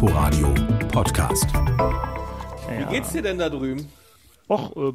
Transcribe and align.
Inforadio 0.00 0.54
Podcast. 0.92 1.46
Wie 2.70 2.84
geht's 2.88 3.10
dir 3.10 3.20
denn 3.20 3.36
da 3.36 3.50
drüben? 3.50 3.88
Och, 4.48 4.76
äh, 4.76 4.92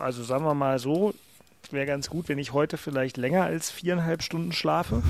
also 0.00 0.24
sagen 0.24 0.44
wir 0.44 0.54
mal 0.54 0.80
so, 0.80 1.14
wäre 1.70 1.86
ganz 1.86 2.10
gut, 2.10 2.28
wenn 2.28 2.38
ich 2.38 2.52
heute 2.52 2.76
vielleicht 2.76 3.18
länger 3.18 3.44
als 3.44 3.70
viereinhalb 3.70 4.24
Stunden 4.24 4.50
schlafe. 4.50 5.04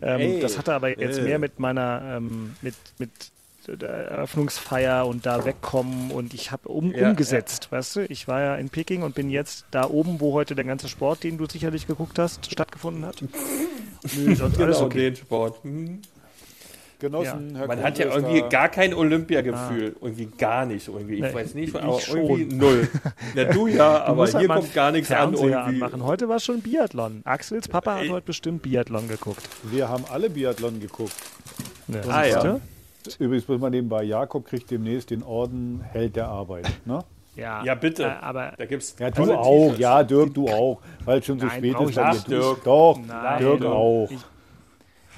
Ähm, 0.00 0.20
Ey, 0.20 0.40
das 0.40 0.56
hatte 0.56 0.72
aber 0.72 0.98
jetzt 0.98 1.18
äh. 1.18 1.24
mehr 1.24 1.38
mit 1.38 1.60
meiner, 1.60 2.16
ähm, 2.16 2.56
mit, 2.62 2.74
mit 2.96 3.10
der 3.66 3.90
Eröffnungsfeier 3.90 5.06
und 5.06 5.26
da 5.26 5.44
wegkommen 5.44 6.10
und 6.10 6.32
ich 6.32 6.52
habe 6.52 6.70
um, 6.70 6.94
Ja, 6.94 7.10
umgesetzt, 7.10 7.70
weißt 7.70 7.96
du? 7.96 8.00
Ich 8.10 8.26
war 8.26 8.40
ja 8.40 8.56
in 8.56 8.70
Peking 8.70 9.02
und 9.02 9.14
bin 9.14 9.28
jetzt 9.28 9.66
da 9.72 9.90
oben, 9.90 10.20
wo 10.20 10.32
heute 10.32 10.54
der 10.54 10.64
ganze 10.64 10.88
Sport, 10.88 11.22
den 11.22 11.36
du 11.36 11.44
sicherlich 11.44 11.86
geguckt 11.86 12.18
hast, 12.18 12.50
stattgefunden 12.50 13.04
hat. 13.04 13.22
Nö, 14.16 14.34
sonst 14.34 14.58
alles 14.58 14.78
Genau, 14.78 14.86
okay. 14.86 15.10
den 15.10 15.16
Sport. 15.16 15.62
Hm. 15.64 16.00
Genossen, 16.98 17.54
Herr 17.56 17.66
Man 17.66 17.76
Kruse 17.76 17.86
hat 17.86 17.98
ja 17.98 18.06
irgendwie 18.06 18.40
da. 18.40 18.48
gar 18.48 18.68
kein 18.68 18.94
Olympiagefühl. 18.94 19.96
Irgendwie 20.00 20.26
gar 20.38 20.64
nicht. 20.66 20.88
Irgendwie. 20.88 21.14
Ich 21.16 21.20
Nee, 21.20 21.34
weiß 21.34 21.54
nicht, 21.54 21.74
ich 21.74 21.82
aber 21.82 22.00
schon. 22.00 22.16
irgendwie 22.18 22.54
null. 22.56 22.88
Ja, 23.34 23.44
du 23.44 23.66
ja, 23.66 23.98
Du 23.98 24.04
aber 24.06 24.22
halt 24.24 24.38
hier 24.38 24.48
kommt 24.48 24.74
gar 24.74 24.92
nichts 24.92 25.10
an. 25.10 25.16
Fernseher 25.34 25.48
Irgendwie. 25.66 25.82
anmachen. 25.82 26.04
Heute 26.04 26.28
war 26.28 26.40
schon 26.40 26.60
Biathlon. 26.62 27.20
Axels 27.24 27.68
Papa 27.68 27.96
hat 27.96 28.02
Ey. 28.02 28.08
heute 28.08 28.26
bestimmt 28.26 28.62
Biathlon 28.62 29.08
geguckt. 29.08 29.42
Wir 29.64 29.88
haben 29.88 30.04
alle 30.10 30.30
Biathlon 30.30 30.80
geguckt. 30.80 31.12
Ja, 31.88 32.00
Ah, 32.08 32.24
ja. 32.24 32.60
Übrigens 33.18 33.46
muss 33.46 33.60
man 33.60 33.70
nebenbei, 33.70 34.02
Jakob 34.02 34.46
kriegt 34.46 34.70
demnächst 34.70 35.10
den 35.10 35.22
Orden 35.22 35.80
Held 35.92 36.16
der 36.16 36.28
Arbeit. 36.28 36.66
Ne? 36.84 37.04
Ja, 37.36 37.62
Ja, 37.62 37.74
bitte. 37.74 38.04
Äh, 38.04 38.06
aber 38.22 38.54
Da 38.56 38.64
gibt's 38.64 38.96
Ja, 38.98 39.10
du 39.10 39.16
tolle 39.22 39.38
auch. 39.38 39.64
T-Shirts. 39.66 39.78
Ja, 39.78 40.02
Dirk, 40.02 40.34
du 40.34 40.48
auch. 40.48 40.80
Weil 41.04 41.18
es 41.20 41.26
schon 41.26 41.38
so 41.38 41.46
Nein, 41.46 41.58
spät 41.58 41.80
ist. 41.80 41.96
ihr- 42.28 42.38
Dirk. 42.38 42.64
Doch, 42.64 42.98
Nein, 43.06 43.38
Dirk 43.38 43.60
Dirk. 43.60 43.70
auch. 43.72 44.08
Ich, 44.10 44.18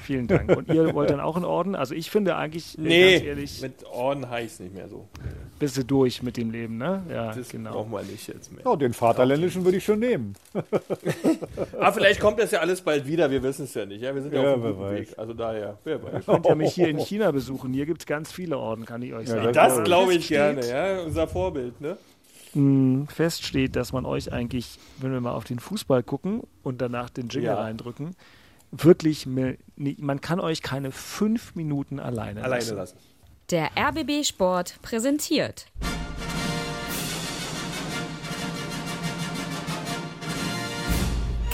vielen 0.09 0.27
Dank. 0.27 0.57
Und 0.57 0.69
ihr 0.69 0.95
wollt 0.95 1.11
dann 1.11 1.21
auch 1.21 1.37
einen 1.37 1.45
Orden? 1.45 1.75
Also 1.75 1.95
ich 1.95 2.11
finde 2.11 2.35
eigentlich, 2.37 2.77
Nee, 2.79 3.13
ganz 3.13 3.25
ehrlich, 3.25 3.61
mit 3.63 3.85
Orden 3.93 4.29
heißt 4.29 4.61
nicht 4.61 4.75
mehr 4.75 4.89
so. 4.89 5.07
bist 5.59 5.77
du 5.77 5.85
durch 5.85 6.23
mit 6.23 6.37
dem 6.39 6.51
Leben, 6.51 6.79
ne? 6.79 7.03
Ja, 7.11 7.33
Das 7.35 7.49
genau. 7.51 7.73
brauchen 7.73 7.93
wir 7.93 8.03
nicht 8.03 8.27
jetzt 8.27 8.51
mehr. 8.51 8.63
Ja, 8.65 8.75
den 8.77 8.95
Vaterländischen 8.95 9.65
würde 9.65 9.77
ich 9.77 9.85
schon 9.85 9.99
nehmen. 9.99 10.35
Aber 11.79 11.93
vielleicht 11.93 12.21
kommt 12.21 12.39
das 12.41 12.51
ja 12.51 12.61
alles 12.61 12.81
bald 12.81 13.07
wieder, 13.07 13.31
wir 13.31 13.43
wissen 13.43 13.65
es 13.65 13.75
ja 13.75 13.85
nicht. 13.87 14.01
Ja, 14.03 14.15
wir 14.15 14.23
sind 14.23 14.33
ja, 14.35 14.43
Ja, 14.43 14.55
auf 14.55 14.63
weiß. 14.63 14.99
Weg. 15.01 15.09
Also 15.19 15.35
daher, 15.35 15.79
wer 15.85 16.03
weiß. 16.03 16.25
Könnt 16.27 16.47
ihr 16.47 16.55
mich 16.55 16.73
hier 16.73 16.89
in 16.89 16.99
China 16.99 17.31
besuchen? 17.31 17.73
Hier 17.73 17.87
gibt 17.87 18.01
es 18.03 18.07
ganz 18.07 18.33
viele 18.33 18.59
Orden, 18.59 18.85
kann 18.87 19.03
ich 19.03 19.13
euch 19.13 19.29
Ja, 19.29 19.35
sagen. 19.43 19.53
Das 19.53 19.77
Ja, 19.77 19.85
glaube 19.85 20.15
ich 20.15 20.29
gerne, 20.29 20.67
ja. 20.67 21.03
Unser 21.03 21.29
Vorbild, 21.29 21.81
ne? 21.81 21.97
mh, 22.55 23.07
feststeht, 23.13 23.77
dass 23.77 23.93
man 23.93 24.07
euch 24.07 24.33
eigentlich, 24.33 24.79
wenn 24.99 25.13
wir 25.13 25.21
mal 25.21 25.33
auf 25.33 25.45
den 25.45 25.59
Fußball 25.59 26.03
gucken 26.03 26.41
und 26.63 26.81
danach 26.81 27.11
den 27.11 27.29
Jingle 27.29 27.51
Ja. 27.51 27.61
reindrücken, 27.61 28.15
wirklich, 28.71 29.27
man 29.27 30.21
kann 30.21 30.41
euch 30.41 30.63
keine 30.63 30.93
fünf 30.93 31.55
Minuten 31.55 32.01
alleine, 32.01 32.43
Alleine 32.43 32.65
lassen. 32.65 32.77
lassen. 32.77 32.97
Der 33.51 33.71
RBB 33.77 34.25
Sport 34.27 34.75
präsentiert. 34.83 35.67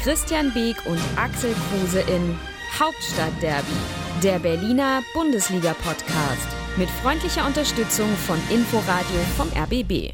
Christian 0.03 0.53
Beek 0.53 0.77
und 0.87 1.01
Axel 1.17 1.55
Kruse 1.71 2.01
in 2.01 2.37
Hauptstadtderby, 2.79 3.73
der 4.23 4.39
Berliner 4.39 5.03
Bundesliga-Podcast. 5.15 6.49
Mit 6.77 6.91
freundlicher 6.91 7.47
Unterstützung 7.47 8.09
von 8.27 8.37
Inforadio 8.51 9.21
vom 9.37 9.49
RBB. 9.57 10.13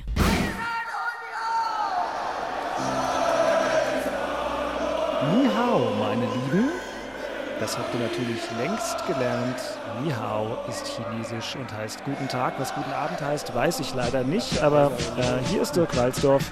Das 7.61 7.77
habt 7.77 7.95
ihr 7.95 8.01
natürlich 8.01 8.41
längst 8.59 9.07
gelernt. 9.07 9.57
Ni 10.03 10.11
hao 10.11 10.57
ist 10.67 10.87
chinesisch 10.89 11.57
und 11.57 11.71
heißt 11.71 12.03
guten 12.05 12.27
Tag. 12.27 12.55
Was 12.59 12.75
guten 12.75 12.93
Abend 12.93 13.21
heißt, 13.21 13.55
weiß 13.55 13.81
ich 13.81 13.95
leider 13.95 14.25
nicht. 14.25 14.63
Aber 14.63 14.91
äh, 15.19 15.47
hier 15.51 15.61
ist 15.61 15.77
Dirk 15.77 15.95
Walzdorf. 15.95 16.43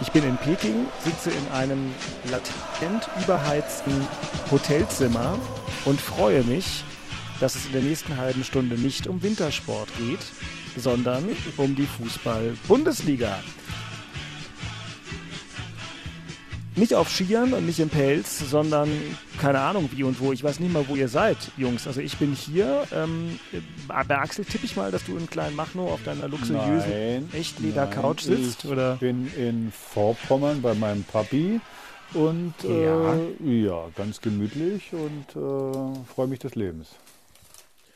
Ich 0.00 0.10
bin 0.10 0.24
in 0.24 0.38
Peking, 0.38 0.86
sitze 1.04 1.30
in 1.30 1.52
einem 1.52 1.94
latent 2.30 3.06
überheizten 3.22 3.92
Hotelzimmer 4.50 5.38
und 5.84 6.00
freue 6.00 6.42
mich, 6.42 6.84
dass 7.38 7.54
es 7.54 7.66
in 7.66 7.72
der 7.72 7.82
nächsten 7.82 8.16
halben 8.16 8.44
Stunde 8.44 8.76
nicht 8.76 9.06
um 9.06 9.22
Wintersport 9.22 9.88
geht, 9.98 10.20
sondern 10.76 11.28
um 11.58 11.76
die 11.76 11.86
Fußball-Bundesliga. 11.86 13.38
Nicht 16.74 16.94
auf 16.94 17.10
Skiern 17.10 17.52
und 17.52 17.66
nicht 17.66 17.80
im 17.80 17.90
Pelz, 17.90 18.38
sondern 18.50 18.88
keine 19.38 19.60
Ahnung 19.60 19.90
wie 19.92 20.04
und 20.04 20.18
wo. 20.20 20.32
Ich 20.32 20.42
weiß 20.42 20.58
nicht 20.58 20.72
mal, 20.72 20.86
wo 20.88 20.96
ihr 20.96 21.08
seid, 21.08 21.36
Jungs. 21.58 21.86
Also 21.86 22.00
ich 22.00 22.16
bin 22.16 22.32
hier. 22.34 22.84
Ähm, 22.94 23.38
bei 23.88 24.16
Axel 24.18 24.44
tippe 24.46 24.64
ich 24.64 24.74
mal, 24.74 24.90
dass 24.90 25.04
du 25.04 25.16
in 25.16 25.28
Kleinmachnow 25.28 25.92
auf 25.92 26.02
deiner 26.02 26.28
luxuriösen 26.28 26.90
Nein, 26.90 27.28
Echtleder-Couch 27.34 28.22
sitzt, 28.22 28.64
oder? 28.64 28.94
Ich 28.94 29.00
bin 29.00 29.30
in 29.36 29.70
Vorpommern 29.70 30.62
bei 30.62 30.72
meinem 30.74 31.04
Papi 31.04 31.60
und 32.14 32.54
Ja. 32.62 33.16
äh, 33.16 33.64
ja, 33.64 33.88
ganz 33.94 34.20
gemütlich 34.22 34.92
und 34.92 35.26
äh, 35.36 36.04
freue 36.14 36.26
mich 36.26 36.38
des 36.38 36.54
Lebens. 36.54 36.88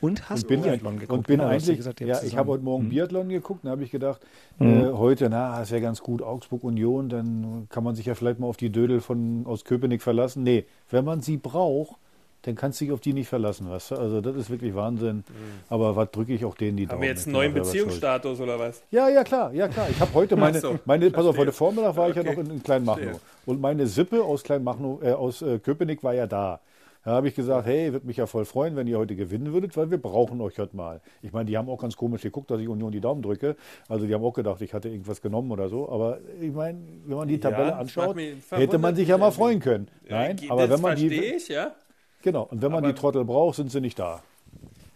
Und 0.01 0.29
hast 0.29 0.43
und 0.43 0.49
bin, 0.49 0.62
Biathlon 0.62 0.99
geguckt. 0.99 1.11
und 1.19 1.27
bin 1.27 1.39
genau, 1.39 1.49
eigentlich, 1.51 1.77
gesagt, 1.79 2.01
ja, 2.01 2.23
ich 2.23 2.37
habe 2.37 2.51
heute 2.51 2.62
Morgen 2.65 2.84
Hm. 2.84 2.91
Biathlon 2.91 3.29
geguckt, 3.31 3.61
da 3.65 3.71
habe 3.71 3.83
ich 3.83 3.91
gedacht, 3.91 4.21
Mhm. 4.59 4.67
äh, 4.67 4.93
heute, 4.93 5.31
na, 5.31 5.59
das 5.59 5.71
wäre 5.71 5.81
ganz 5.81 6.01
gut, 6.03 6.21
Augsburg 6.23 6.65
Union, 6.65 7.09
dann 7.09 7.67
kann 7.71 7.83
man 7.83 7.95
sich 7.95 8.06
ja 8.06 8.15
vielleicht 8.15 8.39
mal 8.39 8.47
auf 8.47 8.56
die 8.59 8.71
Dödel 8.71 9.01
von, 9.01 9.47
aus 9.47 9.65
Köpenick 9.65 10.03
verlassen. 10.03 10.43
Nee, 10.43 10.67
wenn 10.91 11.05
man 11.05 11.23
sie 11.23 11.39
braucht, 11.39 11.97
dann 12.43 12.55
kannst 12.55 12.81
du 12.81 12.85
dich 12.85 12.93
auf 12.93 13.01
die 13.01 13.12
nicht 13.12 13.29
verlassen, 13.29 13.69
weißt 13.69 13.91
du? 13.93 13.95
Also 13.97 14.21
das 14.21 14.37
ist 14.37 14.51
wirklich 14.51 14.75
Wahnsinn. 14.75 15.25
Aber 15.69 15.97
was 15.97 16.11
drücke 16.12 16.33
ich 16.35 16.45
auch 16.45 16.55
denen 16.55 16.77
die 16.77 16.85
Mhm. 16.85 16.89
Haben 16.91 16.93
Daumen? 16.97 17.03
wir 17.03 17.09
jetzt 17.09 17.27
einen 17.27 17.33
neuen. 17.33 17.55
Beziehungsstatus 17.55 18.39
oder 18.41 18.59
was? 18.59 18.83
Ja, 18.91 19.09
ja, 19.09 19.25
klar, 19.25 19.53
ja, 19.53 19.67
klar. 19.67 19.89
Ich 19.91 19.99
habe 19.99 20.15
heute 20.15 20.37
meine, 20.37 20.61
so, 20.61 20.79
meine 20.85 21.11
pass 21.11 21.27
auf, 21.27 21.37
heute 21.39 21.51
Vormittag 21.53 21.97
war 21.97 22.09
ich 22.11 22.15
ja 22.17 22.23
Okay. 22.23 22.31
noch 22.37 22.39
in, 22.45 22.51
in 22.51 22.62
Kleinmachnow. 22.62 23.21
Und 23.47 23.61
meine 23.61 23.87
Sippe 23.89 24.23
aus 24.23 24.43
Kleinmachnow, 24.45 25.03
äh, 25.03 25.12
aus 25.12 25.43
äh, 25.43 25.59
Köpenick 25.59 26.05
war 26.05 26.15
ja 26.15 26.27
da. 26.27 26.61
Da 27.06 27.12
habe 27.12 27.28
ich 27.28 27.37
gesagt, 27.37 27.67
hey, 27.69 27.93
würde 27.93 28.05
mich 28.05 28.17
ja 28.17 28.27
voll 28.27 28.44
freuen, 28.44 28.75
wenn 28.75 28.89
ihr 28.89 28.99
heute 28.99 29.15
gewinnen 29.15 29.53
würdet, 29.53 29.77
weil 29.77 29.93
wir 29.93 29.99
brauchen 29.99 30.41
euch 30.41 30.59
heute 30.59 30.75
mal. 30.75 31.00
Ich 31.22 31.33
meine, 31.33 31.44
die 31.44 31.56
haben 31.56 31.69
auch 31.69 31.78
ganz 31.81 31.97
komisch 31.97 32.22
geguckt, 32.22 32.50
dass 32.50 32.61
ich 32.61 32.67
Union 32.67 32.91
die 32.91 33.00
Daumen 33.00 33.22
drücke. 33.22 33.55
Also 33.89 34.06
die 34.09 34.12
haben 34.15 34.25
auch 34.25 34.33
gedacht, 34.34 34.61
ich 34.61 34.75
hatte 34.75 34.89
irgendwas 34.89 35.22
genommen 35.22 35.53
oder 35.53 35.69
so. 35.69 35.89
Aber 35.89 36.19
ich 36.41 36.50
meine, 36.53 36.81
wenn 37.06 37.17
man 37.17 37.28
die 37.28 37.39
Tabelle 37.39 37.71
das 37.71 37.78
anschaut, 37.78 38.17
hätte 38.50 38.78
man 38.78 38.97
sich 38.97 39.06
ja 39.06 39.19
mal 39.19 39.31
freuen 39.31 39.61
können. 39.61 39.87
Nein, 40.09 40.37
Äh, 40.43 40.50
aber 40.50 40.67
das 40.67 40.71
wenn 40.78 40.81
man 40.83 40.97
die, 40.97 41.09
verstehe 41.09 41.37
ich, 41.37 41.47
ja. 41.47 41.77
genau, 42.22 42.43
und 42.50 42.61
wenn 42.61 42.72
man 42.72 42.83
Aber- 42.83 42.93
die 42.93 42.99
Trottel 42.99 43.25
braucht, 43.25 43.55
sind 43.55 43.71
sie 43.71 43.81
nicht 43.81 44.00
da. 44.00 44.25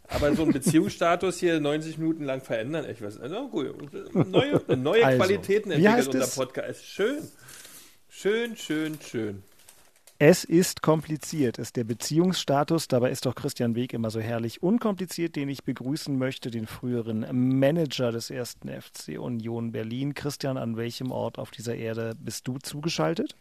Aber 0.09 0.34
so 0.34 0.42
ein 0.42 0.50
Beziehungsstatus 0.53 1.38
hier 1.38 1.60
90 1.60 1.97
Minuten 1.98 2.25
lang 2.25 2.41
verändern, 2.41 2.87
echt 2.87 3.03
was. 3.03 3.21
Also 3.21 3.47
gut, 3.50 3.72
neue, 4.27 4.60
neue 4.77 5.06
Also, 5.06 5.16
Qualitäten 5.19 5.71
entwickelt 5.71 6.12
unser? 6.12 6.27
Podcast. 6.44 6.84
Schön. 6.84 7.19
Schön, 8.09 8.56
schön, 8.56 8.98
schön. 9.00 9.44
Es 10.22 10.44
ist 10.44 10.82
kompliziert, 10.82 11.56
ist 11.56 11.76
der 11.76 11.84
Beziehungsstatus. 11.84 12.88
Dabei 12.88 13.10
ist 13.10 13.25
doch 13.25 13.34
Christian 13.34 13.75
Weg 13.75 13.94
immer 13.94 14.10
so 14.10 14.20
herrlich 14.20 14.62
unkompliziert, 14.62 15.34
den 15.34 15.48
ich 15.48 15.64
begrüßen 15.64 16.19
möchte, 16.19 16.50
den 16.50 16.66
früheren 16.66 17.25
Manager 17.58 18.12
des 18.12 18.28
ersten 18.28 18.69
FC 18.69 19.19
Union 19.19 19.72
Berlin. 19.72 20.12
Christian, 20.12 20.59
an 20.59 20.76
welchem 20.76 21.10
Ort 21.10 21.38
auf 21.38 21.50
dieser 21.50 21.75
Erde 21.75 22.12
bist 22.19 22.47
du 22.47 22.59
zugeschaltet? 22.59 23.34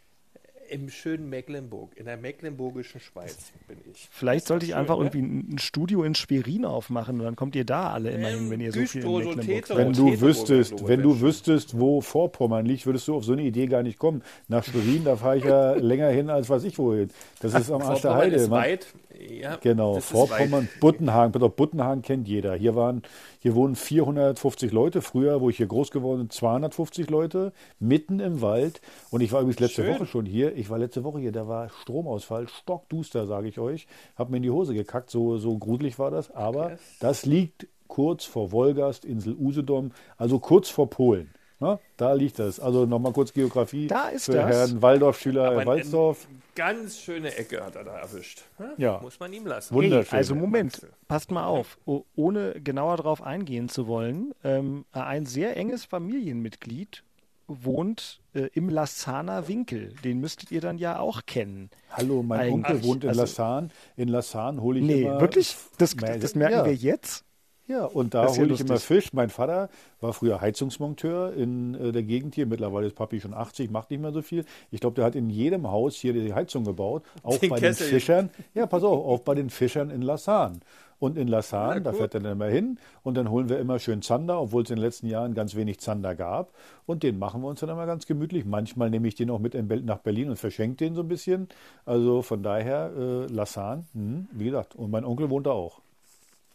Im 0.70 0.88
schönen 0.88 1.28
Mecklenburg, 1.28 1.90
in 1.96 2.04
der 2.04 2.16
mecklenburgischen 2.16 3.00
Schweiz 3.00 3.52
bin 3.66 3.78
ich. 3.92 4.08
Vielleicht 4.12 4.46
sollte 4.46 4.64
ich 4.64 4.70
Schön, 4.70 4.78
einfach 4.78 4.98
ne? 4.98 5.10
irgendwie 5.12 5.54
ein 5.54 5.58
Studio 5.58 6.04
in 6.04 6.14
Schwerin 6.14 6.64
aufmachen 6.64 7.18
und 7.18 7.24
dann 7.24 7.34
kommt 7.36 7.56
ihr 7.56 7.64
da 7.64 7.90
alle 7.92 8.10
immerhin, 8.10 8.44
Ähm, 8.44 8.50
wenn 8.50 8.60
ihr 8.60 8.72
so 8.72 8.80
viel 8.86 9.02
in 9.02 9.36
Mecklenburg 9.36 9.66
seid. 9.66 9.76
Wenn 9.76 9.92
du 9.92 10.20
wüsstest, 10.20 10.86
wenn 10.86 11.02
du 11.02 11.20
wüsstest, 11.20 11.78
wo 11.78 12.00
Vorpommern 12.00 12.64
liegt, 12.66 12.86
würdest 12.86 13.08
du 13.08 13.16
auf 13.16 13.24
so 13.24 13.32
eine 13.32 13.42
Idee 13.42 13.66
gar 13.66 13.82
nicht 13.82 13.98
kommen. 13.98 14.22
Nach 14.48 14.62
Schwerin, 14.64 15.04
da 15.04 15.16
fahre 15.16 15.38
ich 15.38 15.44
ja 15.44 15.72
länger 15.74 16.08
hin, 16.08 16.30
als 16.30 16.48
weiß 16.48 16.64
ich 16.64 16.78
wohin. 16.78 17.10
Das 17.40 17.54
ist 17.54 17.70
am 17.70 17.82
Arsch 17.82 18.02
der 18.02 18.14
Heide. 18.14 18.36
ist 18.36 18.50
weit. 18.50 18.86
Ja, 19.28 19.56
Genau, 19.56 20.00
Vorpommern. 20.00 20.68
Buttenhagen. 20.80 21.42
Auf, 21.42 21.56
Buttenhagen 21.56 22.02
kennt 22.02 22.26
jeder. 22.28 22.54
Hier 22.54 22.74
waren, 22.74 23.02
hier 23.40 23.54
wohnen 23.54 23.74
450 23.74 24.72
Leute. 24.72 25.02
Früher, 25.02 25.40
wo 25.40 25.50
ich 25.50 25.56
hier 25.58 25.66
groß 25.66 25.90
geworden 25.90 26.20
bin, 26.20 26.30
250 26.30 27.10
Leute, 27.10 27.52
mitten 27.78 28.20
im 28.20 28.40
Wald. 28.40 28.80
Und 29.10 29.20
ich 29.20 29.32
war 29.32 29.40
übrigens 29.40 29.60
letzte 29.60 29.84
Schön. 29.84 29.94
Woche 29.94 30.06
schon 30.06 30.26
hier. 30.26 30.56
Ich 30.56 30.70
war 30.70 30.78
letzte 30.78 31.04
Woche 31.04 31.18
hier, 31.20 31.32
da 31.32 31.46
war 31.48 31.68
Stromausfall, 31.82 32.48
stockduster, 32.48 33.26
sage 33.26 33.48
ich 33.48 33.58
euch. 33.58 33.86
Hab 34.16 34.30
mir 34.30 34.38
in 34.38 34.42
die 34.42 34.50
Hose 34.50 34.74
gekackt, 34.74 35.10
so, 35.10 35.36
so 35.38 35.56
gruselig 35.58 35.98
war 35.98 36.10
das. 36.10 36.30
Aber 36.30 36.68
Krass. 36.70 36.80
das 37.00 37.26
liegt 37.26 37.66
kurz 37.88 38.24
vor 38.24 38.52
Wolgast, 38.52 39.04
Insel 39.04 39.34
Usedom, 39.34 39.90
also 40.16 40.38
kurz 40.38 40.68
vor 40.68 40.88
Polen. 40.88 41.30
Na, 41.60 41.78
da 41.98 42.14
liegt 42.14 42.38
das. 42.38 42.58
Also 42.58 42.86
nochmal 42.86 43.12
kurz 43.12 43.32
Geografie 43.34 43.86
Da 43.86 44.08
ist 44.08 44.24
für 44.24 44.32
das. 44.32 44.50
Herrn 44.50 44.80
Waldorf-Schüler 44.82 45.50
Aber 45.50 45.66
Walzdorf. 45.66 46.26
ganz 46.54 46.98
schöne 46.98 47.34
Ecke 47.36 47.62
hat 47.64 47.76
er 47.76 47.84
da 47.84 47.98
erwischt. 47.98 48.42
Hm? 48.56 48.70
Ja. 48.78 48.98
Muss 49.02 49.20
man 49.20 49.30
ihm 49.32 49.46
lassen. 49.46 49.74
Wunder- 49.74 49.86
Hey, 49.88 49.92
Wunderschön. 49.96 50.16
also 50.18 50.34
Moment, 50.34 50.86
passt 51.06 51.30
mal 51.30 51.44
auf. 51.44 51.76
O 51.84 52.04
ohne 52.16 52.60
genauer 52.62 52.96
darauf 52.96 53.22
eingehen 53.22 53.68
zu 53.68 53.86
wollen, 53.86 54.32
ähm, 54.42 54.86
ein 54.92 55.26
sehr 55.26 55.56
enges 55.58 55.84
Familienmitglied 55.84 57.02
wohnt 57.46 58.20
äh, 58.32 58.48
im 58.54 58.68
Lassaner 58.68 59.48
Winkel. 59.48 59.92
Den 60.04 60.20
müsstet 60.20 60.52
ihr 60.52 60.60
dann 60.60 60.78
ja 60.78 60.98
auch 61.00 61.22
kennen. 61.26 61.68
Hallo, 61.90 62.22
mein 62.22 62.40
Eigentlich, 62.40 62.54
Onkel 62.54 62.84
wohnt 62.84 63.02
in 63.04 63.10
also- 63.10 63.20
Lassan. 63.22 63.70
In 63.96 64.08
Lassan 64.08 64.62
hole 64.62 64.78
ich 64.78 64.84
Nee, 64.86 65.02
immer... 65.02 65.20
wirklich? 65.20 65.56
Das, 65.78 65.94
das 65.96 66.34
merken 66.36 66.54
ja. 66.54 66.64
wir 66.64 66.74
jetzt? 66.74 67.24
Ja, 67.70 67.84
und 67.84 68.14
da 68.14 68.26
hole 68.26 68.52
ich 68.52 68.60
immer. 68.60 68.78
Fisch. 68.78 69.12
Mein 69.12 69.30
Vater 69.30 69.68
war 70.00 70.12
früher 70.12 70.40
Heizungsmonteur 70.40 71.34
in 71.34 71.74
äh, 71.74 71.92
der 71.92 72.02
Gegend 72.02 72.34
hier. 72.34 72.46
Mittlerweile 72.46 72.88
ist 72.88 72.96
Papi 72.96 73.20
schon 73.20 73.32
80, 73.32 73.70
macht 73.70 73.90
nicht 73.92 74.00
mehr 74.00 74.10
so 74.10 74.22
viel. 74.22 74.44
Ich 74.72 74.80
glaube, 74.80 74.96
der 74.96 75.04
hat 75.04 75.14
in 75.14 75.30
jedem 75.30 75.70
Haus 75.70 75.94
hier 75.94 76.12
die 76.12 76.34
Heizung 76.34 76.64
gebaut. 76.64 77.04
Auch 77.22 77.38
Den 77.38 77.50
bei 77.50 77.60
Kessel. 77.60 77.86
den 77.86 77.90
Fischern. 77.92 78.30
Ja, 78.54 78.66
pass 78.66 78.82
auf, 78.82 79.06
auch 79.06 79.20
bei 79.20 79.36
den 79.36 79.50
Fischern 79.50 79.90
in 79.90 80.02
Lassan. 80.02 80.62
Und 80.98 81.16
in 81.16 81.28
Lassan, 81.28 81.84
da 81.84 81.92
fährt 81.92 82.14
er 82.14 82.20
dann 82.20 82.32
immer 82.32 82.48
hin 82.48 82.78
und 83.04 83.16
dann 83.16 83.30
holen 83.30 83.48
wir 83.48 83.58
immer 83.58 83.78
schön 83.78 84.02
Zander, 84.02 84.40
obwohl 84.40 84.64
es 84.64 84.70
in 84.70 84.76
den 84.76 84.82
letzten 84.82 85.06
Jahren 85.06 85.34
ganz 85.34 85.54
wenig 85.54 85.78
Zander 85.78 86.14
gab. 86.16 86.52
Und 86.86 87.04
den 87.04 87.18
machen 87.18 87.40
wir 87.40 87.48
uns 87.48 87.60
dann 87.60 87.70
immer 87.70 87.86
ganz 87.86 88.06
gemütlich. 88.06 88.44
Manchmal 88.44 88.90
nehme 88.90 89.06
ich 89.06 89.14
den 89.14 89.30
auch 89.30 89.38
mit 89.38 89.54
nach 89.86 89.98
Berlin 89.98 90.28
und 90.28 90.36
verschenke 90.36 90.76
den 90.76 90.94
so 90.94 91.02
ein 91.02 91.08
bisschen. 91.08 91.48
Also 91.86 92.22
von 92.22 92.42
daher, 92.42 92.90
äh, 92.98 93.26
Lassan, 93.32 93.86
hm, 93.94 94.28
wie 94.32 94.46
gesagt, 94.46 94.74
und 94.74 94.90
mein 94.90 95.04
Onkel 95.04 95.30
wohnt 95.30 95.46
da 95.46 95.52
auch. 95.52 95.80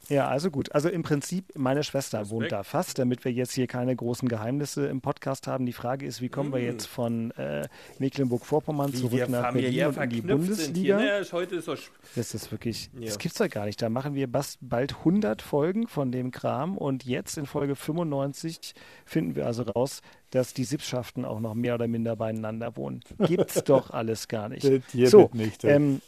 Ja, 0.09 0.27
also 0.27 0.51
gut. 0.51 0.73
Also 0.73 0.89
im 0.89 1.03
Prinzip, 1.03 1.45
meine 1.55 1.83
Schwester 1.83 2.29
wohnt 2.29 2.51
da 2.51 2.63
fast, 2.63 2.99
damit 2.99 3.25
wir 3.25 3.31
jetzt 3.31 3.53
hier 3.53 3.67
keine 3.67 3.95
großen 3.95 4.27
Geheimnisse 4.29 4.85
im 4.87 5.01
Podcast 5.01 5.47
haben. 5.47 5.65
Die 5.65 5.73
Frage 5.73 6.05
ist, 6.05 6.21
wie 6.21 6.29
kommen 6.29 6.51
wir 6.53 6.59
jetzt 6.61 6.85
von 6.85 7.31
äh, 7.31 7.67
Mecklenburg-Vorpommern 7.99 8.93
zurück 8.93 9.29
nach 9.29 9.51
Berlin 9.53 9.87
und 9.87 9.97
in 9.97 10.09
die. 10.09 10.21
Bundesliga? 10.21 10.97
Ne? 10.97 11.25
Heute 11.31 11.55
ist 11.55 11.65
sp- 11.73 11.91
Das 12.15 12.33
ist 12.33 12.51
wirklich, 12.51 12.89
Ja. 12.93 13.05
das 13.05 13.17
gibt's 13.17 13.37
doch 13.37 13.49
gar 13.49 13.65
nicht. 13.65 13.81
Da 13.81 13.89
machen 13.89 14.13
wir 14.15 14.27
bald 14.61 14.95
100 14.99 15.41
Folgen 15.41 15.87
von 15.87 16.11
dem 16.11 16.31
Kram 16.31 16.77
und 16.77 17.03
jetzt 17.05 17.37
in 17.37 17.45
Folge 17.45 17.75
95 17.75 18.73
finden 19.05 19.35
wir 19.35 19.45
also 19.45 19.63
raus, 19.63 20.01
dass 20.31 20.53
die 20.53 20.63
Sippschaften 20.65 21.25
auch 21.25 21.39
noch 21.39 21.53
mehr 21.53 21.75
oder 21.75 21.87
minder 21.87 22.15
beieinander 22.15 22.75
wohnen. 22.77 23.01
Gibt's 23.25 23.63
doch 23.65 23.91
alles 23.91 24.27
gar 24.27 24.49
nicht. 24.49 24.65
Das 24.65 25.11
so, 25.11 25.29
nicht, 25.33 25.63
ja. 25.63 25.71
ähm, 25.71 26.01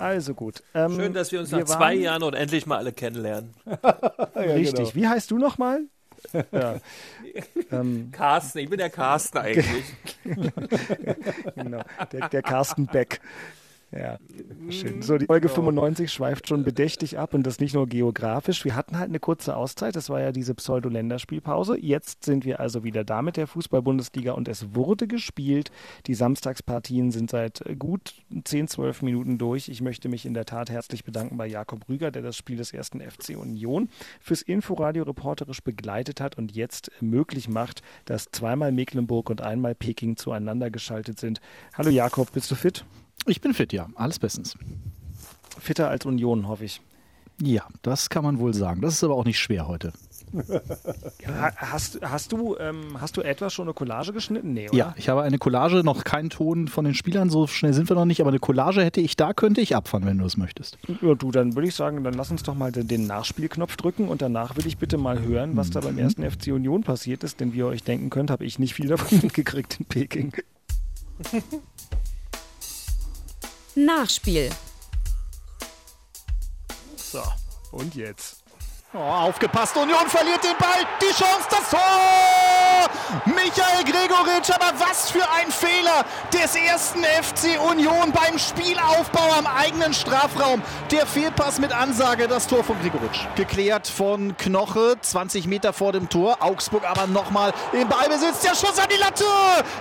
also 0.00 0.34
gut. 0.34 0.62
Ähm, 0.74 0.94
Schön, 0.96 1.12
dass 1.12 1.30
wir 1.30 1.40
uns 1.40 1.50
wir 1.50 1.58
nach 1.58 1.64
zwei 1.66 1.78
waren- 1.92 2.00
Jahren 2.00 2.22
und 2.22 2.34
endlich 2.34 2.66
mal 2.66 2.78
alle 2.78 2.92
kennenlernen. 2.92 3.54
Richtig. 4.34 4.74
genau. 4.74 4.94
Wie 4.94 5.06
heißt 5.08 5.30
du 5.30 5.38
nochmal? 5.38 5.82
ja. 6.52 6.76
ähm, 7.70 8.10
Carsten, 8.12 8.58
ich 8.58 8.68
bin 8.68 8.78
der 8.78 8.90
Carsten 8.90 9.38
eigentlich. 9.38 9.84
genau. 11.54 11.82
Der, 12.12 12.28
der 12.28 12.42
Carsten 12.42 12.86
Beck. 12.86 13.20
Ja, 13.92 14.18
schön. 14.68 15.02
So, 15.02 15.18
die 15.18 15.26
Folge 15.26 15.48
95 15.48 16.12
schweift 16.12 16.46
schon 16.46 16.62
bedächtig 16.62 17.18
ab 17.18 17.34
und 17.34 17.44
das 17.44 17.58
nicht 17.58 17.74
nur 17.74 17.88
geografisch. 17.88 18.64
Wir 18.64 18.76
hatten 18.76 18.96
halt 18.96 19.08
eine 19.08 19.18
kurze 19.18 19.56
Auszeit, 19.56 19.96
das 19.96 20.08
war 20.08 20.20
ja 20.20 20.30
diese 20.30 20.54
Pseudo-Länderspielpause. 20.54 21.76
Jetzt 21.76 22.24
sind 22.24 22.44
wir 22.44 22.60
also 22.60 22.84
wieder 22.84 23.02
da 23.02 23.20
mit 23.20 23.36
der 23.36 23.48
Fußball-Bundesliga 23.48 24.32
und 24.32 24.46
es 24.46 24.76
wurde 24.76 25.08
gespielt. 25.08 25.72
Die 26.06 26.14
Samstagspartien 26.14 27.10
sind 27.10 27.30
seit 27.30 27.64
gut 27.80 28.14
10, 28.44 28.68
12 28.68 29.02
Minuten 29.02 29.38
durch. 29.38 29.68
Ich 29.68 29.80
möchte 29.80 30.08
mich 30.08 30.24
in 30.24 30.34
der 30.34 30.44
Tat 30.44 30.70
herzlich 30.70 31.02
bedanken 31.02 31.36
bei 31.36 31.48
Jakob 31.48 31.88
Rüger, 31.88 32.12
der 32.12 32.22
das 32.22 32.36
Spiel 32.36 32.58
des 32.58 32.72
ersten 32.72 33.00
FC 33.00 33.36
Union 33.36 33.88
fürs 34.20 34.42
Inforadio 34.42 35.02
reporterisch 35.02 35.64
begleitet 35.64 36.20
hat 36.20 36.38
und 36.38 36.54
jetzt 36.54 36.92
möglich 37.00 37.48
macht, 37.48 37.82
dass 38.04 38.30
zweimal 38.30 38.70
Mecklenburg 38.70 39.30
und 39.30 39.40
einmal 39.40 39.74
Peking 39.74 40.16
zueinander 40.16 40.70
geschaltet 40.70 41.18
sind. 41.18 41.40
Hallo 41.74 41.90
Jakob, 41.90 42.30
bist 42.30 42.48
du 42.52 42.54
fit? 42.54 42.84
Ich 43.26 43.40
bin 43.40 43.54
fit, 43.54 43.72
ja. 43.72 43.86
Alles 43.94 44.18
bestens. 44.18 44.56
Fitter 45.58 45.88
als 45.88 46.06
Union, 46.06 46.48
hoffe 46.48 46.64
ich. 46.64 46.80
Ja, 47.42 47.66
das 47.82 48.10
kann 48.10 48.22
man 48.24 48.38
wohl 48.38 48.52
sagen. 48.54 48.80
Das 48.82 48.94
ist 48.94 49.04
aber 49.04 49.14
auch 49.14 49.24
nicht 49.24 49.38
schwer 49.38 49.66
heute. 49.68 49.92
Ha- 51.26 51.52
Hast, 51.56 51.98
hast, 52.02 52.30
du, 52.32 52.56
ähm, 52.58 53.00
hast 53.00 53.16
du 53.16 53.22
etwa 53.22 53.50
schon 53.50 53.66
eine 53.66 53.74
Collage 53.74 54.12
geschnitten? 54.12 54.52
Nee, 54.52 54.68
oder? 54.68 54.76
Ja, 54.78 54.94
ich 54.96 55.08
habe 55.08 55.22
eine 55.22 55.38
Collage, 55.38 55.82
noch 55.82 56.04
keinen 56.04 56.30
Ton 56.30 56.68
von 56.68 56.84
den 56.84 56.94
Spielern, 56.94 57.30
so 57.30 57.46
schnell 57.48 57.72
sind 57.72 57.88
wir 57.88 57.96
noch 57.96 58.04
nicht, 58.04 58.20
aber 58.20 58.28
eine 58.28 58.38
Collage 58.38 58.84
hätte 58.84 59.00
ich 59.00 59.16
da, 59.16 59.32
könnte 59.32 59.60
ich 59.60 59.74
abfahren, 59.74 60.04
wenn 60.06 60.18
du 60.18 60.24
es 60.26 60.36
möchtest. 60.36 60.78
Ja, 61.02 61.14
du, 61.14 61.30
dann 61.32 61.56
würde 61.56 61.66
ich 61.68 61.74
sagen, 61.74 62.04
dann 62.04 62.14
lass 62.14 62.30
uns 62.30 62.42
doch 62.44 62.54
mal 62.54 62.70
den, 62.70 62.86
den 62.86 63.06
Nachspielknopf 63.06 63.76
drücken 63.76 64.06
und 64.08 64.22
danach 64.22 64.56
will 64.56 64.66
ich 64.66 64.78
bitte 64.78 64.98
mal 64.98 65.20
hören, 65.20 65.56
was 65.56 65.70
da 65.70 65.80
beim 65.80 65.98
ersten 65.98 66.28
FC 66.30 66.48
Union 66.48 66.82
passiert 66.84 67.24
ist, 67.24 67.40
denn 67.40 67.52
wie 67.52 67.58
ihr 67.58 67.66
euch 67.66 67.82
denken 67.82 68.10
könnt, 68.10 68.30
habe 68.30 68.44
ich 68.44 68.58
nicht 68.60 68.74
viel 68.74 68.86
davon 68.86 69.18
mitgekriegt 69.22 69.80
in 69.80 69.86
Peking. 69.86 70.32
Nachspiel. 73.84 74.50
So, 76.96 77.22
und 77.72 77.94
jetzt? 77.94 78.39
Oh, 78.92 78.98
aufgepasst, 78.98 79.76
Union 79.76 80.08
verliert 80.08 80.42
den 80.42 80.56
Ball, 80.58 80.84
die 81.00 81.14
Chance, 81.14 81.46
das 81.48 81.70
Tor! 81.70 81.78
Michael 83.24 83.84
Gregoritsch, 83.84 84.50
aber 84.50 84.72
was 84.80 85.10
für 85.10 85.22
ein 85.30 85.50
Fehler 85.52 86.04
des 86.32 86.56
ersten 86.56 87.04
FC 87.04 87.60
Union 87.70 88.10
beim 88.12 88.36
Spielaufbau 88.36 89.30
am 89.38 89.46
eigenen 89.46 89.94
Strafraum. 89.94 90.62
Der 90.90 91.06
Fehlpass 91.06 91.60
mit 91.60 91.72
Ansage, 91.72 92.26
das 92.26 92.48
Tor 92.48 92.64
von 92.64 92.80
Gregoritsch. 92.80 93.26
Geklärt 93.36 93.86
von 93.86 94.36
Knoche, 94.36 94.96
20 95.00 95.46
Meter 95.46 95.72
vor 95.72 95.92
dem 95.92 96.08
Tor. 96.08 96.38
Augsburg 96.40 96.82
aber 96.84 97.06
nochmal 97.06 97.52
im 97.72 97.88
Ballbesitz, 97.88 98.40
der 98.40 98.56
Schuss 98.56 98.78
an 98.78 98.88
die 98.92 98.98
Latte! 98.98 99.24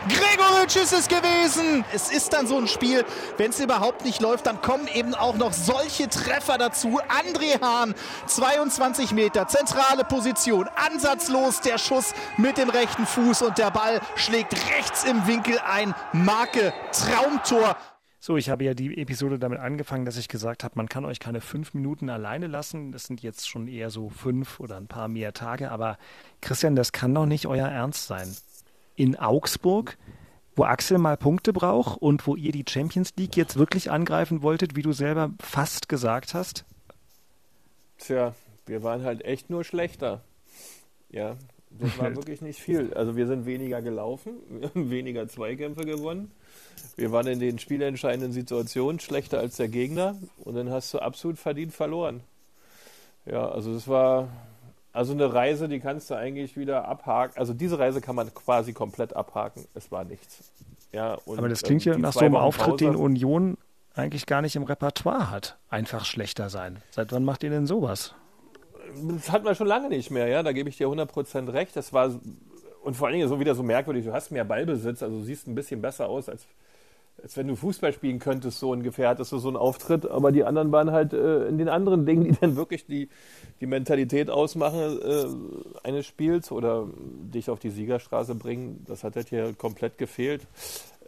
Gregoritsch 0.08 0.76
ist 0.76 0.94
es 0.94 1.08
gewesen. 1.08 1.84
Es 1.94 2.12
ist 2.12 2.34
dann 2.34 2.46
so 2.46 2.58
ein 2.58 2.68
Spiel, 2.68 3.04
wenn 3.38 3.50
es 3.50 3.60
überhaupt 3.60 4.06
nicht 4.06 4.22
läuft, 4.22 4.46
dann 4.46 4.62
kommen 4.62 4.88
eben 4.88 5.16
auch 5.16 5.36
noch 5.36 5.54
solche 5.54 6.10
Treffer 6.10 6.60
dazu. 6.60 7.00
André 7.10 7.60
Hahn, 7.60 7.96
22 8.28 8.99
Meter, 9.00 9.48
zentrale 9.48 10.04
Position, 10.04 10.68
ansatzlos 10.76 11.62
der 11.62 11.78
Schuss 11.78 12.14
mit 12.38 12.58
dem 12.58 12.70
rechten 12.70 13.06
Fuß 13.06 13.44
und 13.44 13.58
der 13.58 13.72
Ball 13.72 14.02
schlägt 14.16 14.54
rechts 14.78 15.06
im 15.06 15.26
Winkel 15.26 15.58
ein. 15.60 15.96
Marke, 16.12 16.74
Traumtor. 16.92 17.78
So, 18.20 18.36
ich 18.36 18.50
habe 18.50 18.66
ja 18.66 18.74
die 18.74 18.98
Episode 18.98 19.40
damit 19.40 19.60
angefangen, 19.60 20.04
dass 20.04 20.18
ich 20.18 20.28
gesagt 20.28 20.66
habe, 20.66 20.74
man 20.76 20.90
kann 20.90 21.06
euch 21.06 21.22
keine 21.22 21.40
fünf 21.40 21.74
Minuten 21.74 22.10
alleine 22.10 22.48
lassen. 22.48 22.92
Das 22.92 23.06
sind 23.06 23.24
jetzt 23.24 23.48
schon 23.48 23.70
eher 23.70 23.90
so 23.90 24.10
fünf 24.10 24.60
oder 24.60 24.76
ein 24.76 24.88
paar 24.88 25.08
mehr 25.08 25.34
Tage. 25.34 25.72
Aber 25.72 25.98
Christian, 26.42 26.76
das 26.76 26.92
kann 26.92 27.16
doch 27.16 27.26
nicht 27.26 27.48
euer 27.48 27.70
Ernst 27.70 28.08
sein. 28.08 28.36
In 28.98 29.18
Augsburg, 29.18 29.98
wo 30.58 30.66
Axel 30.66 30.98
mal 30.98 31.16
Punkte 31.16 31.54
braucht 31.54 32.02
und 32.02 32.28
wo 32.28 32.36
ihr 32.36 32.52
die 32.52 32.66
Champions 32.68 33.14
League 33.16 33.38
jetzt 33.38 33.58
wirklich 33.58 33.90
angreifen 33.90 34.42
wolltet, 34.42 34.76
wie 34.76 34.82
du 34.82 34.92
selber 34.92 35.32
fast 35.40 35.88
gesagt 35.88 36.34
hast. 36.34 36.66
Tja, 37.98 38.34
wir 38.70 38.84
waren 38.84 39.04
halt 39.04 39.26
echt 39.26 39.50
nur 39.50 39.64
schlechter. 39.64 40.22
Ja, 41.10 41.36
das 41.72 41.98
war 41.98 42.16
wirklich 42.16 42.42
nicht 42.42 42.60
viel. 42.62 42.94
Also 42.94 43.16
wir 43.16 43.28
sind 43.28 43.46
weniger 43.46 43.82
gelaufen, 43.82 44.34
wir 44.50 44.70
haben 44.70 44.90
weniger 44.92 45.28
Zweikämpfe 45.28 45.86
gewonnen. 45.86 46.32
Wir 46.96 47.12
waren 47.12 47.28
in 47.28 47.40
den 47.40 47.60
spielentscheidenden 47.60 48.32
Situationen 48.32 49.00
schlechter 49.00 49.40
als 49.40 49.58
der 49.58 49.68
Gegner 49.68 50.16
und 50.40 50.56
dann 50.56 50.70
hast 50.70 50.94
du 50.94 51.00
absolut 51.00 51.38
verdient 51.38 51.74
verloren. 51.74 52.22
Ja, 53.26 53.50
also 53.50 53.74
das 53.74 53.88
war 53.88 54.30
also 54.94 55.14
eine 55.14 55.34
Reise, 55.34 55.68
die 55.68 55.80
kannst 55.80 56.10
du 56.10 56.16
eigentlich 56.16 56.58
wieder 56.58 56.88
abhaken. 56.88 57.38
Also 57.38 57.54
diese 57.54 57.78
Reise 57.80 58.02
kann 58.02 58.16
man 58.16 58.34
quasi 58.34 58.74
komplett 58.74 59.16
abhaken. 59.16 59.66
Es 59.76 59.92
war 59.92 60.04
nichts. 60.04 60.52
Ja, 60.92 61.16
und, 61.26 61.38
Aber 61.38 61.50
das 61.50 61.62
klingt 61.62 61.86
ähm, 61.86 61.92
ja 61.92 61.96
die 61.98 62.02
nach 62.02 62.14
so 62.14 62.22
einem 62.22 62.34
Wochen 62.34 62.42
Auftritt, 62.44 62.80
den 62.82 62.94
Pause- 62.94 63.04
Union 63.04 63.58
eigentlich 63.94 64.26
gar 64.26 64.42
nicht 64.42 64.56
im 64.56 64.64
Repertoire 64.64 65.30
hat. 65.30 65.58
Einfach 65.70 66.06
schlechter 66.06 66.50
sein. 66.50 66.82
Seit 66.92 67.12
wann 67.12 67.24
macht 67.26 67.44
ihr 67.44 67.50
denn 67.50 67.68
sowas? 67.68 68.16
Das 69.18 69.32
hatten 69.32 69.46
wir 69.46 69.56
schon 69.56 69.68
lange 69.68 69.90
nicht 69.90 70.12
mehr, 70.12 70.28
ja, 70.28 70.44
da 70.44 70.52
gebe 70.52 70.70
ich 70.70 70.78
dir 70.78 70.88
100% 70.88 71.52
recht. 71.54 71.76
Das 71.76 71.94
war, 71.94 72.12
und 72.84 72.96
vor 72.96 73.08
allen 73.08 73.18
Dingen 73.18 73.30
so 73.30 73.40
wieder 73.40 73.56
so 73.56 73.64
merkwürdig, 73.64 74.06
du 74.06 74.14
hast 74.14 74.32
mehr 74.32 74.46
Ballbesitz, 74.46 75.04
also 75.04 75.22
siehst 75.22 75.48
ein 75.48 75.56
bisschen 75.56 75.82
besser 75.82 76.08
aus, 76.08 76.30
als, 76.30 76.46
als 77.22 77.36
wenn 77.38 77.48
du 77.48 77.56
Fußball 77.56 77.94
spielen 77.94 78.20
könntest, 78.20 78.60
so 78.60 78.72
ungefähr, 78.72 79.10
hattest 79.10 79.32
du 79.32 79.38
so 79.38 79.50
einen 79.50 79.58
Auftritt, 79.58 80.10
aber 80.10 80.32
die 80.32 80.44
anderen 80.44 80.72
waren 80.72 80.92
halt 80.92 81.14
äh, 81.14 81.48
in 81.48 81.58
den 81.58 81.70
anderen 81.70 82.06
Dingen, 82.06 82.24
die 82.24 82.32
dann 82.32 82.56
wirklich 82.56 82.86
die, 82.86 83.10
die 83.62 83.68
Mentalität 83.68 84.30
ausmachen 84.30 85.00
äh, 85.02 85.88
eines 85.88 86.06
Spiels 86.06 86.52
oder 86.52 86.88
dich 86.98 87.50
auf 87.50 87.60
die 87.60 87.70
Siegerstraße 87.70 88.36
bringen, 88.36 88.84
das 88.88 89.04
hat 89.04 89.16
halt 89.16 89.30
hier 89.30 89.54
komplett 89.54 89.98
gefehlt. 89.98 90.48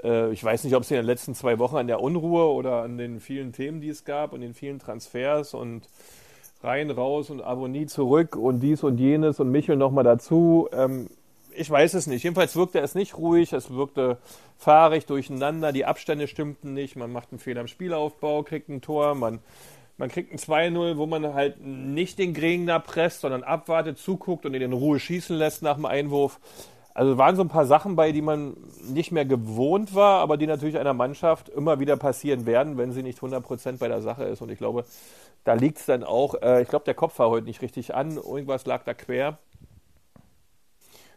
Äh, 0.03 0.31
ich 0.31 0.43
weiß 0.43 0.63
nicht, 0.63 0.75
ob 0.75 0.83
es 0.83 0.91
in 0.91 0.97
den 0.97 1.05
letzten 1.05 1.35
zwei 1.35 1.59
Wochen 1.59 1.77
an 1.77 1.87
der 1.87 2.01
Unruhe 2.01 2.51
oder 2.51 2.83
an 2.83 2.97
den 2.97 3.19
vielen 3.19 3.53
Themen, 3.53 3.81
die 3.81 3.89
es 3.89 4.05
gab 4.05 4.33
und 4.33 4.41
den 4.41 4.53
vielen 4.53 4.79
Transfers 4.79 5.53
und 5.53 5.83
rein, 6.63 6.91
raus 6.91 7.29
und 7.29 7.41
Avonie 7.43 7.85
zurück 7.85 8.35
und 8.35 8.59
dies 8.59 8.83
und 8.83 8.97
jenes 8.97 9.39
und 9.39 9.51
Michel 9.51 9.75
nochmal 9.75 10.03
dazu. 10.03 10.67
Ähm, 10.71 11.07
ich 11.53 11.69
weiß 11.69 11.93
es 11.95 12.07
nicht. 12.07 12.23
Jedenfalls 12.23 12.55
wirkte 12.55 12.79
es 12.79 12.95
nicht 12.95 13.17
ruhig, 13.17 13.53
es 13.53 13.71
wirkte 13.71 14.17
fahrig 14.57 15.05
durcheinander, 15.05 15.71
die 15.71 15.85
Abstände 15.85 16.27
stimmten 16.27 16.73
nicht, 16.73 16.95
man 16.95 17.11
macht 17.11 17.31
einen 17.31 17.39
Fehler 17.39 17.61
im 17.61 17.67
Spielaufbau, 17.67 18.43
kriegt 18.43 18.69
ein 18.69 18.81
Tor, 18.81 19.15
man, 19.15 19.39
man 19.97 20.09
kriegt 20.09 20.31
ein 20.31 20.37
2-0, 20.37 20.97
wo 20.97 21.05
man 21.05 21.33
halt 21.33 21.65
nicht 21.65 22.19
den 22.19 22.33
Gegner 22.33 22.79
presst, 22.79 23.21
sondern 23.21 23.43
abwartet, 23.43 23.97
zuguckt 23.97 24.45
und 24.45 24.53
ihn 24.53 24.61
in 24.61 24.73
Ruhe 24.73 24.99
schießen 24.99 25.35
lässt 25.35 25.61
nach 25.61 25.75
dem 25.75 25.85
Einwurf. 25.85 26.39
Also 26.93 27.17
waren 27.17 27.37
so 27.37 27.41
ein 27.41 27.47
paar 27.47 27.65
Sachen 27.65 27.95
bei, 27.95 28.11
die 28.11 28.21
man 28.21 28.57
nicht 28.83 29.11
mehr 29.11 29.23
gewohnt 29.23 29.95
war, 29.95 30.19
aber 30.19 30.35
die 30.35 30.47
natürlich 30.47 30.77
einer 30.77 30.93
Mannschaft 30.93 31.47
immer 31.47 31.79
wieder 31.79 31.95
passieren 31.95 32.45
werden, 32.45 32.77
wenn 32.77 32.91
sie 32.91 33.01
nicht 33.01 33.19
100% 33.19 33.77
bei 33.77 33.87
der 33.87 34.01
Sache 34.01 34.25
ist. 34.25 34.41
Und 34.41 34.51
ich 34.51 34.57
glaube, 34.57 34.83
da 35.43 35.53
liegt 35.53 35.79
es 35.79 35.85
dann 35.85 36.03
auch, 36.03 36.35
äh, 36.41 36.61
ich 36.61 36.67
glaube, 36.67 36.85
der 36.85 36.93
Kopf 36.93 37.17
war 37.19 37.29
heute 37.29 37.47
nicht 37.47 37.61
richtig 37.61 37.95
an, 37.95 38.17
irgendwas 38.17 38.65
lag 38.65 38.83
da 38.83 38.93
quer. 38.93 39.37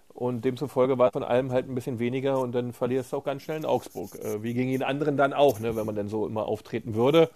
Und 0.08 0.44
demzufolge 0.44 0.96
war 0.96 1.10
von 1.10 1.24
allem 1.24 1.50
halt 1.50 1.68
ein 1.68 1.74
bisschen 1.74 1.98
weniger 1.98 2.38
und 2.38 2.52
dann 2.52 2.72
verlierst 2.72 3.12
du 3.12 3.16
auch 3.16 3.24
ganz 3.24 3.42
schnell 3.42 3.58
in 3.58 3.64
Augsburg. 3.64 4.14
Äh, 4.14 4.42
wie 4.42 4.54
gegen 4.54 4.70
jeden 4.70 4.84
anderen 4.84 5.16
dann 5.16 5.32
auch, 5.32 5.58
ne, 5.58 5.74
wenn 5.74 5.86
man 5.86 5.96
dann 5.96 6.08
so 6.08 6.26
immer 6.26 6.46
auftreten 6.46 6.94
würde. 6.94 7.30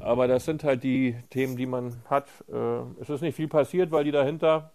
Aber 0.00 0.28
das 0.28 0.44
sind 0.44 0.64
halt 0.64 0.82
die 0.82 1.16
Themen, 1.30 1.56
die 1.56 1.66
man 1.66 2.02
hat. 2.10 2.26
Äh, 2.52 2.80
es 3.00 3.08
ist 3.08 3.22
nicht 3.22 3.36
viel 3.36 3.48
passiert, 3.48 3.90
weil 3.92 4.04
die 4.04 4.10
dahinter 4.10 4.72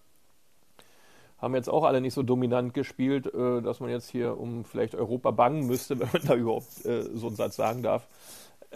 haben 1.44 1.56
jetzt 1.56 1.70
auch 1.70 1.84
alle 1.84 2.00
nicht 2.00 2.14
so 2.14 2.24
dominant 2.24 2.74
gespielt, 2.74 3.28
äh, 3.34 3.62
dass 3.62 3.82
man 3.82 3.90
jetzt 3.90 4.10
hier 4.10 4.40
um 4.40 4.64
vielleicht 4.64 4.96
Europa 4.96 5.32
bangen 5.32 5.68
müsste, 5.68 6.00
wenn 6.00 6.08
man 6.14 6.22
da 6.26 6.36
überhaupt 6.36 6.86
äh, 6.86 7.04
so 7.14 7.28
einen 7.28 7.36
Satz 7.36 7.58
sagen 7.58 7.84
darf. 7.84 8.08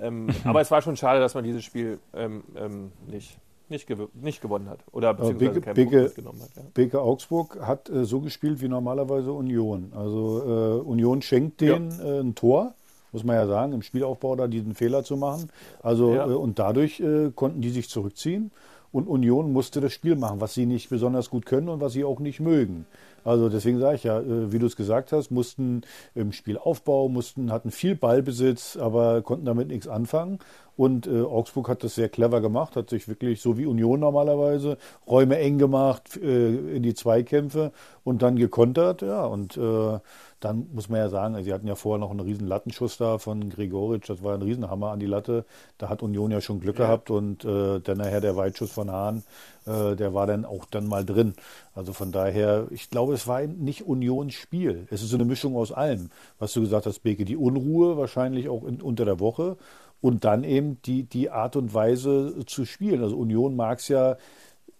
Ähm, 0.01 0.30
aber 0.44 0.62
es 0.62 0.72
war 0.72 0.82
schon 0.82 0.98
schade, 0.98 1.20
dass 1.20 1.34
man 1.34 1.44
dieses 1.44 1.63
Spiel 1.63 2.00
ähm, 2.13 2.44
ähm, 2.56 2.92
nicht, 3.08 3.38
nicht, 3.70 3.88
gew 3.88 4.08
nicht, 4.13 4.42
gewonnen 4.42 4.70
hat 4.70 4.80
oder 4.92 5.13
beziehungsweise 5.13 5.51
Beke, 5.51 5.62
keinen 5.62 5.75
Beke, 5.75 6.01
mitgenommen 6.04 6.42
hat. 6.42 6.50
Ja. 6.56 6.62
Beke 6.74 7.01
Augsburg 7.01 7.60
hat 7.62 7.89
äh, 7.89 8.06
so 8.06 8.22
gespielt 8.22 8.62
wie 8.62 8.68
normalerweise 8.68 9.32
Union. 9.32 9.92
Also 9.96 10.44
äh, 10.44 10.88
Union 10.88 11.22
schenkt 11.22 11.62
denen 11.62 11.92
ja. 11.92 12.06
Äh, 12.06 12.20
ein 12.22 12.36
Tor 12.36 12.74
muss 13.13 13.24
man 13.24 13.36
ja 13.38 13.48
sagen, 13.48 13.74
im 13.74 13.82
Spielaufbau 13.82 14.36
da 14.36 14.48
diesen 14.48 14.75
Fehler 14.75 15.04
zu 15.04 15.18
machen. 15.18 15.50
Also 15.82 16.13
ja. 16.13 16.27
äh, 16.27 16.34
und 16.34 16.60
dadurch 16.60 17.00
äh, 17.00 17.32
konnten 17.34 17.62
die 17.62 17.70
sich 17.70 17.89
zurückziehen 17.89 18.51
und 18.91 19.08
Union 19.08 19.51
musste 19.51 19.82
das 19.82 19.94
Spiel 19.94 20.15
machen, 20.15 20.41
was 20.41 20.53
sie 20.53 20.65
nicht 20.65 20.89
besonders 20.89 21.29
gut 21.29 21.46
können 21.46 21.70
und 21.70 21.82
was 21.82 21.94
sie 21.94 22.03
auch 22.03 22.20
nicht 22.20 22.39
mögen. 22.39 22.86
Also 23.24 23.50
deswegen 23.50 23.79
sage 23.79 23.96
ich 23.96 24.03
ja, 24.03 24.20
äh, 24.20 24.51
wie 24.53 24.60
du 24.60 24.65
es 24.65 24.77
gesagt 24.77 25.12
hast, 25.12 25.32
mussten 25.32 25.82
im 26.15 26.32
Spielaufbau, 26.32 27.10
mussten, 27.10 27.51
hatten 27.51 27.72
viel 27.72 27.96
Ballbesitz, 27.96 28.77
aber 28.77 29.22
konnten 29.22 29.46
damit 29.46 29.67
nichts 29.67 29.88
anfangen. 29.88 30.39
Und 30.77 31.08
äh, 31.08 31.24
Augsburg 31.24 31.67
hat 31.70 31.84
das 31.84 31.96
sehr 31.96 32.08
clever 32.08 32.39
gemacht, 32.39 32.75
hat 32.75 32.89
sich 32.89 33.08
wirklich 33.08 33.41
so 33.41 33.58
wie 33.58 33.65
Union 33.65 34.00
normalerweise 34.00 34.77
Räume 35.08 35.39
eng 35.39 35.58
gemacht 35.58 36.15
äh, 36.17 36.75
in 36.75 36.84
die 36.84 36.94
Zweikämpfe 36.94 37.72
und 38.03 38.22
dann 38.22 38.36
gekontert. 38.38 39.01
Ja, 39.01 39.25
und 39.25 39.58
äh, 39.58 40.00
dann 40.39 40.67
muss 40.72 40.89
man 40.89 41.00
ja 41.00 41.10
sagen, 41.10 41.44
sie 41.44 41.53
hatten 41.53 41.67
ja 41.67 41.75
vorher 41.75 42.00
noch 42.00 42.12
einen 42.12 42.20
riesen 42.20 42.48
Lattenschuss 42.48 42.98
da 42.98 43.17
von 43.17 43.50
Gregoritsch, 43.50 44.10
das 44.10 44.24
war 44.24 44.36
ein 44.36 44.41
Riesenhammer 44.41 44.91
an 44.91 45.00
die 45.00 45.08
Latte. 45.08 45.46
Da 45.77 45.89
hat 45.89 46.03
Union 46.03 46.32
ja 46.32 46.41
schon 46.41 46.60
Glück 46.60 46.77
ja. 46.77 46.86
gehabt 46.86 47.10
und 47.10 47.44
äh, 47.44 47.79
dann 47.79 47.98
nachher 47.98 48.22
der 48.22 48.36
Weitschuss 48.36 48.72
von 48.72 48.91
Hahn, 48.91 49.24
äh, 49.65 49.96
der 49.96 50.13
war 50.13 50.27
dann 50.27 50.46
auch 50.46 50.65
dann 50.65 50.88
mal 50.88 51.03
drin. 51.03 51.34
Also 51.74 51.94
von 51.94 52.12
daher, 52.12 52.67
ich 52.70 52.89
glaube, 52.89 53.13
es 53.13 53.27
war 53.27 53.41
nicht 53.41 53.88
Unions 53.88 54.36
Spiel. 54.36 54.88
Es 54.91 55.01
ist 55.01 55.10
so 55.10 55.17
eine 55.17 55.25
Mischung 55.25 55.56
aus 55.56 55.72
allem, 55.72 56.10
was 56.38 56.53
du 56.53 56.62
gesagt 56.62 56.86
hast, 56.86 57.00
Beke. 57.00 57.25
Die 57.25 57.38
Unruhe 57.38 57.98
wahrscheinlich 57.98 58.50
auch 58.50 58.63
in, 58.63 58.82
unter 58.82 59.06
der 59.06 59.20
Woche 59.20 59.58
und 60.01 60.24
dann 60.24 60.44
eben 60.44 60.82
die, 60.84 61.03
die 61.03 61.29
Art 61.29 61.56
und 61.56 61.74
Weise 61.74 62.46
zu 62.46 62.65
spielen. 62.65 63.01
Also 63.01 63.17
Union 63.17 63.56
mag 63.56 63.79
es 63.79 63.88
ja 63.88 64.17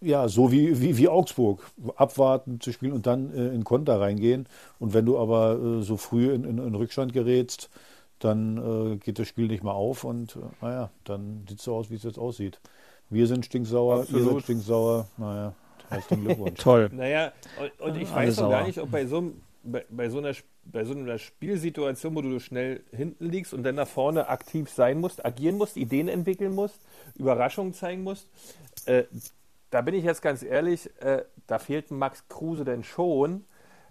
ja, 0.02 0.28
so 0.28 0.52
wie, 0.52 0.80
wie, 0.82 0.98
wie 0.98 1.08
Augsburg, 1.08 1.72
abwarten 1.96 2.60
zu 2.62 2.72
spielen 2.72 2.94
und 2.94 3.08
dann 3.08 3.34
äh, 3.34 3.50
in 3.50 3.64
Konter 3.64 4.00
reingehen. 4.00 4.48
Und 4.80 4.94
wenn 4.94 5.06
du 5.06 5.18
aber 5.18 5.60
äh, 5.60 5.82
so 5.82 5.98
früh 5.98 6.32
in, 6.34 6.44
in, 6.44 6.58
in, 6.60 6.76
Rückstand 6.76 7.14
gerätst, 7.14 7.70
dann 8.20 8.94
äh, 8.94 8.98
geht 8.98 9.20
das 9.20 9.28
Spiel 9.28 9.48
nicht 9.48 9.64
mehr 9.64 9.74
auf 9.74 10.04
und 10.04 10.36
äh, 10.36 10.40
naja, 10.66 10.92
dann 11.04 11.46
sieht 11.48 11.60
es 11.60 11.66
so 11.66 11.76
aus, 11.76 11.90
wie 11.90 11.96
es 11.96 12.04
jetzt 12.04 12.20
aussieht. 12.20 12.60
Wir 13.10 13.28
sind 13.28 13.46
stinksauer, 13.46 14.02
Absolut. 14.02 14.26
ihr 14.26 14.34
seid 14.34 14.44
stinksauer, 14.44 15.08
naja, 15.18 15.54
herzlichen 15.90 16.26
Glückwunsch. 16.26 16.60
Toll. 16.64 16.90
Naja, 16.92 17.32
und, 17.62 17.90
und 17.90 18.02
ich 18.02 18.14
weiß 18.14 18.38
noch 18.38 18.50
gar 18.50 18.68
nicht, 18.68 18.80
ob 18.80 18.92
bei 18.92 19.06
so, 19.06 19.32
bei, 19.64 19.86
bei, 19.90 20.10
so 20.10 20.18
einer, 20.18 20.34
bei 20.66 20.84
so 20.84 20.94
einer 20.94 21.18
Spielsituation, 21.18 22.16
wo 22.16 22.22
du 22.22 22.40
schnell 22.40 22.84
hinten 22.92 23.30
liegst 23.30 23.54
und 23.54 23.64
dann 23.64 23.76
nach 23.76 23.88
vorne 23.88 24.28
aktiv 24.28 24.70
sein 24.70 25.00
musst, 25.00 25.26
agieren 25.26 25.58
musst, 25.58 25.78
Ideen 25.78 26.08
entwickeln 26.08 26.54
musst, 26.54 26.82
Überraschungen 27.16 27.74
zeigen 27.74 28.04
musst, 28.04 28.28
äh, 28.86 29.04
da 29.70 29.82
bin 29.82 29.94
ich 29.94 30.04
jetzt 30.04 30.22
ganz 30.22 30.44
ehrlich, 30.44 30.90
äh, 31.02 31.24
da 31.48 31.60
fehlt 31.60 31.92
Max 31.92 32.28
Kruse 32.30 32.66
denn 32.66 32.84
schon, 32.84 33.46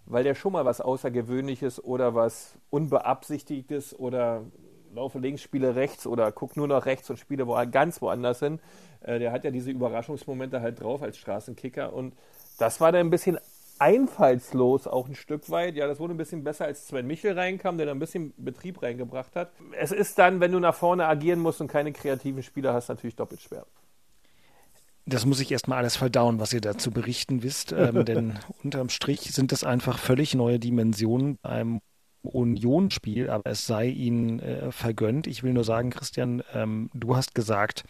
weil 0.06 0.25
der 0.25 0.35
schon 0.35 0.52
mal 0.52 0.64
was 0.64 0.80
Außergewöhnliches 0.80 1.83
oder 1.83 2.14
was 2.14 2.56
Unbeabsichtigtes 2.71 3.99
oder 3.99 4.45
laufe 4.95 5.18
links, 5.18 5.42
spiele 5.42 5.76
rechts 5.76 6.06
oder 6.06 6.33
guck 6.33 6.56
nur 6.56 6.68
nach 6.68 6.87
rechts 6.87 7.11
und 7.11 7.18
spiele 7.18 7.47
wo, 7.47 7.54
ganz 7.71 8.00
woanders 8.00 8.38
hin. 8.38 8.61
Äh, 9.00 9.18
der 9.18 9.33
hat 9.33 9.45
ja 9.45 9.50
diese 9.50 9.71
Überraschungsmomente 9.71 10.61
halt 10.61 10.80
drauf 10.80 11.02
als 11.02 11.18
Straßenkicker 11.18 11.92
und 11.92 12.14
das 12.59 12.80
war 12.80 12.92
dann 12.92 13.06
ein 13.06 13.11
bisschen 13.11 13.38
einfallslos 13.78 14.87
auch 14.87 15.09
ein 15.09 15.14
Stück 15.14 15.50
weit. 15.50 15.76
Ja, 15.76 15.87
das 15.87 16.00
wurde 16.00 16.14
ein 16.14 16.16
bisschen 16.16 16.45
besser, 16.45 16.64
als 16.64 16.88
Sven 16.88 17.06
Michel 17.06 17.38
reinkam, 17.38 17.76
der 17.76 17.87
da 17.87 17.92
ein 17.92 17.99
bisschen 17.99 18.33
Betrieb 18.38 18.83
reingebracht 18.83 19.37
hat. 19.37 19.50
Es 19.73 19.92
ist 19.92 20.18
dann, 20.18 20.40
wenn 20.40 20.52
du 20.52 20.61
nach 20.61 20.75
vorne 20.75 21.06
agieren 21.06 21.40
musst 21.40 21.61
und 21.61 21.68
keine 21.68 21.92
kreativen 21.92 22.42
Spieler 22.42 22.73
hast, 22.73 22.88
natürlich 22.88 23.16
doppelt 23.16 23.42
schwer. 23.42 23.66
Das 25.06 25.25
muss 25.25 25.40
ich 25.40 25.52
erstmal 25.52 25.78
alles 25.78 25.96
verdauen, 25.96 26.40
was 26.40 26.52
ihr 26.52 26.60
dazu 26.60 26.90
berichten 26.90 27.42
wisst, 27.42 27.72
ähm, 27.72 28.04
denn 28.06 28.38
unterm 28.62 28.88
Strich 28.88 29.32
sind 29.32 29.52
das 29.52 29.64
einfach 29.64 29.98
völlig 29.98 30.34
neue 30.34 30.58
Dimensionen 30.58 31.38
beim 31.42 31.80
Union-Spiel, 32.22 33.30
aber 33.30 33.50
es 33.50 33.66
sei 33.66 33.86
ihnen 33.86 34.40
äh, 34.40 34.72
vergönnt. 34.72 35.26
Ich 35.26 35.42
will 35.42 35.52
nur 35.52 35.64
sagen, 35.64 35.90
Christian, 35.90 36.42
ähm, 36.52 36.90
du 36.92 37.16
hast 37.16 37.34
gesagt, 37.34 37.84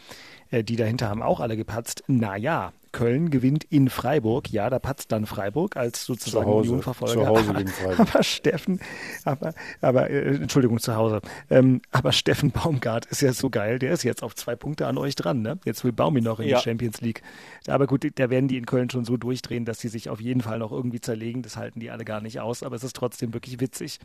die 0.53 0.76
dahinter 0.76 1.09
haben 1.09 1.23
auch 1.23 1.41
alle 1.41 1.57
gepatzt. 1.57 2.05
Naja, 2.07 2.73
Köln 2.97 3.29
gewinnt 3.29 3.65
in 3.65 3.91
Freiburg. 3.91 4.50
Ja, 4.50 4.71
da 4.71 4.79
patzt 4.79 5.12
dann 5.12 5.26
Freiburg 5.26 5.76
als 5.76 6.07
sozusagen 6.07 6.50
Unionverfolger. 6.50 7.12
Zu 7.12 7.26
Hause 7.26 7.53
gegen 7.53 7.69
Freiburg. 7.69 7.99
Aber 8.15 8.23
Steffen, 8.23 8.81
aber, 9.25 9.53
aber 9.83 10.09
äh, 10.09 10.37
Entschuldigung, 10.37 10.79
zu 10.81 10.97
Hause. 10.97 11.21
Ähm, 11.50 11.83
aber 11.91 12.12
Steffen 12.12 12.53
Baumgart 12.53 13.05
ist 13.05 13.21
ja 13.21 13.35
so 13.35 13.50
geil. 13.50 13.79
Der 13.79 13.93
ist 13.93 14.03
jetzt 14.03 14.23
auf 14.23 14.35
zwei 14.35 14.57
Punkte 14.57 14.87
an 14.87 14.97
euch 14.97 15.15
dran. 15.15 15.43
Ne? 15.43 15.59
Jetzt 15.67 15.85
will 15.85 15.93
Baumi 15.93 16.23
noch 16.23 16.41
in 16.41 16.49
ja. 16.49 16.57
die 16.57 16.65
Champions 16.65 17.03
League. 17.03 17.21
Aber 17.67 17.87
gut, 17.87 18.07
da 18.19 18.31
werden 18.31 18.49
die 18.49 18.57
in 18.57 18.65
Köln 18.65 18.88
schon 18.88 19.05
so 19.05 19.19
durchdrehen, 19.19 19.67
dass 19.67 19.79
sie 19.79 19.88
sich 19.88 20.09
auf 20.09 20.21
jeden 20.23 20.41
Fall 20.41 20.59
noch 20.59 20.73
irgendwie 20.73 21.00
zerlegen. 21.03 21.43
Das 21.43 21.59
halten 21.59 21.81
die 21.81 21.91
alle 21.91 22.07
gar 22.07 22.23
nicht 22.23 22.41
aus. 22.41 22.62
Aber 22.62 22.76
es 22.76 22.85
ist 22.85 22.97
trotzdem 22.97 23.35
wirklich 23.35 23.61
witzig. 23.61 24.00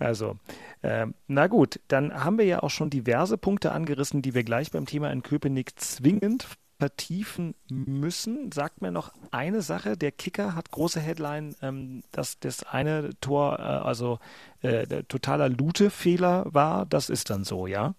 Also, 0.00 0.38
äh, 0.82 1.06
na 1.28 1.46
gut, 1.46 1.78
dann 1.88 2.24
haben 2.24 2.38
wir 2.38 2.46
ja 2.46 2.62
auch 2.62 2.70
schon 2.70 2.90
diverse 2.90 3.36
Punkte 3.36 3.72
angerissen, 3.72 4.22
die 4.22 4.34
wir 4.34 4.44
gleich 4.44 4.70
beim 4.70 4.86
Thema 4.86 5.12
in 5.12 5.22
Köpenick 5.22 5.78
zwingend 5.78 6.48
vertiefen 6.78 7.54
müssen. 7.68 8.50
Sagt 8.50 8.80
mir 8.80 8.90
noch 8.90 9.12
eine 9.30 9.60
Sache. 9.60 9.98
Der 9.98 10.10
Kicker 10.10 10.54
hat 10.54 10.70
große 10.70 10.98
Headline, 10.98 11.54
ähm, 11.60 12.02
dass 12.10 12.40
das 12.40 12.64
eine 12.64 13.10
Tor, 13.20 13.58
äh, 13.58 13.62
also 13.62 14.18
äh, 14.62 15.04
totaler 15.04 15.50
Lute-Fehler 15.50 16.46
war. 16.46 16.86
Das 16.86 17.10
ist 17.10 17.28
dann 17.28 17.44
so, 17.44 17.66
ja? 17.66 17.94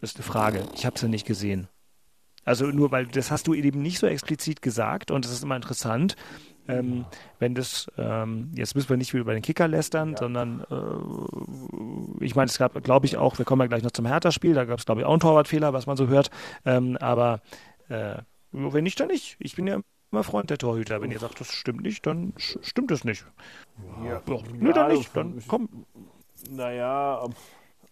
Das 0.00 0.10
ist 0.10 0.16
eine 0.16 0.24
Frage. 0.24 0.66
Ich 0.74 0.84
habe 0.84 0.96
es 0.96 1.02
ja 1.02 1.08
nicht 1.08 1.26
gesehen. 1.26 1.68
Also 2.44 2.66
nur 2.66 2.90
weil 2.90 3.06
das 3.06 3.30
hast 3.30 3.46
du 3.46 3.54
eben 3.54 3.80
nicht 3.80 4.00
so 4.00 4.06
explizit 4.06 4.60
gesagt 4.60 5.10
und 5.10 5.24
das 5.24 5.32
ist 5.32 5.44
immer 5.44 5.56
interessant. 5.56 6.16
Ähm, 6.66 7.04
wenn 7.38 7.54
das, 7.54 7.86
ähm, 7.98 8.50
jetzt 8.54 8.74
müssen 8.74 8.88
wir 8.88 8.96
nicht 8.96 9.12
wieder 9.12 9.22
über 9.22 9.34
den 9.34 9.42
Kicker 9.42 9.68
lästern, 9.68 10.12
ja. 10.12 10.16
sondern 10.16 10.64
äh, 10.70 12.24
ich 12.24 12.34
meine, 12.34 12.46
es 12.46 12.58
gab, 12.58 12.82
glaube 12.82 13.06
ich, 13.06 13.16
auch, 13.16 13.38
wir 13.38 13.44
kommen 13.44 13.60
ja 13.60 13.66
gleich 13.66 13.82
noch 13.82 13.90
zum 13.90 14.06
Hertha-Spiel, 14.06 14.54
da 14.54 14.64
gab 14.64 14.78
es, 14.78 14.86
glaube 14.86 15.02
ich, 15.02 15.06
auch 15.06 15.12
einen 15.12 15.20
Torwartfehler, 15.20 15.72
was 15.72 15.86
man 15.86 15.96
so 15.96 16.08
hört. 16.08 16.30
Ähm, 16.64 16.96
aber 16.98 17.40
äh, 17.88 18.16
wenn 18.52 18.84
nicht, 18.84 18.98
dann 19.00 19.08
nicht. 19.08 19.36
Ich 19.40 19.56
bin 19.56 19.66
ja 19.66 19.80
immer 20.10 20.24
Freund 20.24 20.48
der 20.48 20.58
Torhüter. 20.58 21.02
Wenn 21.02 21.10
ihr 21.10 21.18
sagt, 21.18 21.40
das 21.40 21.48
stimmt 21.48 21.82
nicht, 21.82 22.06
dann 22.06 22.32
stimmt 22.36 22.90
es 22.92 23.04
nicht. 23.04 23.26
Ja. 24.04 24.22
Doch, 24.26 24.44
nö, 24.52 24.72
dann 24.72 24.92
nicht. 24.92 25.14
Dann 25.14 25.42
komm. 25.46 25.68
Naja, 26.50 27.26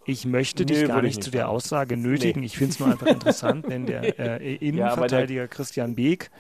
ich 0.05 0.25
möchte 0.25 0.67
dich 0.67 0.83
nee, 0.83 0.87
gar 0.87 1.03
nicht, 1.03 1.17
nicht 1.17 1.25
zu 1.25 1.31
der 1.31 1.49
Aussage 1.49 1.97
nötigen. 1.97 2.41
Nee. 2.41 2.47
Ich 2.47 2.57
finde 2.57 2.73
es 2.73 2.81
nur 2.81 2.91
einfach 2.91 3.07
interessant, 3.09 3.69
denn 3.69 3.87
der 3.87 4.19
äh, 4.19 4.55
Innenverteidiger 4.57 5.43
ja, 5.43 5.47
Christian 5.47 5.95
Beek 5.95 6.31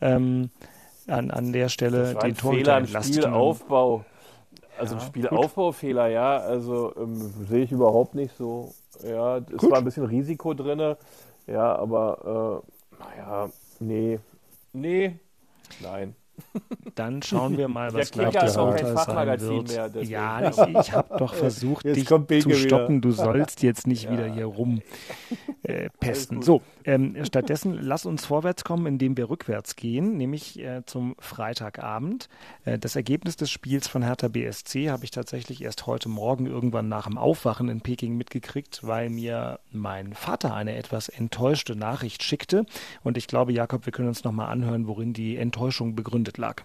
ähm, 0.00 0.50
an, 1.10 1.30
an 1.30 1.52
der 1.52 1.68
Stelle 1.68 2.14
den 2.14 2.36
Torhüter 2.36 2.76
entlastet. 2.76 3.24
Spielaufbau. 3.24 4.04
Also 4.78 4.94
ja, 4.94 5.00
Spielaufbaufehler, 5.00 6.06
ja, 6.08 6.38
also 6.38 6.94
ähm, 6.96 7.32
sehe 7.48 7.64
ich 7.64 7.72
überhaupt 7.72 8.14
nicht 8.14 8.34
so. 8.36 8.72
Ja, 9.02 9.38
es 9.38 9.58
gut. 9.58 9.70
war 9.70 9.78
ein 9.78 9.84
bisschen 9.84 10.06
Risiko 10.06 10.54
drin, 10.54 10.96
ja, 11.46 11.76
aber 11.76 12.62
äh, 12.98 13.02
naja, 13.02 13.50
nee. 13.78 14.18
Nee. 14.72 15.18
Nein. 15.80 16.14
Dann 16.94 17.22
schauen 17.22 17.56
wir 17.56 17.68
mal, 17.68 17.92
was 17.94 18.10
gleich 18.10 18.34
das 18.34 18.56
Urteil 18.56 19.38
sein 19.38 19.68
wird. 19.68 19.94
Mehr, 19.94 20.02
ja, 20.04 20.50
ich, 20.50 20.58
ich 20.58 20.92
habe 20.92 21.18
doch 21.18 21.34
versucht, 21.34 21.84
dich 21.84 22.06
zu 22.06 22.54
stoppen. 22.54 23.00
Du 23.00 23.12
sollst 23.12 23.62
jetzt 23.62 23.86
nicht 23.86 24.04
ja. 24.04 24.12
wieder 24.12 24.26
hier 24.26 24.46
rum 24.46 24.82
äh, 25.62 25.88
pesten. 26.00 26.42
So, 26.42 26.62
ähm, 26.84 27.16
stattdessen 27.24 27.78
lass 27.80 28.06
uns 28.06 28.24
vorwärts 28.24 28.64
kommen, 28.64 28.86
indem 28.86 29.16
wir 29.16 29.30
rückwärts 29.30 29.76
gehen, 29.76 30.16
nämlich 30.16 30.58
äh, 30.58 30.82
zum 30.86 31.14
Freitagabend. 31.18 32.28
Äh, 32.64 32.78
das 32.78 32.96
Ergebnis 32.96 33.36
des 33.36 33.50
Spiels 33.50 33.88
von 33.88 34.02
Hertha 34.02 34.28
BSC 34.28 34.90
habe 34.90 35.04
ich 35.04 35.10
tatsächlich 35.10 35.62
erst 35.62 35.86
heute 35.86 36.08
Morgen 36.08 36.46
irgendwann 36.46 36.88
nach 36.88 37.06
dem 37.06 37.18
Aufwachen 37.18 37.68
in 37.68 37.80
Peking 37.80 38.16
mitgekriegt, 38.16 38.80
weil 38.82 39.10
mir 39.10 39.60
mein 39.70 40.14
Vater 40.14 40.54
eine 40.54 40.76
etwas 40.76 41.08
enttäuschte 41.08 41.76
Nachricht 41.76 42.22
schickte. 42.22 42.64
Und 43.02 43.16
ich 43.16 43.26
glaube, 43.26 43.52
Jakob, 43.52 43.86
wir 43.86 43.92
können 43.92 44.08
uns 44.08 44.24
nochmal 44.24 44.50
anhören, 44.50 44.86
worin 44.86 45.12
die 45.12 45.36
Enttäuschung 45.36 45.94
begründet 45.94 46.29
lag. 46.38 46.62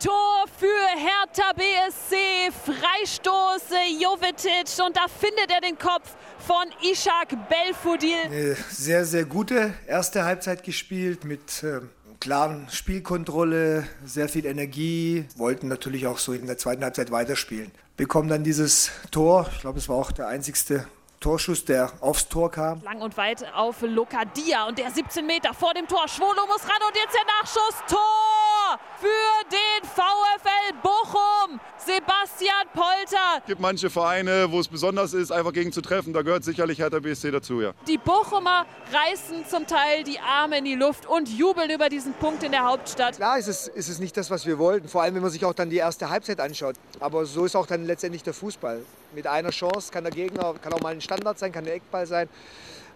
Tor 0.00 0.44
für 0.56 0.66
Hertha 0.96 1.52
BSC, 1.54 2.52
Freistoß 2.52 3.76
Jovetic 4.00 4.84
und 4.86 4.96
da 4.96 5.06
findet 5.08 5.50
er 5.50 5.60
den 5.60 5.76
Kopf 5.76 6.14
von 6.38 6.66
Ishak 6.88 7.30
Belfodil. 7.48 8.14
Eine 8.26 8.54
sehr, 8.70 9.04
sehr 9.04 9.24
gute 9.24 9.74
erste 9.88 10.24
Halbzeit 10.24 10.62
gespielt 10.62 11.24
mit 11.24 11.64
äh, 11.64 11.80
klaren 12.20 12.68
Spielkontrolle, 12.70 13.88
sehr 14.04 14.28
viel 14.28 14.46
Energie, 14.46 15.26
wollten 15.36 15.66
natürlich 15.66 16.06
auch 16.06 16.18
so 16.18 16.32
in 16.32 16.46
der 16.46 16.58
zweiten 16.58 16.84
Halbzeit 16.84 17.10
weiterspielen. 17.10 17.72
Bekommen 17.96 18.28
dann 18.28 18.44
dieses 18.44 18.92
Tor, 19.10 19.48
ich 19.52 19.60
glaube, 19.62 19.78
es 19.78 19.88
war 19.88 19.96
auch 19.96 20.12
der 20.12 20.28
einzigste 20.28 20.86
Torschuss, 21.20 21.64
der 21.64 21.90
aufs 22.00 22.28
Tor 22.28 22.50
kam. 22.50 22.80
Lang 22.84 23.00
und 23.00 23.16
weit 23.16 23.44
auf 23.52 23.82
Lokadia 23.82 24.68
und 24.68 24.78
der 24.78 24.90
17 24.90 25.26
Meter 25.26 25.52
vor 25.52 25.74
dem 25.74 25.88
Tor. 25.88 26.06
Schwolo 26.06 26.46
muss 26.46 26.62
ran 26.62 26.80
und 26.86 26.96
jetzt 26.96 27.14
der 27.14 27.24
Nachschuss. 27.24 27.74
Tor 27.88 28.78
für 29.00 29.06
den 29.50 29.88
VfL 29.88 30.74
Bochum. 30.82 31.60
Sebastian 31.76 32.66
Polter. 32.72 33.38
Es 33.38 33.46
gibt 33.46 33.60
manche 33.60 33.90
Vereine, 33.90 34.50
wo 34.50 34.60
es 34.60 34.68
besonders 34.68 35.12
ist, 35.12 35.32
einfach 35.32 35.52
gegen 35.52 35.72
zu 35.72 35.80
treffen. 35.80 36.12
Da 36.12 36.22
gehört 36.22 36.44
sicherlich 36.44 36.78
Hertha 36.78 36.98
BSC 36.98 37.30
dazu, 37.30 37.60
ja. 37.62 37.72
Die 37.86 37.98
Bochumer 37.98 38.66
reißen 38.92 39.46
zum 39.46 39.66
Teil 39.66 40.04
die 40.04 40.20
Arme 40.20 40.58
in 40.58 40.64
die 40.64 40.74
Luft 40.74 41.06
und 41.06 41.28
jubeln 41.28 41.70
über 41.70 41.88
diesen 41.88 42.12
Punkt 42.14 42.42
in 42.42 42.52
der 42.52 42.64
Hauptstadt. 42.64 43.16
Klar 43.16 43.38
ist 43.38 43.48
es, 43.48 43.68
ist 43.68 43.88
es 43.88 43.98
nicht 43.98 44.16
das, 44.16 44.30
was 44.30 44.46
wir 44.46 44.58
wollten. 44.58 44.88
Vor 44.88 45.02
allem, 45.02 45.14
wenn 45.14 45.22
man 45.22 45.30
sich 45.30 45.44
auch 45.44 45.54
dann 45.54 45.70
die 45.70 45.78
erste 45.78 46.10
Halbzeit 46.10 46.40
anschaut. 46.40 46.76
Aber 47.00 47.24
so 47.24 47.44
ist 47.44 47.56
auch 47.56 47.66
dann 47.66 47.86
letztendlich 47.86 48.22
der 48.22 48.34
Fußball. 48.34 48.84
Mit 49.14 49.26
einer 49.26 49.50
Chance 49.50 49.90
kann 49.92 50.04
der 50.04 50.12
Gegner, 50.12 50.54
kann 50.54 50.72
auch 50.72 50.80
mal 50.80 50.92
ein 50.92 51.00
Standard 51.00 51.38
sein, 51.38 51.52
kann 51.52 51.64
der 51.64 51.74
Eckball 51.74 52.06
sein. 52.06 52.28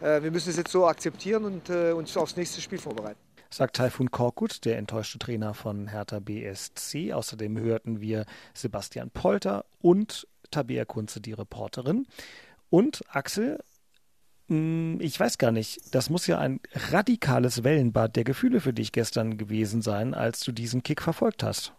Äh, 0.00 0.22
wir 0.22 0.30
müssen 0.30 0.50
es 0.50 0.56
jetzt 0.56 0.70
so 0.70 0.86
akzeptieren 0.86 1.44
und 1.44 1.70
äh, 1.70 1.92
uns 1.92 2.16
aufs 2.16 2.36
nächste 2.36 2.60
Spiel 2.60 2.78
vorbereiten 2.78 3.18
sagt 3.54 3.76
Taifun 3.76 4.10
Korkut, 4.10 4.64
der 4.64 4.78
enttäuschte 4.78 5.18
Trainer 5.18 5.54
von 5.54 5.88
Hertha 5.88 6.20
BSC. 6.20 7.12
Außerdem 7.12 7.58
hörten 7.58 8.00
wir 8.00 8.24
Sebastian 8.54 9.10
Polter 9.10 9.66
und 9.80 10.26
Tabea 10.50 10.84
Kunze, 10.84 11.20
die 11.20 11.32
Reporterin. 11.32 12.06
Und 12.70 13.02
Axel, 13.08 13.58
hm, 14.48 14.98
ich 15.00 15.18
weiß 15.18 15.38
gar 15.38 15.52
nicht, 15.52 15.94
das 15.94 16.10
muss 16.10 16.26
ja 16.26 16.38
ein 16.38 16.60
radikales 16.90 17.64
Wellenbad 17.64 18.16
der 18.16 18.24
Gefühle 18.24 18.60
für 18.60 18.72
dich 18.72 18.92
gestern 18.92 19.36
gewesen 19.36 19.82
sein, 19.82 20.14
als 20.14 20.40
du 20.40 20.52
diesen 20.52 20.82
Kick 20.82 21.02
verfolgt 21.02 21.42
hast. 21.42 21.72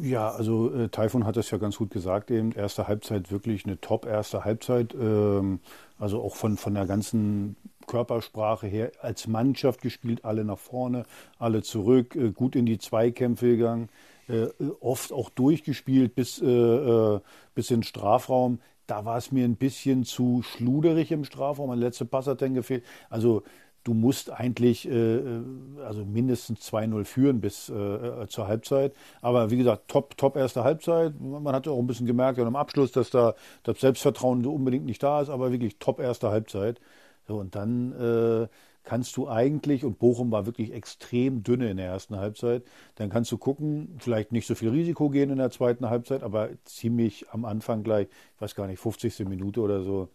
Ja, 0.00 0.30
also 0.30 0.74
äh, 0.74 0.88
Taifun 0.88 1.24
hat 1.24 1.36
das 1.36 1.50
ja 1.50 1.58
ganz 1.58 1.76
gut 1.76 1.90
gesagt 1.90 2.32
eben. 2.32 2.50
Erste 2.52 2.88
Halbzeit 2.88 3.30
wirklich 3.30 3.64
eine 3.64 3.80
top 3.80 4.06
erste 4.06 4.44
Halbzeit. 4.44 4.92
Ähm, 4.94 5.60
also 5.98 6.20
auch 6.20 6.34
von, 6.34 6.56
von 6.56 6.74
der 6.74 6.86
ganzen 6.86 7.56
Körpersprache 7.86 8.66
her 8.66 8.90
als 9.00 9.28
Mannschaft 9.28 9.80
gespielt, 9.80 10.24
alle 10.24 10.44
nach 10.44 10.58
vorne, 10.58 11.04
alle 11.38 11.62
zurück, 11.62 12.16
äh, 12.16 12.32
gut 12.32 12.56
in 12.56 12.66
die 12.66 12.78
Zweikämpfe 12.78 13.56
gegangen, 13.56 13.88
äh, 14.28 14.48
oft 14.80 15.12
auch 15.12 15.30
durchgespielt 15.30 16.14
bis, 16.14 16.42
äh, 16.42 16.46
äh 16.46 17.20
bis 17.54 17.70
in 17.70 17.78
den 17.78 17.82
Strafraum. 17.84 18.60
Da 18.88 19.04
war 19.04 19.18
es 19.18 19.30
mir 19.32 19.44
ein 19.44 19.56
bisschen 19.56 20.04
zu 20.04 20.42
schluderig 20.42 21.12
im 21.12 21.24
Strafraum. 21.24 21.68
Mein 21.68 21.78
letzter 21.78 22.04
Pass 22.04 22.26
hat 22.26 22.42
dann 22.42 22.54
gefehlt. 22.54 22.84
Also 23.10 23.42
du 23.88 23.94
musst 23.94 24.30
eigentlich 24.30 24.86
äh, 24.86 25.16
äh 25.16 25.42
also 25.82 26.04
mindestens 26.04 26.70
2-0 26.70 27.04
führen 27.04 27.40
bis 27.40 27.70
äh, 27.70 27.74
äh, 27.74 28.28
zur 28.28 28.46
Halbzeit. 28.46 28.92
Aber 29.22 29.50
wie 29.50 29.56
gesagt, 29.56 29.88
top, 29.88 30.16
top 30.18 30.36
erste 30.36 30.62
Halbzeit. 30.62 31.18
Man 31.18 31.54
hat 31.54 31.66
auch 31.66 31.78
ein 31.78 31.86
bisschen 31.86 32.06
gemerkt 32.06 32.38
am 32.38 32.56
Abschluss, 32.56 32.92
dass 32.92 33.10
da 33.10 33.34
das 33.62 33.80
Selbstvertrauen 33.80 34.44
unbedingt 34.44 34.84
nicht 34.84 35.02
da 35.02 35.22
ist, 35.22 35.30
aber 35.30 35.50
wirklich 35.52 35.78
top 35.78 36.00
erste 36.00 36.30
Halbzeit. 36.30 36.80
So, 37.26 37.38
und 37.38 37.54
dann 37.54 37.92
äh, 37.92 38.48
kannst 38.84 39.16
du 39.16 39.28
eigentlich, 39.28 39.84
und 39.84 39.98
Bochum 39.98 40.30
war 40.30 40.46
wirklich 40.46 40.72
extrem 40.72 41.42
dünne 41.42 41.70
in 41.70 41.78
der 41.78 41.86
ersten 41.86 42.16
Halbzeit, 42.16 42.64
dann 42.96 43.08
kannst 43.10 43.32
du 43.32 43.38
gucken, 43.38 43.96
vielleicht 43.98 44.32
nicht 44.32 44.46
so 44.46 44.54
viel 44.54 44.70
Risiko 44.70 45.08
gehen 45.10 45.30
in 45.30 45.38
der 45.38 45.50
zweiten 45.50 45.88
Halbzeit, 45.88 46.22
aber 46.22 46.50
ziemlich 46.64 47.28
am 47.30 47.44
Anfang 47.44 47.82
gleich, 47.82 48.08
ich 48.34 48.40
weiß 48.40 48.54
gar 48.54 48.66
nicht, 48.66 48.80
50. 48.80 49.20
Minute 49.28 49.60
oder 49.60 49.82
so, 49.82 50.08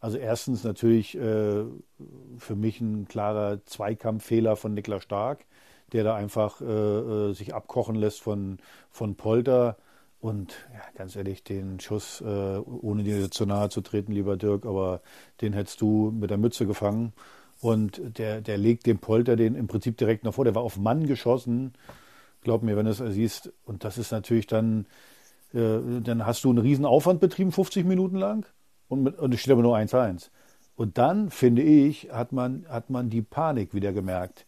also 0.00 0.16
erstens 0.16 0.64
natürlich 0.64 1.16
äh, 1.16 1.64
für 2.38 2.56
mich 2.56 2.80
ein 2.80 3.08
klarer 3.08 3.64
Zweikampffehler 3.64 4.56
von 4.56 4.74
Niklas 4.74 5.02
Stark, 5.02 5.44
der 5.92 6.04
da 6.04 6.14
einfach 6.14 6.60
äh, 6.60 6.64
äh, 6.64 7.32
sich 7.32 7.54
abkochen 7.54 7.96
lässt 7.96 8.20
von, 8.20 8.58
von 8.90 9.16
Polter. 9.16 9.76
Und 10.20 10.66
ja, 10.72 10.82
ganz 10.96 11.16
ehrlich, 11.16 11.42
den 11.42 11.80
Schuss, 11.80 12.20
äh, 12.20 12.24
ohne 12.24 13.02
dir 13.02 13.30
zu 13.30 13.46
nahe 13.46 13.70
zu 13.70 13.80
treten, 13.80 14.12
lieber 14.12 14.36
Dirk, 14.36 14.66
aber 14.66 15.00
den 15.40 15.52
hättest 15.52 15.80
du 15.80 16.12
mit 16.12 16.30
der 16.30 16.38
Mütze 16.38 16.66
gefangen. 16.66 17.12
Und 17.60 18.00
der, 18.18 18.40
der 18.40 18.56
legt 18.56 18.86
dem 18.86 18.98
Polter 18.98 19.34
den 19.34 19.56
im 19.56 19.66
Prinzip 19.66 19.96
direkt 19.96 20.24
nach 20.24 20.34
vor. 20.34 20.44
Der 20.44 20.54
war 20.54 20.62
auf 20.62 20.76
Mann 20.76 21.06
geschossen. 21.06 21.72
Glaub 22.42 22.62
mir, 22.62 22.76
wenn 22.76 22.86
du 22.86 22.92
es 22.92 22.98
siehst. 22.98 23.52
Und 23.64 23.82
das 23.82 23.98
ist 23.98 24.12
natürlich 24.12 24.46
dann, 24.46 24.86
äh, 25.52 26.00
dann 26.02 26.24
hast 26.24 26.44
du 26.44 26.50
einen 26.50 26.58
riesen 26.58 26.84
Aufwand 26.84 27.18
betrieben, 27.18 27.50
50 27.50 27.84
Minuten 27.84 28.16
lang 28.16 28.46
und, 28.88 29.02
mit, 29.02 29.18
und 29.18 29.34
es 29.34 29.40
steht 29.40 29.52
aber 29.52 29.62
nur 29.62 29.76
1-1. 29.76 30.30
Und 30.76 30.98
dann, 30.98 31.30
finde 31.30 31.62
ich, 31.62 32.10
hat 32.12 32.32
man, 32.32 32.64
hat 32.68 32.90
man 32.90 33.10
die 33.10 33.22
Panik 33.22 33.74
wieder 33.74 33.92
gemerkt. 33.92 34.46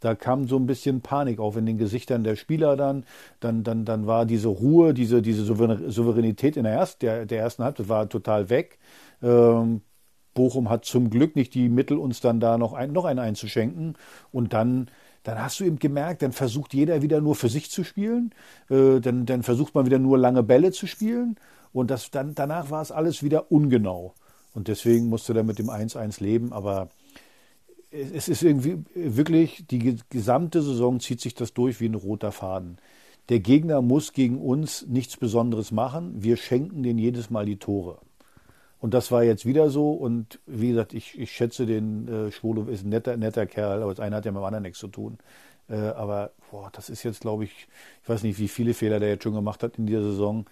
Da 0.00 0.14
kam 0.14 0.48
so 0.48 0.56
ein 0.56 0.66
bisschen 0.66 1.02
Panik 1.02 1.38
auf 1.38 1.56
in 1.56 1.66
den 1.66 1.76
Gesichtern 1.76 2.24
der 2.24 2.36
Spieler 2.36 2.76
dann. 2.76 3.04
Dann, 3.40 3.62
dann, 3.62 3.84
dann 3.84 4.06
war 4.06 4.24
diese 4.24 4.48
Ruhe, 4.48 4.94
diese, 4.94 5.20
diese 5.20 5.44
Souveränität 5.44 6.56
in 6.56 6.64
der, 6.64 6.72
ersten, 6.72 7.00
der, 7.04 7.26
der 7.26 7.40
ersten 7.40 7.62
Halbzeit 7.62 7.88
war 7.90 8.08
total 8.08 8.48
weg. 8.48 8.78
Ähm, 9.22 9.82
Bochum 10.32 10.70
hat 10.70 10.86
zum 10.86 11.10
Glück 11.10 11.36
nicht 11.36 11.54
die 11.54 11.68
Mittel, 11.68 11.98
uns 11.98 12.20
dann 12.20 12.40
da 12.40 12.56
noch, 12.56 12.72
ein, 12.72 12.92
noch 12.92 13.04
einen 13.04 13.18
einzuschenken. 13.18 13.96
Und 14.32 14.54
dann, 14.54 14.88
dann 15.22 15.38
hast 15.42 15.60
du 15.60 15.64
eben 15.64 15.78
gemerkt, 15.78 16.22
dann 16.22 16.32
versucht 16.32 16.72
jeder 16.72 17.02
wieder 17.02 17.20
nur 17.20 17.34
für 17.34 17.50
sich 17.50 17.70
zu 17.70 17.84
spielen. 17.84 18.32
Äh, 18.70 19.00
dann, 19.00 19.26
dann 19.26 19.42
versucht 19.42 19.74
man 19.74 19.84
wieder 19.84 19.98
nur 19.98 20.16
lange 20.16 20.42
Bälle 20.42 20.72
zu 20.72 20.86
spielen. 20.86 21.36
Und 21.72 21.90
das, 21.90 22.10
dann, 22.10 22.34
danach 22.34 22.70
war 22.70 22.82
es 22.82 22.92
alles 22.92 23.22
wieder 23.22 23.50
ungenau. 23.52 24.14
Und 24.54 24.68
deswegen 24.68 25.06
musste 25.06 25.34
er 25.34 25.44
mit 25.44 25.58
dem 25.58 25.70
1-1 25.70 26.22
leben. 26.22 26.52
Aber 26.52 26.88
es 27.90 28.28
ist 28.28 28.42
irgendwie 28.42 28.84
wirklich, 28.94 29.64
die 29.70 29.96
gesamte 30.10 30.62
Saison 30.62 31.00
zieht 31.00 31.20
sich 31.20 31.34
das 31.34 31.54
durch 31.54 31.80
wie 31.80 31.88
ein 31.88 31.94
roter 31.94 32.32
Faden. 32.32 32.78
Der 33.28 33.40
Gegner 33.40 33.80
muss 33.80 34.12
gegen 34.12 34.40
uns 34.40 34.86
nichts 34.88 35.16
Besonderes 35.16 35.70
machen. 35.70 36.14
Wir 36.22 36.36
schenken 36.36 36.82
denen 36.82 36.98
jedes 36.98 37.30
Mal 37.30 37.46
die 37.46 37.58
Tore. 37.58 37.98
Und 38.80 38.94
das 38.94 39.12
war 39.12 39.22
jetzt 39.22 39.46
wieder 39.46 39.70
so. 39.70 39.92
Und 39.92 40.40
wie 40.46 40.70
gesagt, 40.70 40.94
ich, 40.94 41.18
ich 41.18 41.30
schätze 41.30 41.66
den 41.66 42.08
äh, 42.08 42.32
Schwolo 42.32 42.64
ist 42.64 42.84
ein 42.84 42.88
netter, 42.88 43.16
netter 43.16 43.46
Kerl, 43.46 43.82
aber 43.82 43.92
das 43.92 44.00
eine 44.00 44.16
hat 44.16 44.24
ja 44.24 44.32
mit 44.32 44.40
dem 44.40 44.44
anderen 44.44 44.62
nichts 44.62 44.78
zu 44.78 44.88
tun. 44.88 45.18
Äh, 45.68 45.76
aber 45.76 46.32
boah, 46.50 46.70
das 46.72 46.90
ist 46.90 47.02
jetzt, 47.02 47.20
glaube 47.20 47.44
ich, 47.44 47.68
ich 48.02 48.08
weiß 48.08 48.22
nicht, 48.22 48.38
wie 48.38 48.48
viele 48.48 48.74
Fehler 48.74 48.98
der 48.98 49.10
jetzt 49.10 49.22
schon 49.22 49.34
gemacht 49.34 49.62
hat 49.62 49.78
in 49.78 49.86
dieser 49.86 50.02
Saison 50.02 50.46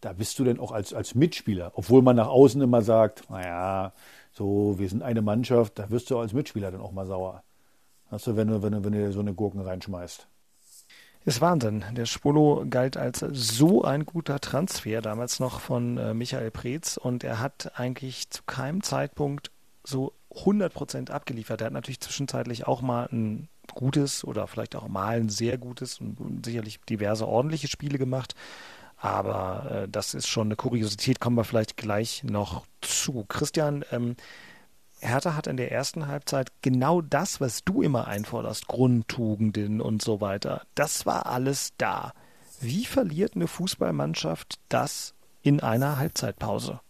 da 0.00 0.12
bist 0.12 0.38
du 0.38 0.44
denn 0.44 0.60
auch 0.60 0.72
als, 0.72 0.94
als 0.94 1.14
Mitspieler, 1.14 1.72
obwohl 1.74 2.02
man 2.02 2.16
nach 2.16 2.28
außen 2.28 2.60
immer 2.60 2.82
sagt, 2.82 3.28
naja, 3.30 3.92
so, 4.32 4.78
wir 4.78 4.88
sind 4.88 5.02
eine 5.02 5.22
Mannschaft, 5.22 5.78
da 5.78 5.90
wirst 5.90 6.10
du 6.10 6.18
als 6.18 6.32
Mitspieler 6.32 6.70
dann 6.70 6.80
auch 6.80 6.92
mal 6.92 7.06
sauer. 7.06 7.42
Du, 8.10 8.36
wenn 8.36 8.48
du, 8.48 8.62
wenn 8.62 8.72
du, 8.72 8.84
wenn 8.84 8.92
du 8.92 9.12
so 9.12 9.20
eine 9.20 9.34
Gurken 9.34 9.60
reinschmeißt. 9.60 10.26
Ist 11.24 11.40
Wahnsinn. 11.40 11.84
Der 11.92 12.06
Spolo 12.06 12.64
galt 12.70 12.96
als 12.96 13.18
so 13.18 13.82
ein 13.82 14.06
guter 14.06 14.40
Transfer, 14.40 15.02
damals 15.02 15.40
noch 15.40 15.60
von 15.60 15.98
äh, 15.98 16.14
Michael 16.14 16.50
Preetz, 16.50 16.96
und 16.96 17.22
er 17.22 17.40
hat 17.40 17.72
eigentlich 17.74 18.30
zu 18.30 18.42
keinem 18.44 18.82
Zeitpunkt 18.82 19.50
so 19.84 20.12
100% 20.32 21.10
abgeliefert. 21.10 21.60
Er 21.60 21.66
hat 21.66 21.72
natürlich 21.72 22.00
zwischenzeitlich 22.00 22.66
auch 22.66 22.80
mal 22.80 23.08
ein 23.12 23.48
gutes 23.74 24.24
oder 24.24 24.46
vielleicht 24.46 24.76
auch 24.76 24.88
mal 24.88 25.18
ein 25.18 25.28
sehr 25.28 25.58
gutes 25.58 26.00
und 26.00 26.44
sicherlich 26.46 26.80
diverse 26.88 27.26
ordentliche 27.26 27.68
Spiele 27.68 27.98
gemacht. 27.98 28.34
Aber 29.00 29.70
äh, 29.70 29.88
das 29.88 30.14
ist 30.14 30.26
schon 30.26 30.48
eine 30.48 30.56
Kuriosität, 30.56 31.20
kommen 31.20 31.36
wir 31.36 31.44
vielleicht 31.44 31.76
gleich 31.76 32.24
noch 32.24 32.66
zu. 32.80 33.24
Christian, 33.28 33.84
ähm, 33.92 34.16
Hertha 35.00 35.34
hat 35.34 35.46
in 35.46 35.56
der 35.56 35.70
ersten 35.70 36.08
Halbzeit 36.08 36.50
genau 36.62 37.00
das, 37.00 37.40
was 37.40 37.64
du 37.64 37.82
immer 37.82 38.08
einforderst, 38.08 38.66
Grundtugenden 38.66 39.80
und 39.80 40.02
so 40.02 40.20
weiter. 40.20 40.62
Das 40.74 41.06
war 41.06 41.26
alles 41.26 41.72
da. 41.78 42.12
Wie 42.60 42.84
verliert 42.84 43.36
eine 43.36 43.46
Fußballmannschaft 43.46 44.58
das 44.68 45.14
in 45.42 45.60
einer 45.60 45.98
Halbzeitpause? 45.98 46.80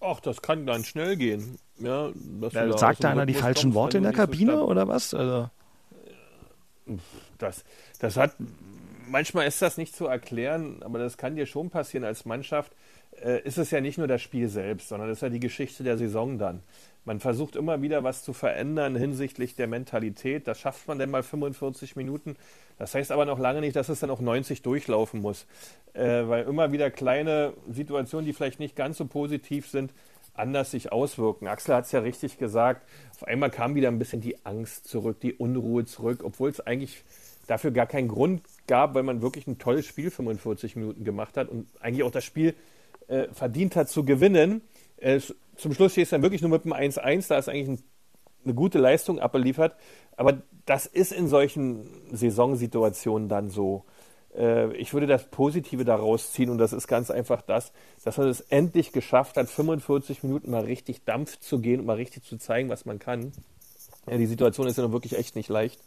Ach, 0.00 0.20
das 0.20 0.42
kann 0.42 0.66
dann 0.66 0.84
schnell 0.84 1.16
gehen. 1.16 1.58
Ja, 1.78 2.10
ja, 2.52 2.76
sagt 2.76 3.04
da 3.04 3.10
einer 3.10 3.26
die 3.26 3.34
falschen 3.34 3.74
Worte 3.74 3.98
in 3.98 4.04
der 4.04 4.12
Kabine 4.12 4.56
so 4.56 4.64
oder 4.66 4.86
was? 4.86 5.14
Also. 5.14 5.48
Das, 7.38 7.64
das 7.98 8.16
hat 8.16 8.34
manchmal 9.08 9.46
ist 9.46 9.62
das 9.62 9.76
nicht 9.76 9.94
zu 9.94 10.06
erklären, 10.06 10.82
aber 10.82 10.98
das 10.98 11.16
kann 11.16 11.36
dir 11.36 11.46
schon 11.46 11.70
passieren 11.70 12.04
als 12.04 12.24
Mannschaft. 12.24 12.72
Äh, 13.22 13.42
ist 13.42 13.58
es 13.58 13.70
ja 13.70 13.80
nicht 13.80 13.98
nur 13.98 14.06
das 14.06 14.22
Spiel 14.22 14.48
selbst, 14.48 14.88
sondern 14.88 15.10
es 15.10 15.18
ist 15.18 15.22
ja 15.22 15.28
die 15.28 15.40
Geschichte 15.40 15.82
der 15.82 15.98
Saison 15.98 16.38
dann. 16.38 16.62
Man 17.04 17.20
versucht 17.20 17.56
immer 17.56 17.80
wieder 17.80 18.04
was 18.04 18.22
zu 18.22 18.32
verändern 18.32 18.94
hinsichtlich 18.94 19.56
der 19.56 19.66
Mentalität. 19.66 20.46
Das 20.46 20.60
schafft 20.60 20.86
man 20.88 20.98
dann 20.98 21.10
mal 21.10 21.22
45 21.22 21.96
Minuten. 21.96 22.36
Das 22.78 22.94
heißt 22.94 23.10
aber 23.10 23.24
noch 23.24 23.38
lange 23.38 23.60
nicht, 23.60 23.76
dass 23.76 23.88
es 23.88 24.00
dann 24.00 24.10
auch 24.10 24.20
90 24.20 24.62
durchlaufen 24.62 25.20
muss. 25.20 25.46
Äh, 25.94 26.28
weil 26.28 26.44
immer 26.44 26.70
wieder 26.70 26.90
kleine 26.90 27.54
Situationen, 27.70 28.26
die 28.26 28.32
vielleicht 28.32 28.60
nicht 28.60 28.76
ganz 28.76 28.98
so 28.98 29.06
positiv 29.06 29.68
sind, 29.68 29.92
anders 30.34 30.70
sich 30.70 30.92
auswirken. 30.92 31.48
Axel 31.48 31.74
hat 31.74 31.86
es 31.86 31.92
ja 31.92 32.00
richtig 32.00 32.38
gesagt. 32.38 32.86
Auf 33.16 33.26
einmal 33.26 33.50
kam 33.50 33.74
wieder 33.74 33.88
ein 33.88 33.98
bisschen 33.98 34.20
die 34.20 34.44
Angst 34.44 34.86
zurück, 34.86 35.18
die 35.20 35.32
Unruhe 35.32 35.84
zurück, 35.84 36.20
obwohl 36.22 36.50
es 36.50 36.60
eigentlich 36.60 37.02
dafür 37.46 37.70
gar 37.70 37.86
keinen 37.86 38.08
Grund 38.08 38.42
gab, 38.68 38.94
weil 38.94 39.02
man 39.02 39.22
wirklich 39.22 39.46
ein 39.48 39.58
tolles 39.58 39.86
Spiel 39.86 40.10
45 40.10 40.76
Minuten 40.76 41.02
gemacht 41.02 41.36
hat 41.36 41.48
und 41.48 41.66
eigentlich 41.80 42.04
auch 42.04 42.12
das 42.12 42.24
Spiel 42.24 42.54
äh, 43.08 43.26
verdient 43.32 43.74
hat 43.74 43.88
zu 43.88 44.04
gewinnen. 44.04 44.62
Äh, 44.98 45.20
zum 45.56 45.74
Schluss 45.74 45.92
steht 45.92 46.04
es 46.04 46.10
dann 46.10 46.22
wirklich 46.22 46.42
nur 46.42 46.50
mit 46.50 46.64
einem 46.64 46.74
1-1. 46.74 47.28
Da 47.28 47.38
ist 47.38 47.48
eigentlich 47.48 47.68
ein 47.68 47.82
eine 48.44 48.54
gute 48.54 48.78
Leistung 48.78 49.18
abliefert. 49.18 49.76
Aber 50.16 50.42
das 50.66 50.86
ist 50.86 51.12
in 51.12 51.28
solchen 51.28 51.88
Saisonsituationen 52.12 53.28
dann 53.28 53.50
so. 53.50 53.84
Äh, 54.34 54.74
ich 54.76 54.92
würde 54.92 55.06
das 55.06 55.24
Positive 55.30 55.84
daraus 55.84 56.32
ziehen 56.32 56.50
und 56.50 56.58
das 56.58 56.72
ist 56.72 56.88
ganz 56.88 57.10
einfach 57.10 57.42
das, 57.42 57.72
dass 58.04 58.18
man 58.18 58.28
es 58.28 58.40
endlich 58.40 58.92
geschafft 58.92 59.36
hat, 59.36 59.48
45 59.48 60.22
Minuten 60.22 60.50
mal 60.50 60.64
richtig 60.64 61.04
Dampf 61.04 61.38
zu 61.38 61.60
gehen 61.60 61.80
und 61.80 61.86
mal 61.86 61.96
richtig 61.96 62.24
zu 62.24 62.36
zeigen, 62.36 62.68
was 62.68 62.84
man 62.84 62.98
kann. 62.98 63.32
Ja, 64.10 64.16
die 64.16 64.26
Situation 64.26 64.66
ist 64.66 64.78
ja 64.78 64.84
noch 64.84 64.92
wirklich 64.92 65.16
echt 65.16 65.36
nicht 65.36 65.48
leicht. 65.48 65.80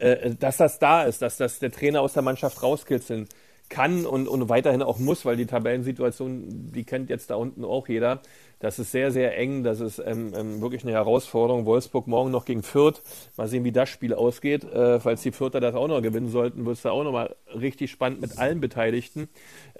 Äh, 0.00 0.34
dass 0.34 0.56
das 0.56 0.78
da 0.78 1.04
ist, 1.04 1.22
dass 1.22 1.36
das 1.36 1.58
der 1.58 1.70
Trainer 1.70 2.00
aus 2.00 2.14
der 2.14 2.22
Mannschaft 2.22 2.62
rauskitzeln 2.62 3.28
kann 3.68 4.04
und, 4.04 4.26
und 4.28 4.48
weiterhin 4.48 4.82
auch 4.82 4.98
muss, 4.98 5.24
weil 5.24 5.36
die 5.36 5.46
Tabellensituation, 5.46 6.72
die 6.72 6.84
kennt 6.84 7.08
jetzt 7.08 7.30
da 7.30 7.36
unten 7.36 7.64
auch 7.64 7.88
jeder. 7.88 8.20
Das 8.58 8.78
ist 8.78 8.90
sehr, 8.90 9.10
sehr 9.10 9.38
eng. 9.38 9.62
Das 9.62 9.80
ist 9.80 10.02
ähm, 10.04 10.34
ähm, 10.36 10.60
wirklich 10.60 10.82
eine 10.82 10.92
Herausforderung. 10.92 11.64
Wolfsburg 11.64 12.06
morgen 12.06 12.30
noch 12.30 12.44
gegen 12.44 12.62
Fürth. 12.62 13.00
Mal 13.36 13.48
sehen, 13.48 13.64
wie 13.64 13.72
das 13.72 13.88
Spiel 13.88 14.12
ausgeht. 14.12 14.64
Äh, 14.64 15.00
falls 15.00 15.22
die 15.22 15.32
Fürther 15.32 15.60
das 15.60 15.74
auch 15.74 15.88
noch 15.88 16.02
gewinnen 16.02 16.28
sollten, 16.28 16.66
wird 16.66 16.76
es 16.76 16.82
da 16.82 16.90
auch 16.90 17.04
nochmal 17.04 17.36
richtig 17.58 17.90
spannend 17.90 18.20
mit 18.20 18.38
allen 18.38 18.60
Beteiligten. 18.60 19.28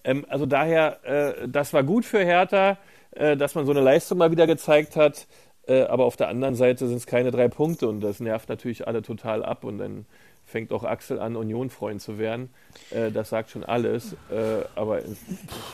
Ähm, 0.04 0.24
also 0.28 0.46
daher, 0.46 1.04
äh, 1.04 1.48
das 1.48 1.74
war 1.74 1.82
gut 1.82 2.06
für 2.06 2.24
Hertha, 2.24 2.78
äh, 3.10 3.36
dass 3.36 3.54
man 3.54 3.66
so 3.66 3.72
eine 3.72 3.80
Leistung 3.80 4.18
mal 4.18 4.30
wieder 4.30 4.46
gezeigt 4.46 4.96
hat. 4.96 5.26
Äh, 5.70 5.82
aber 5.84 6.04
auf 6.04 6.16
der 6.16 6.26
anderen 6.28 6.56
Seite 6.56 6.88
sind 6.88 6.96
es 6.96 7.06
keine 7.06 7.30
drei 7.30 7.46
Punkte 7.46 7.88
und 7.88 8.00
das 8.00 8.18
nervt 8.18 8.48
natürlich 8.48 8.88
alle 8.88 9.02
total 9.02 9.44
ab. 9.44 9.62
Und 9.62 9.78
dann 9.78 10.04
fängt 10.44 10.72
auch 10.72 10.82
Axel 10.82 11.20
an, 11.20 11.36
Union-Freund 11.36 12.02
zu 12.02 12.18
werden. 12.18 12.50
Äh, 12.90 13.12
das 13.12 13.28
sagt 13.28 13.50
schon 13.50 13.62
alles. 13.62 14.14
Äh, 14.32 14.64
aber 14.74 14.98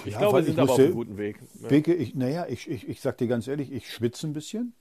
ich 0.05 0.13
Ja, 0.13 0.19
glaube, 0.19 0.39
wir 0.41 0.45
sind 0.45 0.59
aber 0.59 0.73
auf 0.73 0.79
einem 0.79 0.93
guten 0.93 1.17
Weg. 1.17 1.39
Ja. 1.63 1.69
Beke, 1.69 1.95
ich, 1.95 2.15
naja, 2.15 2.45
ich, 2.47 2.69
ich, 2.69 2.87
ich 2.87 3.01
sag 3.01 3.17
dir 3.17 3.27
ganz 3.27 3.49
ehrlich, 3.49 3.73
ich 3.73 3.91
schwitze 3.91 4.27
ein 4.27 4.35
bisschen. 4.35 4.75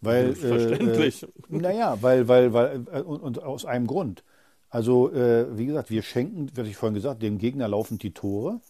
Weil, 0.00 0.36
Verständlich. 0.36 1.24
Äh, 1.24 1.26
äh, 1.26 1.58
naja, 1.58 1.98
weil, 2.00 2.28
weil, 2.28 2.52
weil, 2.52 2.84
äh, 2.92 3.00
und, 3.00 3.20
und 3.20 3.42
aus 3.42 3.64
einem 3.64 3.88
Grund. 3.88 4.22
Also, 4.70 5.10
wie 5.14 5.64
gesagt, 5.64 5.88
wir 5.88 6.02
schenken, 6.02 6.50
was 6.54 6.68
ich 6.68 6.76
vorhin 6.76 6.92
gesagt, 6.92 7.22
dem 7.22 7.38
Gegner 7.38 7.68
laufend 7.68 8.02
die 8.02 8.12
Tore. 8.12 8.60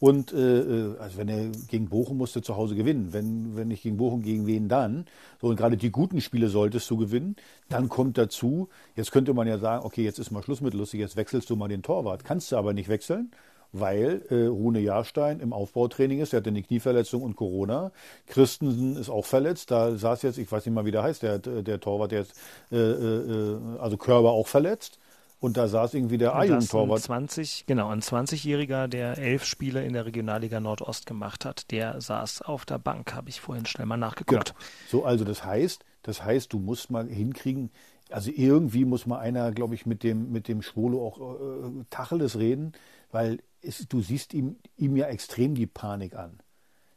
Und 0.00 0.32
äh, 0.32 0.60
äh, 0.60 0.98
also 0.98 1.18
wenn 1.18 1.28
er 1.28 1.50
gegen 1.68 1.90
Bochum 1.90 2.16
musste 2.16 2.40
zu 2.40 2.56
Hause 2.56 2.74
gewinnen, 2.74 3.12
wenn, 3.12 3.54
wenn 3.54 3.68
nicht 3.68 3.82
gegen 3.82 3.98
Bochum, 3.98 4.22
gegen 4.22 4.46
wen 4.46 4.68
dann? 4.68 5.04
So, 5.40 5.48
und 5.48 5.56
gerade 5.56 5.76
die 5.76 5.90
guten 5.90 6.22
Spiele 6.22 6.48
solltest 6.48 6.90
du 6.90 6.96
gewinnen. 6.96 7.36
Dann 7.68 7.90
kommt 7.90 8.16
dazu, 8.16 8.70
jetzt 8.96 9.12
könnte 9.12 9.34
man 9.34 9.46
ja 9.46 9.58
sagen, 9.58 9.84
okay, 9.84 10.02
jetzt 10.02 10.18
ist 10.18 10.30
mal 10.30 10.42
Schluss 10.42 10.62
mit 10.62 10.72
lustig, 10.72 11.00
jetzt 11.00 11.16
wechselst 11.16 11.50
du 11.50 11.56
mal 11.56 11.68
den 11.68 11.82
Torwart. 11.82 12.24
Kannst 12.24 12.50
du 12.50 12.56
aber 12.56 12.72
nicht 12.72 12.88
wechseln, 12.88 13.30
weil 13.72 14.22
äh, 14.30 14.46
Rune 14.46 14.80
Jahrstein 14.80 15.38
im 15.38 15.52
Aufbautraining 15.52 16.20
ist, 16.20 16.32
der 16.32 16.38
hat 16.38 16.48
eine 16.48 16.62
Knieverletzung 16.62 17.22
und 17.22 17.36
Corona. 17.36 17.92
Christensen 18.26 18.96
ist 18.96 19.10
auch 19.10 19.26
verletzt, 19.26 19.70
da 19.70 19.96
saß 19.96 20.22
jetzt, 20.22 20.38
ich 20.38 20.50
weiß 20.50 20.64
nicht 20.64 20.74
mal, 20.74 20.86
wie 20.86 20.92
der 20.92 21.02
heißt, 21.02 21.22
der, 21.22 21.38
der 21.38 21.78
Torwart, 21.78 22.12
der 22.12 22.22
ist, 22.22 22.34
äh, 22.72 22.76
äh, 22.78 23.58
also 23.78 23.98
Körber 23.98 24.30
auch 24.32 24.48
verletzt. 24.48 24.98
Und 25.40 25.56
da 25.56 25.68
saß 25.68 25.94
irgendwie 25.94 26.18
der 26.18 26.34
A-Jugendtorwart. 26.36 27.00
20, 27.00 27.64
genau, 27.66 27.88
ein 27.88 28.02
20-Jähriger, 28.02 28.88
der 28.88 29.16
elf 29.16 29.44
Spiele 29.44 29.82
in 29.84 29.94
der 29.94 30.04
Regionalliga 30.04 30.60
Nordost 30.60 31.06
gemacht 31.06 31.46
hat, 31.46 31.70
der 31.70 31.98
saß 31.98 32.42
auf 32.42 32.66
der 32.66 32.78
Bank, 32.78 33.14
habe 33.14 33.30
ich 33.30 33.40
vorhin 33.40 33.64
schnell 33.64 33.86
mal 33.86 33.96
nachgeguckt. 33.96 34.54
Genau. 34.54 34.60
So, 34.90 35.04
also 35.04 35.24
das 35.24 35.42
heißt, 35.42 35.82
das 36.02 36.22
heißt, 36.22 36.52
du 36.52 36.58
musst 36.58 36.90
mal 36.90 37.08
hinkriegen, 37.08 37.70
also 38.10 38.30
irgendwie 38.34 38.84
muss 38.84 39.06
mal 39.06 39.18
einer, 39.18 39.50
glaube 39.52 39.74
ich, 39.74 39.86
mit 39.86 40.02
dem, 40.02 40.30
mit 40.30 40.46
dem 40.46 40.60
Schwolo 40.60 41.06
auch 41.06 41.18
äh, 41.18 41.84
Tacheles 41.88 42.38
reden, 42.38 42.72
weil 43.10 43.38
es, 43.62 43.86
du 43.88 44.02
siehst 44.02 44.34
ihm, 44.34 44.56
ihm 44.76 44.94
ja 44.96 45.06
extrem 45.06 45.54
die 45.54 45.66
Panik 45.66 46.16
an. 46.16 46.38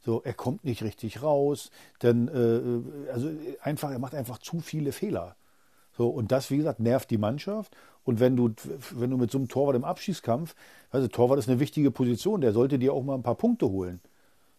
So, 0.05 0.21
er 0.21 0.33
kommt 0.33 0.65
nicht 0.65 0.83
richtig 0.83 1.21
raus, 1.21 1.71
dann, 1.99 2.27
äh, 2.27 3.09
also 3.09 3.31
einfach, 3.61 3.89
er 3.89 3.99
macht 3.99 4.15
einfach 4.15 4.37
zu 4.39 4.59
viele 4.59 4.91
Fehler. 4.91 5.37
So, 5.97 6.09
und 6.09 6.31
das, 6.31 6.49
wie 6.51 6.57
gesagt, 6.57 6.79
nervt 6.79 7.09
die 7.11 7.17
Mannschaft. 7.17 7.75
Und 8.03 8.19
wenn 8.19 8.35
du, 8.35 8.51
wenn 8.91 9.09
du 9.09 9.17
mit 9.17 9.31
so 9.31 9.37
einem 9.37 9.47
Torwart 9.47 9.75
im 9.75 9.85
Abschießkampf, 9.85 10.55
also 10.91 11.07
Torwart 11.07 11.39
ist 11.39 11.49
eine 11.49 11.59
wichtige 11.59 11.91
Position, 11.91 12.41
der 12.41 12.51
sollte 12.51 12.79
dir 12.79 12.93
auch 12.93 13.03
mal 13.03 13.15
ein 13.15 13.23
paar 13.23 13.35
Punkte 13.35 13.69
holen. 13.69 14.01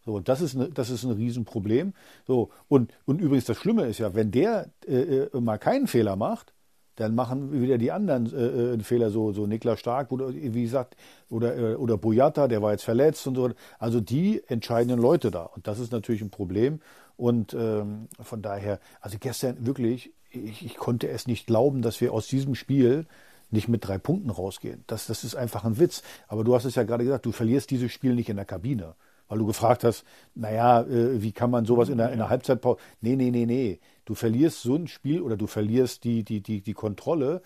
So, 0.04 0.14
und 0.14 0.28
das 0.28 0.40
ist, 0.40 0.54
eine, 0.54 0.68
das 0.68 0.90
ist 0.90 1.04
ein 1.04 1.12
Riesenproblem. 1.12 1.94
So, 2.26 2.50
und, 2.68 2.92
und 3.06 3.20
übrigens 3.20 3.46
das 3.46 3.56
Schlimme 3.56 3.86
ist 3.86 3.98
ja, 3.98 4.14
wenn 4.14 4.30
der 4.30 4.68
äh, 4.86 4.94
äh, 4.94 5.40
mal 5.40 5.58
keinen 5.58 5.86
Fehler 5.86 6.16
macht, 6.16 6.52
dann 6.96 7.14
machen 7.14 7.60
wieder 7.60 7.78
die 7.78 7.90
anderen 7.90 8.32
äh, 8.32 8.46
äh, 8.46 8.72
einen 8.74 8.82
Fehler, 8.82 9.10
so, 9.10 9.32
so 9.32 9.46
Niklas 9.46 9.80
Stark 9.80 10.12
oder 10.12 10.32
wie 10.32 10.62
gesagt, 10.62 10.96
oder, 11.28 11.56
äh, 11.56 11.74
oder 11.74 11.96
Boyata, 11.96 12.48
der 12.48 12.62
war 12.62 12.72
jetzt 12.72 12.84
verletzt 12.84 13.26
und 13.26 13.34
so. 13.34 13.50
Also 13.78 14.00
die 14.00 14.42
entscheidenden 14.46 15.00
Leute 15.00 15.30
da. 15.30 15.44
Und 15.44 15.66
das 15.66 15.78
ist 15.78 15.90
natürlich 15.90 16.22
ein 16.22 16.30
Problem. 16.30 16.80
Und 17.16 17.54
ähm, 17.54 18.08
von 18.20 18.42
daher, 18.42 18.80
also 19.00 19.16
gestern 19.18 19.66
wirklich, 19.66 20.12
ich, 20.36 20.64
ich 20.64 20.76
konnte 20.76 21.08
es 21.08 21.26
nicht 21.26 21.46
glauben, 21.46 21.82
dass 21.82 22.00
wir 22.00 22.12
aus 22.12 22.26
diesem 22.26 22.54
Spiel 22.54 23.06
nicht 23.50 23.68
mit 23.68 23.86
drei 23.86 23.98
Punkten 23.98 24.30
rausgehen. 24.30 24.84
Das, 24.86 25.06
das 25.06 25.24
ist 25.24 25.34
einfach 25.34 25.64
ein 25.64 25.78
Witz. 25.78 26.02
Aber 26.28 26.44
du 26.44 26.54
hast 26.54 26.64
es 26.64 26.74
ja 26.74 26.82
gerade 26.82 27.04
gesagt, 27.04 27.26
du 27.26 27.32
verlierst 27.32 27.70
dieses 27.70 27.92
Spiel 27.92 28.14
nicht 28.14 28.28
in 28.28 28.36
der 28.36 28.44
Kabine. 28.44 28.94
Weil 29.28 29.38
du 29.38 29.46
gefragt 29.46 29.84
hast, 29.84 30.04
naja, 30.34 30.82
äh, 30.82 31.22
wie 31.22 31.32
kann 31.32 31.50
man 31.50 31.64
sowas 31.64 31.88
in 31.88 31.98
der, 31.98 32.12
in 32.12 32.18
der 32.18 32.28
Halbzeitpause. 32.28 32.78
Nee, 33.00 33.16
nee, 33.16 33.30
nee, 33.30 33.46
nee. 33.46 33.80
Du 34.04 34.14
verlierst 34.14 34.62
so 34.62 34.76
ein 34.76 34.86
Spiel 34.86 35.22
oder 35.22 35.36
du 35.36 35.46
verlierst 35.46 36.04
die, 36.04 36.24
die, 36.24 36.42
die, 36.42 36.60
die 36.60 36.74
Kontrolle, 36.74 37.40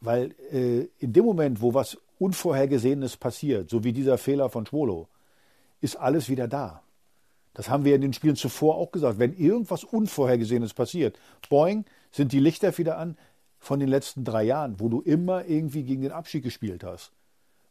weil 0.00 0.34
äh, 0.52 0.88
in 0.98 1.12
dem 1.12 1.24
Moment, 1.24 1.60
wo 1.60 1.74
was 1.74 1.98
Unvorhergesehenes 2.18 3.16
passiert, 3.16 3.70
so 3.70 3.82
wie 3.82 3.92
dieser 3.92 4.18
Fehler 4.18 4.50
von 4.50 4.66
Schwolo, 4.66 5.08
ist 5.80 5.96
alles 5.96 6.28
wieder 6.28 6.46
da. 6.46 6.82
Das 7.58 7.68
haben 7.68 7.84
wir 7.84 7.96
in 7.96 8.02
den 8.02 8.12
Spielen 8.12 8.36
zuvor 8.36 8.76
auch 8.76 8.92
gesagt. 8.92 9.18
Wenn 9.18 9.36
irgendwas 9.36 9.82
Unvorhergesehenes 9.82 10.74
passiert, 10.74 11.18
boing, 11.48 11.84
sind 12.12 12.30
die 12.30 12.38
Lichter 12.38 12.78
wieder 12.78 12.98
an 12.98 13.18
von 13.58 13.80
den 13.80 13.88
letzten 13.88 14.22
drei 14.22 14.44
Jahren, 14.44 14.78
wo 14.78 14.88
du 14.88 15.00
immer 15.00 15.44
irgendwie 15.44 15.82
gegen 15.82 16.02
den 16.02 16.12
Abstieg 16.12 16.44
gespielt 16.44 16.84
hast. 16.84 17.10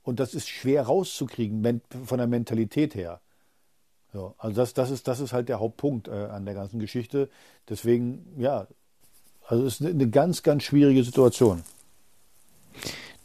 Und 0.03 0.19
das 0.19 0.33
ist 0.33 0.49
schwer 0.49 0.83
rauszukriegen 0.83 1.81
von 2.03 2.17
der 2.17 2.27
Mentalität 2.27 2.95
her. 2.95 3.21
Ja, 4.13 4.33
also 4.37 4.57
das, 4.57 4.73
das, 4.73 4.91
ist, 4.91 5.07
das 5.07 5.21
ist 5.21 5.31
halt 5.31 5.47
der 5.47 5.61
Hauptpunkt 5.61 6.09
äh, 6.09 6.11
an 6.11 6.43
der 6.43 6.53
ganzen 6.53 6.79
Geschichte. 6.81 7.29
Deswegen, 7.69 8.25
ja, 8.37 8.67
also 9.47 9.65
es 9.65 9.79
ist 9.79 9.87
eine 9.87 10.09
ganz, 10.09 10.43
ganz 10.43 10.63
schwierige 10.63 11.05
Situation. 11.05 11.63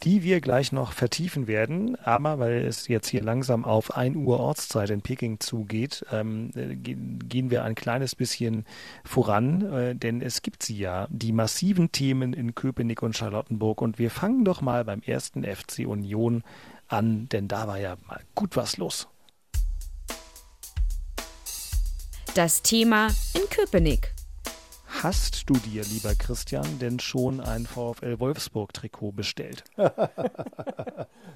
Die 0.03 0.23
wir 0.23 0.41
gleich 0.41 0.73
noch 0.73 0.93
vertiefen 0.93 1.47
werden. 1.47 1.97
Aber 1.97 2.39
weil 2.39 2.65
es 2.65 2.89
jetzt 2.89 3.09
hier 3.09 3.23
langsam 3.23 3.65
auf 3.65 3.97
1 3.97 4.17
Uhr 4.17 4.41
Ortszeit 4.41 4.91
in 4.91 5.03
Peking 5.03 5.39
zugeht, 5.41 6.05
ähm, 6.11 6.51
äh, 6.55 6.75
ge- 6.75 6.97
gehen 6.97 7.51
wir 7.51 7.65
ein 7.65 7.75
kleines 7.75 8.15
bisschen 8.17 8.65
voran, 9.05 9.63
äh, 9.73 9.95
denn 9.95 10.21
es 10.23 10.43
gibt 10.43 10.63
sie 10.63 10.79
ja, 10.79 11.07
die 11.11 11.33
massiven 11.33 11.93
Themen 11.93 12.33
in 12.33 12.55
Köpenick 12.55 13.03
und 13.03 13.17
Charlottenburg. 13.17 13.81
Und 13.81 13.99
wir 13.99 14.11
fangen 14.11 14.45
doch 14.45 14.61
mal 14.61 14.85
beim 14.85 15.03
ersten 15.03 15.45
FC 15.45 15.87
Union 15.87 16.43
an, 16.89 17.29
denn 17.31 17.49
da 17.49 17.67
war 17.69 17.79
ja 17.79 17.97
mal 18.07 18.21
gut 18.35 18.57
was 18.57 18.77
los. 18.77 19.09
Das 22.35 22.63
Thema 22.63 23.09
in 23.35 23.49
Köpenick. 23.51 24.15
Hast 25.03 25.51
du 25.51 25.55
dir, 25.55 25.83
lieber 25.83 26.15
Christian, 26.15 26.79
denn 26.79 27.01
schon 27.01 27.41
ein 27.41 27.67
VfL 27.67 28.21
Wolfsburg-Trikot 28.21 29.11
bestellt? 29.11 29.65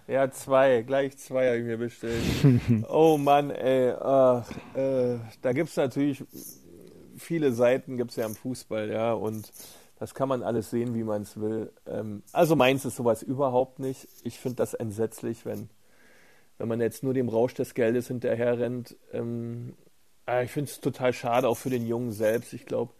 Ja, 0.08 0.30
zwei, 0.30 0.82
gleich 0.82 1.18
zwei 1.18 1.48
habe 1.48 1.58
ich 1.58 1.64
mir 1.64 1.78
bestellt. 1.78 2.22
oh 2.88 3.18
Mann, 3.18 3.50
ey, 3.50 3.90
ach, 3.90 4.48
äh, 4.76 5.18
da 5.42 5.52
gibt 5.52 5.70
es 5.70 5.76
natürlich 5.76 6.22
viele 7.16 7.50
Seiten, 7.50 7.96
gibt 7.96 8.12
es 8.12 8.16
ja 8.16 8.24
im 8.24 8.36
Fußball, 8.36 8.88
ja, 8.88 9.14
und 9.14 9.52
das 9.98 10.14
kann 10.14 10.28
man 10.28 10.44
alles 10.44 10.70
sehen, 10.70 10.94
wie 10.94 11.02
man 11.02 11.22
es 11.22 11.40
will. 11.40 11.72
Ähm, 11.88 12.22
also 12.30 12.54
meins 12.54 12.84
ist 12.84 12.94
sowas 12.94 13.24
überhaupt 13.24 13.80
nicht. 13.80 14.06
Ich 14.22 14.38
finde 14.38 14.56
das 14.56 14.74
entsetzlich, 14.74 15.44
wenn, 15.44 15.68
wenn 16.58 16.68
man 16.68 16.80
jetzt 16.80 17.02
nur 17.02 17.14
dem 17.14 17.28
Rausch 17.28 17.54
des 17.54 17.74
Geldes 17.74 18.06
hinterher 18.06 18.60
rennt. 18.60 18.94
Ähm, 19.12 19.74
ah, 20.24 20.42
ich 20.42 20.52
finde 20.52 20.70
es 20.70 20.80
total 20.80 21.12
schade, 21.12 21.48
auch 21.48 21.58
für 21.58 21.70
den 21.70 21.84
Jungen 21.84 22.12
selbst. 22.12 22.52
Ich 22.52 22.64
glaube, 22.64 22.92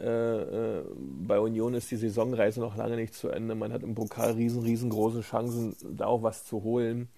äh, 0.00 0.78
äh, 0.78 0.84
bei 0.96 1.40
Union 1.40 1.74
ist 1.74 1.90
die 1.90 1.96
Saisonreise 1.96 2.60
noch 2.60 2.76
lange 2.76 2.96
nicht 2.96 3.14
zu 3.14 3.28
Ende. 3.28 3.54
Man 3.54 3.72
hat 3.72 3.82
im 3.82 3.94
Pokal 3.94 4.32
riesen, 4.32 4.62
riesengroße 4.62 5.22
Chancen, 5.22 5.76
da 5.96 6.06
auch 6.06 6.22
was 6.22 6.44
zu 6.44 6.62
holen. 6.62 7.08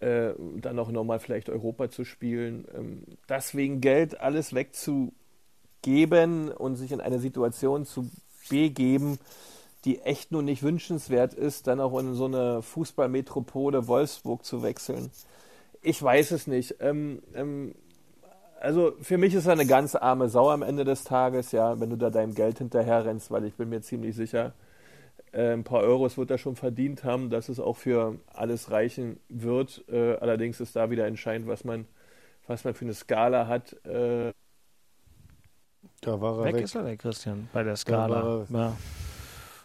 Äh, 0.00 0.34
dann 0.60 0.78
auch 0.78 0.90
nochmal 0.90 1.18
vielleicht 1.18 1.48
Europa 1.48 1.90
zu 1.90 2.04
spielen. 2.04 2.66
Ähm, 2.76 3.04
deswegen 3.28 3.80
Geld 3.80 4.20
alles 4.20 4.54
wegzugeben 4.54 6.50
und 6.50 6.76
sich 6.76 6.92
in 6.92 7.00
eine 7.00 7.18
Situation 7.18 7.86
zu 7.86 8.10
begeben, 8.50 9.18
die 9.84 10.00
echt 10.00 10.32
nur 10.32 10.42
nicht 10.42 10.62
wünschenswert 10.62 11.34
ist, 11.34 11.66
dann 11.66 11.80
auch 11.80 11.98
in 11.98 12.14
so 12.14 12.26
eine 12.26 12.62
Fußballmetropole 12.62 13.86
Wolfsburg 13.86 14.44
zu 14.44 14.62
wechseln. 14.62 15.10
Ich 15.80 16.02
weiß 16.02 16.32
es 16.32 16.46
nicht. 16.46 16.76
Ähm, 16.80 17.22
ähm, 17.34 17.74
also 18.64 18.94
für 19.00 19.18
mich 19.18 19.34
ist 19.34 19.46
er 19.46 19.52
eine 19.52 19.66
ganz 19.66 19.94
arme 19.94 20.28
Sau 20.28 20.50
am 20.50 20.62
Ende 20.62 20.84
des 20.84 21.04
Tages, 21.04 21.52
ja, 21.52 21.78
wenn 21.80 21.90
du 21.90 21.96
da 21.96 22.10
deinem 22.10 22.34
Geld 22.34 22.58
hinterher 22.58 23.04
rennst, 23.04 23.30
weil 23.30 23.44
ich 23.44 23.54
bin 23.54 23.68
mir 23.68 23.80
ziemlich 23.82 24.16
sicher, 24.16 24.52
äh, 25.32 25.52
ein 25.52 25.64
paar 25.64 25.82
Euros 25.82 26.16
wird 26.16 26.30
er 26.30 26.38
schon 26.38 26.56
verdient 26.56 27.04
haben, 27.04 27.30
dass 27.30 27.48
es 27.48 27.60
auch 27.60 27.76
für 27.76 28.16
alles 28.32 28.70
reichen 28.70 29.20
wird. 29.28 29.84
Äh, 29.88 30.16
allerdings 30.16 30.60
ist 30.60 30.76
da 30.76 30.90
wieder 30.90 31.06
entscheidend, 31.06 31.46
was 31.48 31.64
man, 31.64 31.86
was 32.46 32.64
man 32.64 32.74
für 32.74 32.84
eine 32.84 32.94
Skala 32.94 33.46
hat. 33.46 33.72
Äh, 33.86 34.32
Da 36.00 36.20
war 36.20 36.38
er 36.38 36.44
weg, 36.44 36.54
weg. 36.56 36.64
ist 36.64 36.74
er, 36.74 36.82
der 36.84 36.96
Christian, 36.96 37.48
bei 37.52 37.62
der 37.62 37.76
Skala. 37.76 38.46
Ja. 38.50 38.76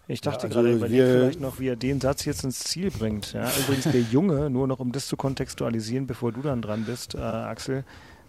Ich 0.08 0.22
dachte 0.22 0.48
Ja, 0.48 0.50
also 0.50 0.62
gerade, 0.62 0.76
überleg 0.76 0.98
wir- 0.98 1.06
vielleicht 1.06 1.40
noch, 1.40 1.60
wie 1.60 1.68
er 1.68 1.76
den 1.76 2.02
Satz 2.02 2.26
jetzt 2.26 2.44
ins 2.44 2.60
Ziel 2.62 2.90
bringt. 2.90 3.34
Ja, 3.34 3.48
übrigens, 3.60 3.84
der 3.92 4.02
Junge, 4.02 4.50
nur 4.50 4.68
noch 4.68 4.80
um 4.80 4.92
das 4.92 5.08
zu 5.08 5.16
kontextualisieren, 5.18 6.08
bevor 6.08 6.32
du 6.32 6.42
dann 6.42 6.62
dran 6.64 6.86
bist, 6.86 7.14
äh, 7.14 7.20
Axel. 7.20 7.84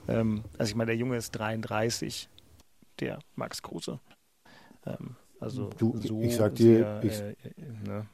Ähm, 0.08 0.42
also 0.58 0.70
ich 0.70 0.76
meine, 0.76 0.88
der 0.90 0.96
Junge 0.96 1.16
ist 1.16 1.32
33, 1.32 2.28
der 3.00 3.18
Max 3.36 3.62
Kruse. 3.62 4.00
Ähm, 4.86 5.16
also 5.40 5.70
Du, 5.78 5.96
so 5.98 6.20
ich 6.20 6.36
sag 6.36 6.54
dir, 6.54 7.00
sehr, 7.00 7.04
ich- 7.04 7.20
äh, 7.20 7.30
äh, 7.60 7.88
ne? 7.88 8.06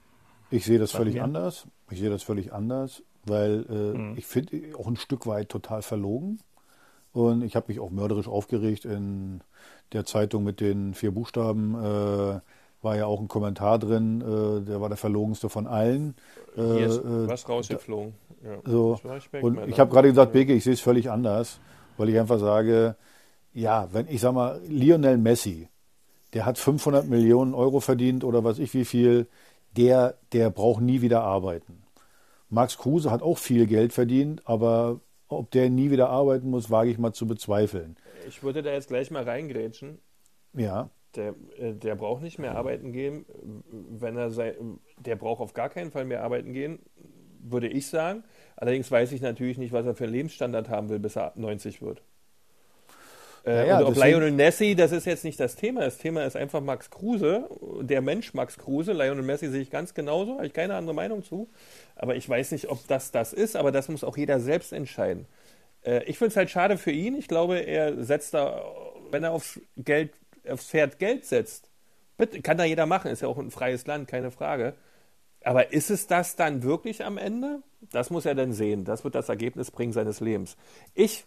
Ich 0.50 0.64
sehe 0.64 0.78
das 0.78 0.90
Sag 0.92 0.98
völlig 0.98 1.14
mir. 1.16 1.24
anders. 1.24 1.66
Ich 1.90 1.98
sehe 1.98 2.10
das 2.10 2.22
völlig 2.22 2.52
anders, 2.52 3.02
weil 3.24 3.66
äh, 3.68 3.98
Mhm. 3.98 4.16
ich 4.16 4.26
finde 4.26 4.76
auch 4.78 4.86
ein 4.86 4.96
Stück 4.96 5.26
weit 5.26 5.48
total 5.48 5.82
verlogen. 5.82 6.38
Und 7.12 7.42
ich 7.42 7.56
habe 7.56 7.66
mich 7.68 7.80
auch 7.80 7.90
mörderisch 7.90 8.28
aufgeregt 8.28 8.84
in 8.84 9.40
der 9.92 10.04
Zeitung 10.04 10.44
mit 10.44 10.60
den 10.60 10.94
vier 10.94 11.12
Buchstaben. 11.12 11.74
Äh, 11.74 12.40
war 12.82 12.96
ja 12.96 13.06
auch 13.06 13.20
ein 13.20 13.26
Kommentar 13.26 13.78
drin, 13.80 14.20
äh, 14.20 14.64
der 14.64 14.80
war 14.80 14.88
der 14.88 14.98
verlogenste 14.98 15.48
von 15.48 15.66
allen. 15.66 16.14
Äh, 16.56 16.62
Hier 16.62 16.86
ist 16.86 16.98
äh, 16.98 17.26
was 17.26 17.48
rausgeflogen. 17.48 18.14
Ja. 18.44 18.58
so. 18.64 19.00
Und 19.40 19.66
ich 19.66 19.80
habe 19.80 19.90
gerade 19.90 20.08
gesagt, 20.08 20.32
Beke, 20.32 20.52
ich 20.52 20.62
sehe 20.62 20.74
es 20.74 20.80
völlig 20.80 21.10
anders, 21.10 21.58
weil 21.98 22.08
ich 22.08 22.18
einfach 22.18 22.38
sage, 22.38 22.96
ja, 23.52 23.88
wenn 23.92 24.08
ich 24.08 24.20
sag 24.20 24.32
mal, 24.34 24.60
Lionel 24.68 25.18
Messi, 25.18 25.68
der 26.34 26.46
hat 26.46 26.58
500 26.58 27.06
Millionen 27.08 27.54
Euro 27.54 27.80
verdient 27.80 28.24
oder 28.24 28.44
was 28.44 28.58
ich 28.58 28.74
wie 28.74 28.84
viel, 28.84 29.28
der, 29.76 30.16
der 30.32 30.50
braucht 30.50 30.82
nie 30.82 31.00
wieder 31.02 31.22
arbeiten. 31.22 31.82
Max 32.48 32.78
Kruse 32.78 33.10
hat 33.10 33.22
auch 33.22 33.38
viel 33.38 33.66
Geld 33.66 33.92
verdient, 33.92 34.42
aber 34.46 35.00
ob 35.28 35.50
der 35.50 35.70
nie 35.70 35.90
wieder 35.90 36.08
arbeiten 36.08 36.50
muss, 36.50 36.70
wage 36.70 36.90
ich 36.90 36.98
mal 36.98 37.12
zu 37.12 37.26
bezweifeln. 37.26 37.96
Ich 38.28 38.42
würde 38.42 38.62
da 38.62 38.72
jetzt 38.72 38.88
gleich 38.88 39.10
mal 39.10 39.24
reingrätschen. 39.24 39.98
Ja, 40.54 40.90
Der, 41.16 41.34
äh, 41.58 41.74
der 41.74 41.94
braucht 41.96 42.22
nicht 42.22 42.38
mehr 42.38 42.56
arbeiten 42.56 42.92
gehen, 42.92 43.26
wenn 43.90 44.16
er 44.16 44.30
sei, 44.30 44.56
der 44.98 45.16
braucht 45.16 45.40
auf 45.40 45.54
gar 45.54 45.68
keinen 45.68 45.90
Fall 45.90 46.04
mehr 46.04 46.22
arbeiten 46.22 46.52
gehen, 46.52 46.78
würde 47.50 47.68
ich 47.68 47.88
sagen. 47.88 48.24
Allerdings 48.56 48.90
weiß 48.90 49.12
ich 49.12 49.20
natürlich 49.20 49.58
nicht, 49.58 49.72
was 49.72 49.86
er 49.86 49.94
für 49.94 50.04
einen 50.04 50.12
Lebensstandard 50.14 50.68
haben 50.68 50.88
will, 50.88 50.98
bis 50.98 51.16
er 51.16 51.32
90 51.36 51.82
wird. 51.82 52.02
Äh, 53.44 53.50
Naja, 53.52 53.78
und 53.78 53.84
ob 53.84 53.96
Lionel 53.96 54.32
Messi, 54.32 54.74
das 54.74 54.90
ist 54.92 55.06
jetzt 55.06 55.24
nicht 55.24 55.38
das 55.38 55.54
Thema. 55.54 55.82
Das 55.82 55.98
Thema 55.98 56.24
ist 56.24 56.36
einfach 56.36 56.60
Max 56.60 56.90
Kruse, 56.90 57.48
der 57.80 58.02
Mensch 58.02 58.34
Max 58.34 58.58
Kruse. 58.58 58.92
Lionel 58.92 59.22
Messi 59.22 59.48
sehe 59.48 59.62
ich 59.62 59.70
ganz 59.70 59.94
genauso, 59.94 60.34
habe 60.36 60.46
ich 60.46 60.52
keine 60.52 60.74
andere 60.74 60.94
Meinung 60.94 61.22
zu. 61.22 61.48
Aber 61.94 62.16
ich 62.16 62.28
weiß 62.28 62.50
nicht, 62.52 62.68
ob 62.68 62.86
das 62.88 63.12
das 63.12 63.32
ist, 63.32 63.56
aber 63.56 63.70
das 63.72 63.88
muss 63.88 64.02
auch 64.04 64.16
jeder 64.16 64.40
selbst 64.40 64.72
entscheiden. 64.72 65.26
Äh, 65.84 66.04
ich 66.04 66.18
finde 66.18 66.30
es 66.30 66.36
halt 66.36 66.50
schade 66.50 66.76
für 66.78 66.90
ihn. 66.90 67.16
Ich 67.16 67.28
glaube, 67.28 67.58
er 67.60 68.02
setzt 68.04 68.34
da, 68.34 68.64
wenn 69.10 69.22
er 69.24 69.32
aufs 69.32 69.60
Geld, 69.76 70.12
aufs 70.48 70.66
Pferd 70.66 70.98
Geld 70.98 71.24
setzt, 71.24 71.70
bitte, 72.18 72.42
kann 72.42 72.58
da 72.58 72.64
jeder 72.64 72.86
machen, 72.86 73.10
ist 73.12 73.22
ja 73.22 73.28
auch 73.28 73.38
ein 73.38 73.50
freies 73.52 73.86
Land, 73.86 74.08
keine 74.08 74.30
Frage. 74.32 74.74
Aber 75.46 75.72
ist 75.72 75.90
es 75.90 76.08
das 76.08 76.34
dann 76.34 76.64
wirklich 76.64 77.04
am 77.04 77.18
Ende? 77.18 77.62
Das 77.92 78.10
muss 78.10 78.26
er 78.26 78.34
dann 78.34 78.52
sehen. 78.52 78.84
Das 78.84 79.04
wird 79.04 79.14
das 79.14 79.28
Ergebnis 79.28 79.70
bringen 79.70 79.92
seines 79.92 80.18
Lebens. 80.18 80.56
Ich, 80.92 81.24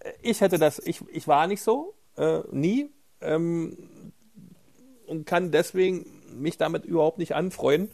äh, 0.00 0.12
ich 0.20 0.42
hätte 0.42 0.58
das, 0.58 0.78
ich, 0.80 1.00
ich 1.10 1.26
war 1.26 1.46
nicht 1.46 1.62
so, 1.62 1.94
äh, 2.18 2.40
nie, 2.50 2.90
ähm, 3.22 3.78
und 5.06 5.24
kann 5.24 5.50
deswegen 5.50 6.04
mich 6.34 6.58
damit 6.58 6.84
überhaupt 6.84 7.16
nicht 7.16 7.34
anfreunden. 7.34 7.90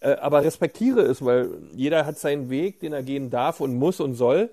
Äh, 0.00 0.16
aber 0.16 0.44
respektiere 0.44 1.00
es, 1.00 1.24
weil 1.24 1.48
jeder 1.74 2.04
hat 2.04 2.18
seinen 2.18 2.50
Weg, 2.50 2.80
den 2.80 2.92
er 2.92 3.02
gehen 3.02 3.30
darf 3.30 3.60
und 3.60 3.74
muss 3.74 4.00
und 4.00 4.16
soll. 4.16 4.50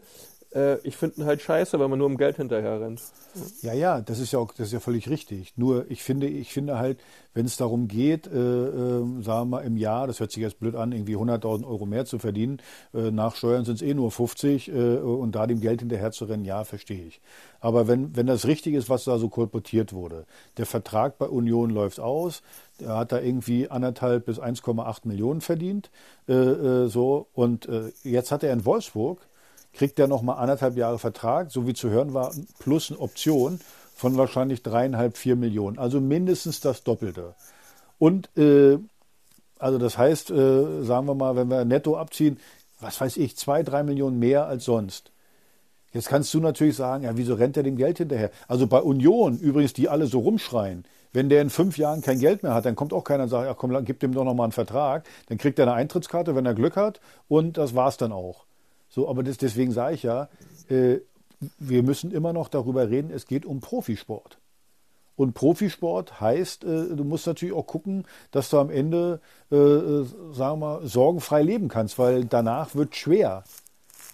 Äh, 0.54 0.78
ich 0.84 0.96
finde 0.96 1.22
ihn 1.22 1.26
halt 1.26 1.42
scheiße, 1.42 1.80
wenn 1.80 1.90
man 1.90 2.00
nur 2.00 2.08
um 2.08 2.18
Geld 2.18 2.38
hinterher 2.38 2.82
rennt. 2.82 3.02
Ja, 3.62 3.74
ja, 3.74 4.02
das 4.02 4.20
ist 4.20 4.32
ja 4.32 4.40
auch, 4.40 4.52
das 4.52 4.68
ist 4.68 4.74
ja 4.74 4.80
völlig 4.80 5.10
richtig. 5.10 5.54
Nur 5.58 5.90
ich 5.90 6.04
finde, 6.04 6.28
ich 6.28 6.54
finde 6.54 6.78
halt, 6.78 7.00
wenn 7.34 7.46
es 7.46 7.58
darum 7.58 7.88
geht, 7.88 8.28
äh, 8.28 8.38
äh, 8.38 9.22
sagen 9.22 9.24
wir 9.24 9.46
mal 9.46 9.62
im 9.62 9.78
Jahr, 9.78 10.08
das 10.08 10.20
hört 10.20 10.32
sich 10.32 10.42
jetzt 10.42 10.60
blöd 10.60 10.76
an, 10.76 10.92
irgendwie 10.92 11.16
100.000 11.16 11.66
Euro 11.66 11.86
mehr 11.86 12.06
zu 12.06 12.20
verdienen, 12.20 12.62
äh, 12.94 13.10
nach 13.10 13.36
Steuern 13.36 13.66
sind 13.66 13.76
es 13.76 13.82
eh 13.82 13.94
nur 13.94 14.12
50 14.12 14.70
äh, 14.70 14.98
und 14.98 15.34
da 15.34 15.48
dem 15.48 15.60
Geld 15.60 15.80
hinterher 15.80 16.12
zu 16.12 16.26
rennen, 16.26 16.46
ja, 16.46 16.64
verstehe 16.64 17.06
ich. 17.06 17.22
Aber 17.60 17.88
wenn, 17.88 18.16
wenn 18.16 18.28
das 18.28 18.46
richtig 18.46 18.76
ist, 18.76 18.90
was 18.90 19.06
da 19.06 19.18
so 19.18 19.30
kolportiert 19.30 19.94
wurde, 19.94 20.26
der 20.58 20.66
Vertrag 20.66 21.18
bei 21.18 21.26
Union 21.26 21.70
läuft 21.70 22.00
aus, 22.00 22.44
er 22.80 22.98
hat 22.98 23.12
da 23.12 23.20
irgendwie 23.20 23.70
anderthalb 23.70 24.26
bis 24.26 24.40
1,8 24.40 25.08
Millionen 25.08 25.42
verdient, 25.42 25.90
äh, 26.28 26.86
so 26.86 27.28
und 27.34 27.68
jetzt 28.04 28.32
hat 28.32 28.44
er 28.44 28.54
in 28.54 28.66
Wolfsburg 28.66 29.20
kriegt 29.74 30.00
er 30.00 30.08
nochmal 30.08 30.38
anderthalb 30.38 30.78
Jahre 30.78 31.00
Vertrag, 31.00 31.52
so 31.52 31.68
wie 31.68 31.74
zu 31.74 31.90
hören 31.90 32.14
war, 32.14 32.32
plus 32.60 32.92
eine 32.92 33.00
Option 33.00 33.60
von 33.96 34.18
wahrscheinlich 34.18 34.64
dreieinhalb, 34.64 35.18
vier 35.18 35.36
Millionen. 35.36 35.78
Also 35.78 36.00
mindestens 36.00 36.60
das 36.60 36.84
Doppelte. 36.84 37.36
Und 38.00 38.30
äh, 38.38 38.78
also 39.60 39.78
das 39.78 39.98
heißt, 39.98 40.32
äh, 40.32 40.84
sagen 40.84 41.08
wir 41.08 41.16
mal, 41.16 41.36
wenn 41.36 41.48
wir 41.48 41.66
netto 41.66 41.98
abziehen, 41.98 42.38
was 42.80 43.00
weiß 43.00 43.18
ich, 43.18 43.38
zwei, 43.38 43.64
drei 43.64 43.84
Millionen 43.84 44.20
mehr 44.20 44.46
als 44.46 44.66
sonst. 44.66 45.12
Jetzt 45.94 46.10
kannst 46.10 46.34
du 46.34 46.40
natürlich 46.40 46.76
sagen, 46.76 47.04
ja, 47.04 47.16
wieso 47.16 47.36
rennt 47.36 47.56
er 47.56 47.64
dem 47.64 47.78
Geld 47.78 48.00
hinterher? 48.00 48.32
Also 48.48 48.68
bei 48.68 48.82
Union, 48.82 49.38
übrigens, 49.38 49.74
die 49.74 49.90
alle 49.90 50.08
so 50.08 50.20
rumschreien, 50.20 50.86
wenn 51.14 51.30
der 51.30 51.44
in 51.44 51.52
fünf 51.52 51.78
Jahren 51.78 52.02
kein 52.02 52.20
Geld 52.20 52.42
mehr 52.42 52.56
hat, 52.56 52.66
dann 52.66 52.76
kommt 52.76 52.92
auch 52.92 53.04
keiner 53.04 53.24
und 53.24 53.30
sagt, 53.30 53.46
ja 53.46 53.54
komm, 53.54 53.86
gib 53.86 54.00
dem 54.00 54.14
doch 54.14 54.24
nochmal 54.24 54.46
einen 54.46 54.52
Vertrag. 54.52 55.06
Dann 55.28 55.38
kriegt 55.38 55.60
er 55.60 55.68
eine 55.68 55.76
Eintrittskarte, 55.76 56.36
wenn 56.36 56.46
er 56.46 56.56
Glück 56.56 56.76
hat 56.76 57.00
und 57.28 57.58
das 57.58 57.76
war's 57.76 57.98
dann 57.98 58.12
auch. 58.12 58.46
So, 58.94 59.10
aber 59.10 59.24
das, 59.24 59.40
deswegen 59.40 59.72
sage 59.72 59.96
ich 59.96 60.04
ja, 60.04 60.30
äh, 60.70 61.00
wir 61.58 61.82
müssen 61.82 62.12
immer 62.12 62.32
noch 62.32 62.48
darüber 62.48 62.92
reden, 62.92 63.10
es 63.10 63.26
geht 63.26 63.44
um 63.44 63.60
Profisport. 63.60 64.38
Und 65.16 65.34
Profisport 65.34 66.22
heißt, 66.22 66.64
äh, 66.64 66.96
du 66.96 67.04
musst 67.04 67.26
natürlich 67.26 67.56
auch 67.56 67.66
gucken, 67.66 68.06
dass 68.30 68.52
du 68.52 68.60
am 68.60 68.70
Ende, 68.70 69.20
äh, 69.52 69.56
äh, 69.56 70.06
sagen 70.32 70.36
wir 70.36 70.56
mal, 70.58 70.88
sorgenfrei 70.88 71.42
leben 71.42 71.70
kannst, 71.70 71.98
weil 71.98 72.26
danach 72.26 72.76
wird 72.76 72.96
schwer. 72.96 73.44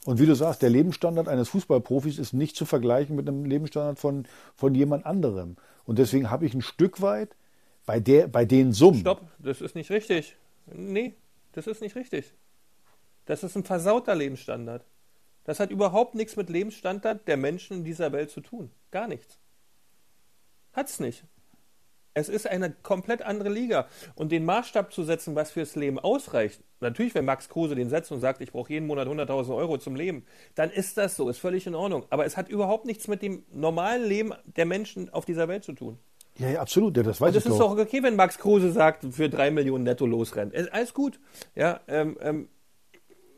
Und 0.05 0.17
wie 0.17 0.25
du 0.25 0.33
sagst, 0.33 0.61
der 0.61 0.69
Lebensstandard 0.69 1.27
eines 1.27 1.49
Fußballprofis 1.49 2.17
ist 2.17 2.31
nicht 2.31 2.55
zu 2.55 2.65
vergleichen 2.65 3.17
mit 3.17 3.27
einem 3.27 3.43
Lebensstandard 3.43 3.99
von, 3.99 4.27
von 4.55 4.75
jemand 4.75 5.05
anderem. 5.05 5.57
Und 5.83 5.99
deswegen 5.99 6.31
habe 6.31 6.45
ich 6.45 6.53
ein 6.53 6.61
Stück 6.61 7.01
weit 7.01 7.35
bei, 7.85 7.99
der, 7.99 8.29
bei 8.29 8.45
den 8.45 8.71
Summen. 8.71 9.01
Stopp, 9.01 9.27
das 9.39 9.59
ist 9.59 9.75
nicht 9.75 9.89
richtig. 9.89 10.37
Nee, 10.73 11.15
das 11.51 11.67
ist 11.67 11.81
nicht 11.81 11.97
richtig. 11.97 12.31
Das 13.29 13.43
ist 13.43 13.55
ein 13.55 13.63
versauter 13.63 14.15
Lebensstandard. 14.15 14.83
Das 15.43 15.59
hat 15.59 15.69
überhaupt 15.69 16.15
nichts 16.15 16.35
mit 16.35 16.49
Lebensstandard 16.49 17.27
der 17.27 17.37
Menschen 17.37 17.77
in 17.77 17.83
dieser 17.83 18.11
Welt 18.11 18.31
zu 18.31 18.41
tun. 18.41 18.71
Gar 18.89 19.07
nichts. 19.07 19.37
Hat's 20.73 20.99
nicht. 20.99 21.25
Es 22.15 22.27
ist 22.27 22.47
eine 22.47 22.71
komplett 22.71 23.21
andere 23.21 23.49
Liga. 23.49 23.87
Und 24.15 24.31
den 24.31 24.45
Maßstab 24.45 24.91
zu 24.91 25.03
setzen, 25.03 25.35
was 25.35 25.51
fürs 25.51 25.75
Leben 25.75 25.99
ausreicht, 25.99 26.63
natürlich, 26.79 27.13
wenn 27.13 27.25
Max 27.25 27.49
Kruse 27.49 27.75
den 27.75 27.91
setzt 27.91 28.11
und 28.11 28.19
sagt, 28.19 28.41
ich 28.41 28.51
brauche 28.51 28.73
jeden 28.73 28.87
Monat 28.87 29.07
100.000 29.07 29.55
Euro 29.55 29.77
zum 29.77 29.95
Leben, 29.95 30.25
dann 30.55 30.71
ist 30.71 30.97
das 30.97 31.15
so, 31.15 31.29
ist 31.29 31.37
völlig 31.37 31.67
in 31.67 31.75
Ordnung. 31.75 32.07
Aber 32.09 32.25
es 32.25 32.35
hat 32.35 32.49
überhaupt 32.49 32.85
nichts 32.85 33.07
mit 33.07 33.21
dem 33.21 33.43
normalen 33.53 34.05
Leben 34.05 34.33
der 34.45 34.65
Menschen 34.65 35.13
auf 35.13 35.25
dieser 35.25 35.47
Welt 35.47 35.63
zu 35.63 35.73
tun. 35.73 35.99
Ja, 36.39 36.49
ja, 36.49 36.61
absolut, 36.61 36.97
ja, 36.97 37.03
das 37.03 37.21
weiß 37.21 37.29
Und 37.29 37.35
es 37.35 37.45
ich 37.45 37.51
ist 37.51 37.59
doch. 37.59 37.77
okay, 37.77 38.01
wenn 38.01 38.15
Max 38.15 38.39
Kruse 38.39 38.71
sagt, 38.71 39.05
für 39.13 39.29
drei 39.29 39.51
Millionen 39.51 39.83
netto 39.83 40.07
losrennt. 40.07 40.55
Alles 40.73 40.95
gut. 40.95 41.19
Ja, 41.53 41.81
ähm, 41.87 42.17
ähm, 42.21 42.49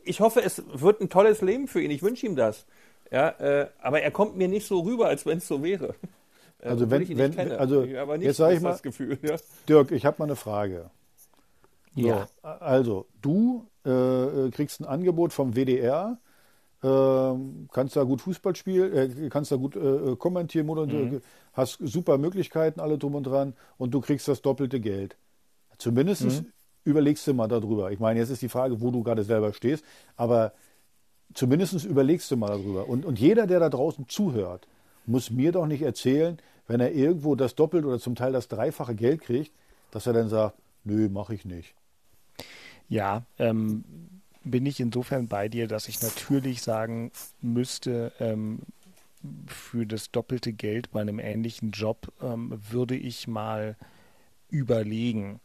ich 0.04 0.20
hoffe, 0.20 0.42
es 0.42 0.62
wird 0.72 1.00
ein 1.00 1.08
tolles 1.08 1.40
Leben 1.42 1.68
für 1.68 1.80
ihn. 1.82 1.90
Ich 1.90 2.02
wünsche 2.02 2.26
ihm 2.26 2.36
das. 2.36 2.66
Ja, 3.10 3.28
äh, 3.38 3.68
aber 3.80 4.00
er 4.02 4.10
kommt 4.10 4.36
mir 4.36 4.48
nicht 4.48 4.66
so 4.66 4.80
rüber, 4.80 5.06
als 5.08 5.26
wenn 5.26 5.38
es 5.38 5.48
so 5.48 5.62
wäre. 5.62 5.94
Äh, 6.64 6.68
Also 6.68 6.88
wenn- 6.92 7.02
ich 7.02 7.16
wenn- 7.18 7.34
kenne. 7.34 7.58
also 7.58 7.84
aber 8.00 8.18
nicht 8.18 8.26
jetzt 8.26 8.36
sag 8.36 8.52
ich 8.54 8.60
mal- 8.60 8.70
das 8.70 8.84
Gefühl. 8.84 9.18
Ja. 9.22 9.34
Dirk, 9.68 9.90
ich 9.90 10.06
habe 10.06 10.16
mal 10.20 10.26
eine 10.26 10.36
Frage. 10.36 10.90
Ja. 11.96 12.28
So, 12.40 12.48
also, 12.48 13.06
du 13.20 13.66
äh, 13.84 14.48
kriegst 14.50 14.80
ein 14.80 14.84
Angebot 14.84 15.32
vom 15.32 15.56
WDR, 15.56 16.18
ähm, 16.84 17.68
kannst 17.72 17.96
da 17.96 18.04
gut 18.04 18.20
Fußball 18.20 18.54
spielen, 18.54 18.92
äh, 18.92 19.28
kannst 19.28 19.50
da 19.50 19.56
gut 19.56 19.74
äh, 19.74 20.14
kommentieren, 20.16 20.66
moderieren, 20.66 21.20
hast 21.52 21.78
super 21.82 22.16
Möglichkeiten, 22.16 22.78
alle 22.78 22.96
drum 22.96 23.16
und 23.16 23.24
dran, 23.24 23.54
und 23.76 23.92
du 23.92 24.00
kriegst 24.00 24.28
das 24.28 24.40
doppelte 24.40 24.78
Geld. 24.78 25.16
Zumindest 25.78 26.44
überlegst 26.84 27.26
du 27.26 27.34
mal 27.34 27.48
darüber. 27.48 27.90
Ich 27.92 28.00
meine, 28.00 28.20
jetzt 28.20 28.30
ist 28.30 28.42
die 28.42 28.48
Frage, 28.48 28.80
wo 28.80 28.90
du 28.90 29.02
gerade 29.02 29.24
selber 29.24 29.52
stehst, 29.52 29.84
aber 30.16 30.52
zumindest 31.34 31.84
überlegst 31.84 32.30
du 32.30 32.36
mal 32.36 32.48
darüber. 32.48 32.88
Und, 32.88 33.04
und 33.04 33.18
jeder, 33.18 33.46
der 33.46 33.60
da 33.60 33.68
draußen 33.68 34.08
zuhört, 34.08 34.66
muss 35.06 35.30
mir 35.30 35.52
doch 35.52 35.66
nicht 35.66 35.82
erzählen, 35.82 36.38
wenn 36.66 36.80
er 36.80 36.92
irgendwo 36.92 37.34
das 37.34 37.54
Doppelt 37.54 37.84
oder 37.84 37.98
zum 37.98 38.14
Teil 38.14 38.32
das 38.32 38.48
dreifache 38.48 38.94
Geld 38.94 39.20
kriegt, 39.20 39.52
dass 39.90 40.06
er 40.06 40.12
dann 40.12 40.28
sagt, 40.28 40.56
nö, 40.84 41.08
mache 41.08 41.34
ich 41.34 41.44
nicht. 41.44 41.74
Ja, 42.88 43.24
ähm, 43.38 43.84
bin 44.44 44.66
ich 44.66 44.80
insofern 44.80 45.28
bei 45.28 45.48
dir, 45.48 45.68
dass 45.68 45.88
ich 45.88 46.02
natürlich 46.02 46.62
sagen 46.62 47.12
müsste, 47.40 48.12
ähm, 48.18 48.60
für 49.46 49.86
das 49.86 50.10
doppelte 50.10 50.52
Geld 50.52 50.90
bei 50.90 51.00
einem 51.00 51.18
ähnlichen 51.18 51.70
Job 51.70 52.12
ähm, 52.20 52.60
würde 52.70 52.96
ich 52.96 53.28
mal 53.28 53.76
überlegen. 54.50 55.40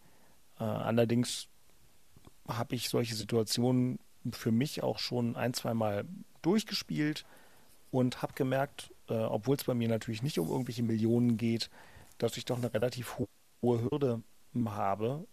Äh, 0.60 0.63
allerdings 0.63 1.48
habe 2.48 2.76
ich 2.76 2.89
solche 2.89 3.15
Situationen 3.15 4.00
für 4.32 4.52
mich 4.52 4.84
auch 4.84 5.00
schon 5.00 5.36
ein, 5.36 5.54
zwei 5.54 5.74
Mal 5.74 6.06
durchgespielt 6.41 7.26
und 7.91 8.22
habe 8.22 8.34
gemerkt, 8.34 8.93
äh, 9.10 9.13
obwohl 9.13 9.56
es 9.56 9.63
bei 9.63 9.74
mir 9.74 9.88
natürlich 9.88 10.24
nicht 10.24 10.39
um 10.39 10.50
irgendwelche 10.50 10.84
Millionen 10.84 11.38
geht, 11.38 11.70
dass 12.17 12.38
ich 12.38 12.46
doch 12.46 12.58
eine 12.58 12.74
relativ 12.74 13.17
hohe 13.62 13.82
Hürde 13.89 14.22
habe, 14.65 15.26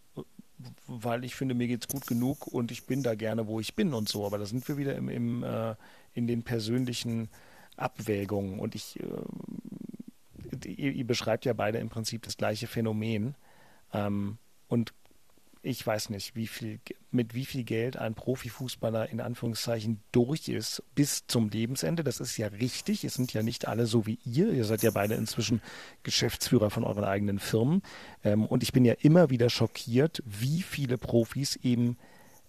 weil 0.87 1.25
ich 1.25 1.35
finde, 1.35 1.55
mir 1.55 1.67
geht 1.67 1.83
es 1.83 1.89
gut 1.89 2.07
genug 2.07 2.47
und 2.47 2.71
ich 2.71 2.87
bin 2.87 3.03
da 3.03 3.15
gerne, 3.15 3.47
wo 3.47 3.59
ich 3.59 3.75
bin 3.75 3.95
und 3.95 4.09
so. 4.09 4.27
Aber 4.27 4.39
da 4.39 4.45
sind 4.45 4.67
wir 4.69 4.77
wieder 4.77 4.95
im, 4.95 5.09
im 5.09 5.43
äh, 5.43 5.75
in 6.15 6.27
den 6.27 6.43
persönlichen 6.43 7.29
Abwägungen. 7.77 8.59
Und 8.59 8.75
ich, 8.75 9.01
äh, 9.01 10.69
ihr, 10.69 10.93
ihr, 10.93 11.07
beschreibt 11.07 11.45
ja 11.45 11.53
beide 11.53 11.79
im 11.79 11.89
Prinzip 11.89 12.23
das 12.23 12.37
gleiche 12.37 12.67
Phänomen. 12.67 13.35
Ähm, 13.93 14.39
und 14.69 14.95
ich 15.65 15.87
weiß 15.87 16.11
nicht, 16.11 16.37
wie 16.37 16.47
viel, 16.47 16.79
mit 17.11 17.35
wie 17.35 17.47
viel 17.47 17.65
Geld 17.65 17.97
ein 17.97 18.15
Profifußballer 18.15 19.09
in 19.09 19.21
Anführungszeichen 19.21 20.03
durch 20.13 20.49
ist 20.49 20.83
bis 20.95 21.27
zum 21.27 21.49
Lebensende. 21.49 22.05
Das 22.05 22.21
ist 22.21 22.37
ja 22.37 22.49
richtig. 22.49 23.05
Es 23.05 23.15
sind 23.15 23.33
ja 23.33 23.43
nicht 23.43 23.67
alle 23.67 23.87
so 23.87 24.07
wie 24.07 24.19
ihr. 24.25 24.53
Ihr 24.53 24.65
seid 24.65 24.83
ja 24.83 24.91
beide 24.91 25.15
inzwischen 25.15 25.63
Geschäftsführer 26.03 26.71
von 26.71 26.85
euren 26.85 27.05
eigenen 27.05 27.39
Firmen. 27.39 27.83
Ähm, 28.23 28.45
und 28.47 28.63
ich 28.63 28.73
bin 28.73 28.85
ja 28.85 28.95
immer 29.01 29.31
wieder 29.31 29.49
schockiert, 29.49 30.23
wie 30.27 30.63
viele 30.63 30.99
Profis 30.99 31.57
eben 31.57 31.97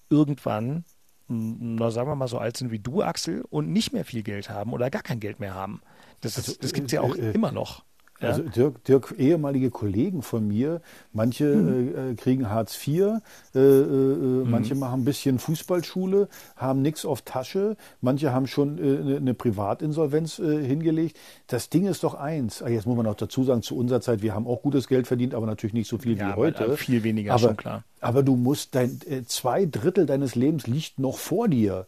irgendwann, 0.10 0.84
na 1.28 1.91
sagen 1.91 2.10
wir 2.10 2.15
mal 2.15 2.28
so 2.28 2.38
alt 2.38 2.58
sind 2.58 2.71
wie 2.71 2.80
du, 2.80 3.01
Axel, 3.01 3.43
und 3.49 3.71
nicht 3.71 3.93
mehr 3.93 4.06
viel 4.06 4.23
Geld 4.23 4.49
haben 4.49 4.73
oder 4.73 4.89
gar 4.89 5.04
kein 5.04 5.21
Geld 5.21 5.39
mehr 5.39 5.54
haben. 5.54 5.82
Das, 6.21 6.38
also, 6.38 6.54
das 6.60 6.73
gibt 6.73 6.88
es 6.88 6.91
ja 6.91 7.01
auch 7.01 7.15
äh, 7.15 7.30
äh, 7.30 7.32
immer 7.32 7.51
noch. 7.51 7.86
Ja? 8.26 8.32
Also 8.32 8.44
Dirk, 8.44 8.84
Dirk, 8.84 9.16
ehemalige 9.18 9.70
Kollegen 9.70 10.22
von 10.22 10.48
mir, 10.48 10.82
manche 11.14 11.46
mhm. 11.46 12.12
äh, 12.12 12.16
kriegen 12.16 12.50
Hartz 12.50 12.76
IV, 12.76 13.22
äh, 13.54 13.60
mhm. 13.60 14.50
manche 14.50 14.76
machen 14.76 15.02
ein 15.02 15.06
bisschen 15.06 15.40
Fußballschule, 15.40 16.28
haben 16.56 16.82
nichts 16.82 17.06
auf 17.06 17.22
Tasche, 17.22 17.78
manche 18.02 18.34
haben 18.34 18.48
schon 18.48 18.80
eine 18.80 19.34
Privatinsolvenz 19.34 20.40
äh, 20.40 20.64
hingelegt. 20.66 21.18
Das 21.48 21.70
Ding 21.70 21.86
ist 21.86 22.04
doch 22.04 22.16
eins. 22.16 22.62
Ah, 22.62 22.70
jetzt 22.70 22.86
muss 22.86 22.98
man 22.98 23.08
auch 23.08 23.16
dazu 23.16 23.44
sagen, 23.44 23.62
zu 23.62 23.78
unserer 23.78 24.02
Zeit, 24.02 24.22
wir 24.22 24.34
haben 24.34 24.48
auch 24.48 24.62
gutes 24.62 24.88
Geld 24.88 25.08
verdient, 25.08 25.34
aber 25.34 25.46
natürlich 25.46 25.74
nicht 25.74 25.88
so 25.88 25.98
viel 25.98 26.18
ja, 26.18 26.30
wie 26.30 26.34
heute. 26.34 26.78
Viel 26.78 27.04
weniger, 27.04 27.34
aber, 27.34 27.40
schon 27.40 27.58
klar. 27.58 27.84
Aber 28.02 28.24
du 28.24 28.36
musst, 28.36 28.76
dein, 28.76 29.00
zwei 29.28 29.66
Drittel 29.66 30.06
deines 30.06 30.36
Lebens 30.36 30.68
liegt 30.68 31.00
noch 31.00 31.18
vor 31.18 31.48
dir 31.48 31.88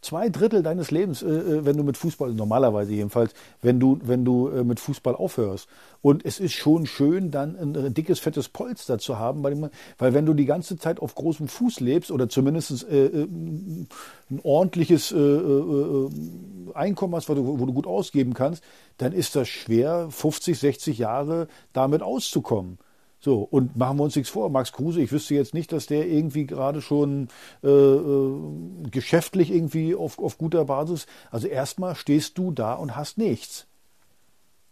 zwei 0.00 0.28
Drittel 0.28 0.62
deines 0.62 0.90
Lebens, 0.90 1.22
äh, 1.22 1.26
äh, 1.26 1.64
wenn 1.64 1.76
du 1.76 1.82
mit 1.82 1.96
Fußball, 1.96 2.32
normalerweise 2.32 2.92
jedenfalls, 2.92 3.32
wenn 3.62 3.80
du, 3.80 3.98
wenn 4.02 4.24
du 4.24 4.48
äh, 4.48 4.64
mit 4.64 4.80
Fußball 4.80 5.14
aufhörst. 5.14 5.68
Und 6.02 6.24
es 6.24 6.38
ist 6.38 6.52
schon 6.52 6.86
schön, 6.86 7.30
dann 7.30 7.56
ein, 7.56 7.76
ein 7.76 7.94
dickes, 7.94 8.20
fettes 8.20 8.48
Polster 8.48 8.98
zu 8.98 9.18
haben, 9.18 9.42
weil, 9.42 9.70
weil, 9.98 10.14
wenn 10.14 10.26
du 10.26 10.34
die 10.34 10.44
ganze 10.44 10.78
Zeit 10.78 11.00
auf 11.00 11.14
großem 11.14 11.48
Fuß 11.48 11.80
lebst 11.80 12.10
oder 12.10 12.28
zumindest 12.28 12.88
äh, 12.88 13.06
äh 13.06 13.28
ein 14.28 14.40
ordentliches 14.42 15.12
äh, 15.12 15.38
Einkommen 16.74 17.14
hast, 17.14 17.28
wo 17.28 17.34
du, 17.34 17.60
wo 17.60 17.66
du 17.66 17.72
gut 17.72 17.86
ausgeben 17.86 18.34
kannst, 18.34 18.62
dann 18.98 19.12
ist 19.12 19.36
das 19.36 19.48
schwer, 19.48 20.08
50, 20.10 20.58
60 20.58 20.98
Jahre 20.98 21.46
damit 21.72 22.02
auszukommen. 22.02 22.78
So, 23.18 23.40
und 23.42 23.76
machen 23.76 23.96
wir 23.98 24.04
uns 24.04 24.14
nichts 24.14 24.30
vor, 24.30 24.50
Max 24.50 24.72
Kruse, 24.72 25.00
ich 25.00 25.10
wüsste 25.10 25.34
jetzt 25.34 25.54
nicht, 25.54 25.72
dass 25.72 25.86
der 25.86 26.06
irgendwie 26.06 26.46
gerade 26.46 26.82
schon 26.82 27.28
äh, 27.64 27.68
äh, 27.68 28.88
geschäftlich 28.90 29.50
irgendwie 29.50 29.94
auf, 29.94 30.18
auf 30.18 30.38
guter 30.38 30.66
Basis. 30.66 31.06
Also 31.30 31.48
erstmal 31.48 31.96
stehst 31.96 32.38
du 32.38 32.52
da 32.52 32.74
und 32.74 32.94
hast 32.94 33.18
nichts, 33.18 33.66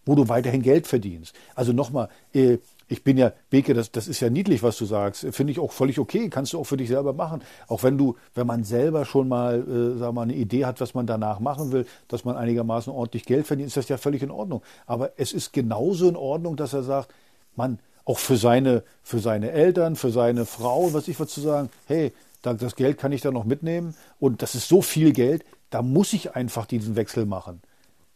wo 0.05 0.15
du 0.15 0.29
weiterhin 0.29 0.63
Geld 0.63 0.87
verdienst. 0.87 1.35
Also 1.55 1.73
nochmal, 1.73 2.11
äh, 2.33 2.59
ich 2.87 3.03
bin 3.03 3.17
ja, 3.17 3.33
Beke, 3.49 3.73
das, 3.73 3.91
das 3.91 4.09
ist 4.09 4.21
ja 4.21 4.29
niedlich, 4.29 4.63
was 4.63 4.77
du 4.77 4.85
sagst. 4.85 5.27
Finde 5.31 5.51
ich 5.51 5.59
auch 5.59 5.73
völlig 5.73 5.99
okay. 5.99 6.29
Kannst 6.29 6.53
du 6.53 6.61
auch 6.61 6.65
für 6.65 6.77
dich 6.77 6.89
selber 6.89 7.15
machen. 7.15 7.43
Auch 7.67 7.83
wenn 7.83 7.97
du, 7.97 8.17
wenn 8.35 8.47
man 8.47 8.63
selber 8.63 9.07
schon 9.07 9.27
mal, 9.27 9.67
äh, 9.67 9.99
sag 9.99 10.13
mal, 10.13 10.23
eine 10.23 10.35
Idee 10.35 10.67
hat, 10.67 10.83
was 10.83 10.93
man 10.93 11.07
danach 11.07 11.41
machen 11.41 11.73
will, 11.73 11.87
dass 12.09 12.27
man 12.27 12.37
einigermaßen 12.37 12.93
ordentlich 12.93 13.25
Geld 13.25 13.47
verdient, 13.47 13.69
ist 13.69 13.79
das 13.79 13.89
ja 13.89 13.97
völlig 13.97 14.23
in 14.23 14.31
Ordnung. 14.31 14.63
Aber 14.87 15.13
es 15.17 15.33
ist 15.33 15.55
genauso 15.55 16.09
in 16.09 16.17
Ordnung, 16.17 16.57
dass 16.57 16.75
er 16.75 16.83
sagt, 16.83 17.15
Mann, 17.57 17.79
auch 18.05 18.19
für 18.19 18.37
seine, 18.37 18.83
für 19.03 19.19
seine 19.19 19.51
Eltern, 19.51 19.97
für 19.97 20.11
seine 20.11 20.47
Frau, 20.47 20.93
was 20.93 21.09
ich 21.09 21.19
was 21.19 21.29
zu 21.29 21.41
sagen, 21.41 21.71
hey, 21.87 22.13
das 22.43 22.77
Geld 22.77 22.99
kann 22.99 23.13
ich 23.13 23.23
da 23.23 23.31
noch 23.31 23.45
mitnehmen 23.45 23.95
und 24.19 24.43
das 24.43 24.55
ist 24.55 24.69
so 24.69 24.83
viel 24.83 25.13
Geld, 25.13 25.45
da 25.71 25.83
muss 25.83 26.13
ich 26.13 26.37
einfach 26.37 26.67
diesen 26.67 26.97
Wechsel 26.97 27.25
machen. 27.25 27.63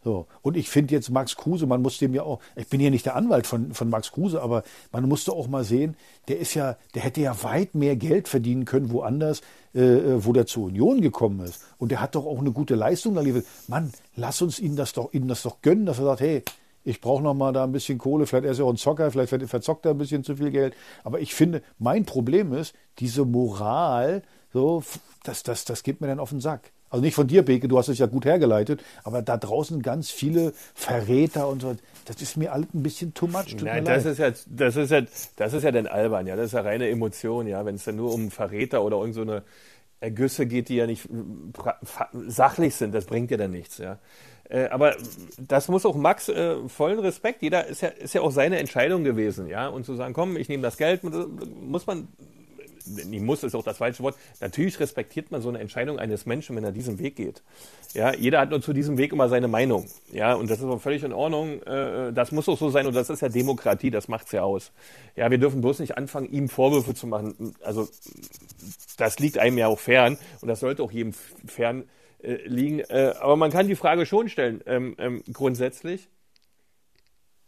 So. 0.01 0.27
Und 0.41 0.55
ich 0.55 0.69
finde 0.69 0.93
jetzt 0.93 1.09
Max 1.09 1.35
Kruse, 1.35 1.65
man 1.65 1.81
muss 1.81 1.97
dem 1.97 2.13
ja 2.13 2.23
auch, 2.23 2.39
ich 2.55 2.67
bin 2.67 2.79
ja 2.79 2.89
nicht 2.89 3.05
der 3.05 3.17
Anwalt 3.17 3.45
von, 3.45 3.73
von 3.73 3.89
Max 3.89 4.11
Kruse, 4.13 4.41
aber 4.41 4.63
man 4.93 5.07
musste 5.09 5.33
auch 5.33 5.47
mal 5.47 5.65
sehen, 5.65 5.97
der 6.29 6.39
ist 6.39 6.53
ja, 6.53 6.77
der 6.95 7.01
hätte 7.01 7.19
ja 7.19 7.43
weit 7.43 7.75
mehr 7.75 7.97
Geld 7.97 8.29
verdienen 8.29 8.63
können 8.63 8.91
woanders, 8.91 9.41
äh, 9.75 9.81
äh 9.81 10.25
wo 10.25 10.31
der 10.31 10.45
zur 10.45 10.65
Union 10.65 11.01
gekommen 11.01 11.41
ist. 11.41 11.65
Und 11.77 11.91
der 11.91 11.99
hat 11.99 12.15
doch 12.15 12.25
auch 12.25 12.39
eine 12.39 12.51
gute 12.51 12.75
Leistung 12.75 13.15
geliefert. 13.15 13.45
Mann, 13.67 13.91
lass 14.15 14.41
uns 14.41 14.59
ihm 14.59 14.77
das 14.77 14.93
doch, 14.93 15.11
ihm 15.11 15.27
das 15.27 15.43
doch 15.43 15.61
gönnen, 15.61 15.85
dass 15.85 15.99
er 15.99 16.05
sagt, 16.05 16.21
hey, 16.21 16.43
ich 16.89 17.01
brauche 17.01 17.21
noch 17.21 17.35
mal 17.35 17.53
da 17.53 17.63
ein 17.63 17.71
bisschen 17.71 17.99
Kohle, 17.99 18.25
vielleicht 18.25 18.45
ist 18.45 18.59
er 18.59 18.65
auch 18.65 18.71
ein 18.71 18.77
Zocker, 18.77 19.11
vielleicht 19.11 19.31
verzockt 19.47 19.85
er 19.85 19.91
ein 19.91 19.97
bisschen 19.99 20.23
zu 20.23 20.37
viel 20.37 20.49
Geld. 20.49 20.75
Aber 21.03 21.19
ich 21.19 21.35
finde, 21.35 21.61
mein 21.77 22.03
Problem 22.05 22.51
ist, 22.51 22.73
diese 22.97 23.25
Moral, 23.25 24.23
so, 24.51 24.81
das, 25.23 25.43
das, 25.43 25.65
das 25.65 25.83
geht 25.83 26.01
mir 26.01 26.07
dann 26.07 26.19
auf 26.19 26.31
den 26.31 26.41
Sack. 26.41 26.71
Also 26.89 27.03
nicht 27.05 27.13
von 27.13 27.27
dir, 27.27 27.43
Beke, 27.45 27.67
du 27.67 27.77
hast 27.77 27.89
es 27.89 27.99
ja 27.99 28.07
gut 28.07 28.25
hergeleitet, 28.25 28.83
aber 29.03 29.21
da 29.21 29.37
draußen 29.37 29.83
ganz 29.83 30.09
viele 30.09 30.53
Verräter 30.73 31.47
und 31.47 31.61
so. 31.61 31.75
Das 32.05 32.19
ist 32.19 32.35
mir 32.35 32.51
alles 32.51 32.73
ein 32.73 32.81
bisschen 32.81 33.13
too 33.13 33.27
much. 33.27 33.55
Tut 33.55 33.61
Nein, 33.61 33.85
das 33.85 34.05
ist 34.05 34.17
ja, 34.17 34.31
das 34.47 34.75
ist 34.75 34.89
ja, 34.89 35.01
das 35.35 35.53
ist 35.53 35.63
ja 35.63 35.71
dann 35.71 35.85
albern, 35.85 36.25
ja. 36.25 36.35
Das 36.35 36.47
ist 36.47 36.53
ja 36.53 36.61
reine 36.61 36.89
Emotion, 36.89 37.45
ja. 37.45 37.63
Wenn 37.63 37.75
es 37.75 37.83
dann 37.83 37.97
nur 37.97 38.11
um 38.11 38.31
Verräter 38.31 38.83
oder 38.83 38.97
irgend 38.97 39.13
so 39.13 39.21
eine 39.21 39.43
Ergüsse 39.99 40.45
geht, 40.45 40.69
die 40.69 40.75
ja 40.75 40.87
nicht 40.87 41.07
sachlich 42.27 42.75
sind, 42.75 42.93
das 42.93 43.05
bringt 43.05 43.31
ja 43.31 43.37
dann 43.37 43.51
nichts, 43.51 43.77
ja. 43.77 43.99
Äh, 44.49 44.67
aber 44.69 44.95
das 45.37 45.67
muss 45.67 45.85
auch 45.85 45.95
Max 45.95 46.27
äh, 46.27 46.55
vollen 46.67 46.99
Respekt. 46.99 47.43
Jeder 47.43 47.67
ist 47.67 47.81
ja, 47.81 47.89
ist 47.89 48.13
ja 48.15 48.21
auch 48.21 48.31
seine 48.31 48.57
Entscheidung 48.57 49.03
gewesen, 49.03 49.47
ja. 49.47 49.67
Und 49.67 49.85
zu 49.85 49.95
sagen, 49.95 50.13
komm, 50.13 50.37
ich 50.37 50.49
nehme 50.49 50.63
das 50.63 50.77
Geld, 50.77 51.03
muss 51.03 51.85
man, 51.85 52.07
nie 52.89 53.19
muss 53.19 53.43
ist 53.43 53.55
auch 53.55 53.63
das 53.63 53.77
falsche 53.77 54.03
Wort. 54.03 54.15
Natürlich 54.39 54.79
respektiert 54.79 55.31
man 55.31 55.41
so 55.41 55.49
eine 55.49 55.59
Entscheidung 55.59 55.99
eines 55.99 56.25
Menschen, 56.25 56.55
wenn 56.55 56.63
er 56.63 56.71
diesen 56.71 56.99
Weg 56.99 57.15
geht. 57.15 57.43
Ja, 57.93 58.13
jeder 58.13 58.39
hat 58.39 58.49
nur 58.49 58.61
zu 58.61 58.73
diesem 58.73 58.97
Weg 58.97 59.13
immer 59.13 59.29
seine 59.29 59.47
Meinung. 59.47 59.87
Ja, 60.11 60.33
und 60.33 60.49
das 60.49 60.59
ist 60.59 60.65
auch 60.65 60.81
völlig 60.81 61.03
in 61.03 61.13
Ordnung. 61.13 61.61
Äh, 61.63 62.13
das 62.13 62.31
muss 62.31 62.49
auch 62.49 62.57
so 62.57 62.69
sein 62.69 62.87
und 62.87 62.95
das 62.95 63.09
ist 63.09 63.21
ja 63.21 63.29
Demokratie, 63.29 63.91
das 63.91 64.07
macht's 64.07 64.31
ja 64.31 64.43
aus. 64.43 64.71
Ja, 65.15 65.29
wir 65.31 65.37
dürfen 65.37 65.61
bloß 65.61 65.79
nicht 65.79 65.97
anfangen, 65.97 66.31
ihm 66.31 66.49
Vorwürfe 66.49 66.93
zu 66.93 67.07
machen. 67.07 67.55
Also, 67.61 67.87
das 68.97 69.19
liegt 69.19 69.37
einem 69.37 69.57
ja 69.57 69.67
auch 69.67 69.79
fern 69.79 70.17
und 70.41 70.47
das 70.47 70.59
sollte 70.59 70.83
auch 70.83 70.91
jedem 70.91 71.13
fern 71.13 71.85
äh, 72.21 72.35
liegen. 72.45 72.79
Äh, 72.79 73.13
aber 73.19 73.35
man 73.35 73.51
kann 73.51 73.67
die 73.67 73.75
Frage 73.75 74.05
schon 74.05 74.29
stellen, 74.29 74.61
ähm, 74.65 74.95
ähm, 74.97 75.23
grundsätzlich. 75.31 76.09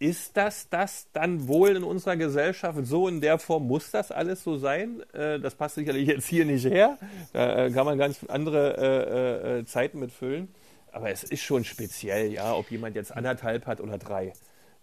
Ist 0.01 0.35
das 0.35 0.67
das 0.67 1.05
dann 1.13 1.47
wohl 1.47 1.75
in 1.75 1.83
unserer 1.83 2.17
Gesellschaft 2.17 2.79
so 2.87 3.07
in 3.07 3.21
der 3.21 3.37
Form? 3.37 3.67
Muss 3.67 3.91
das 3.91 4.11
alles 4.11 4.43
so 4.43 4.57
sein? 4.57 5.03
Äh, 5.13 5.39
das 5.39 5.53
passt 5.53 5.75
sicherlich 5.75 6.07
jetzt 6.07 6.25
hier 6.25 6.43
nicht 6.43 6.65
her. 6.65 6.97
Da 7.33 7.67
äh, 7.67 7.69
kann 7.69 7.85
man 7.85 7.99
ganz 7.99 8.23
andere 8.27 8.77
äh, 8.79 9.59
äh, 9.59 9.65
Zeiten 9.65 9.99
mitfüllen. 9.99 10.47
Aber 10.91 11.11
es 11.11 11.23
ist 11.23 11.43
schon 11.43 11.63
speziell, 11.63 12.33
ja, 12.33 12.55
ob 12.55 12.71
jemand 12.71 12.95
jetzt 12.95 13.15
anderthalb 13.15 13.67
hat 13.67 13.79
oder 13.79 13.99
drei. 13.99 14.33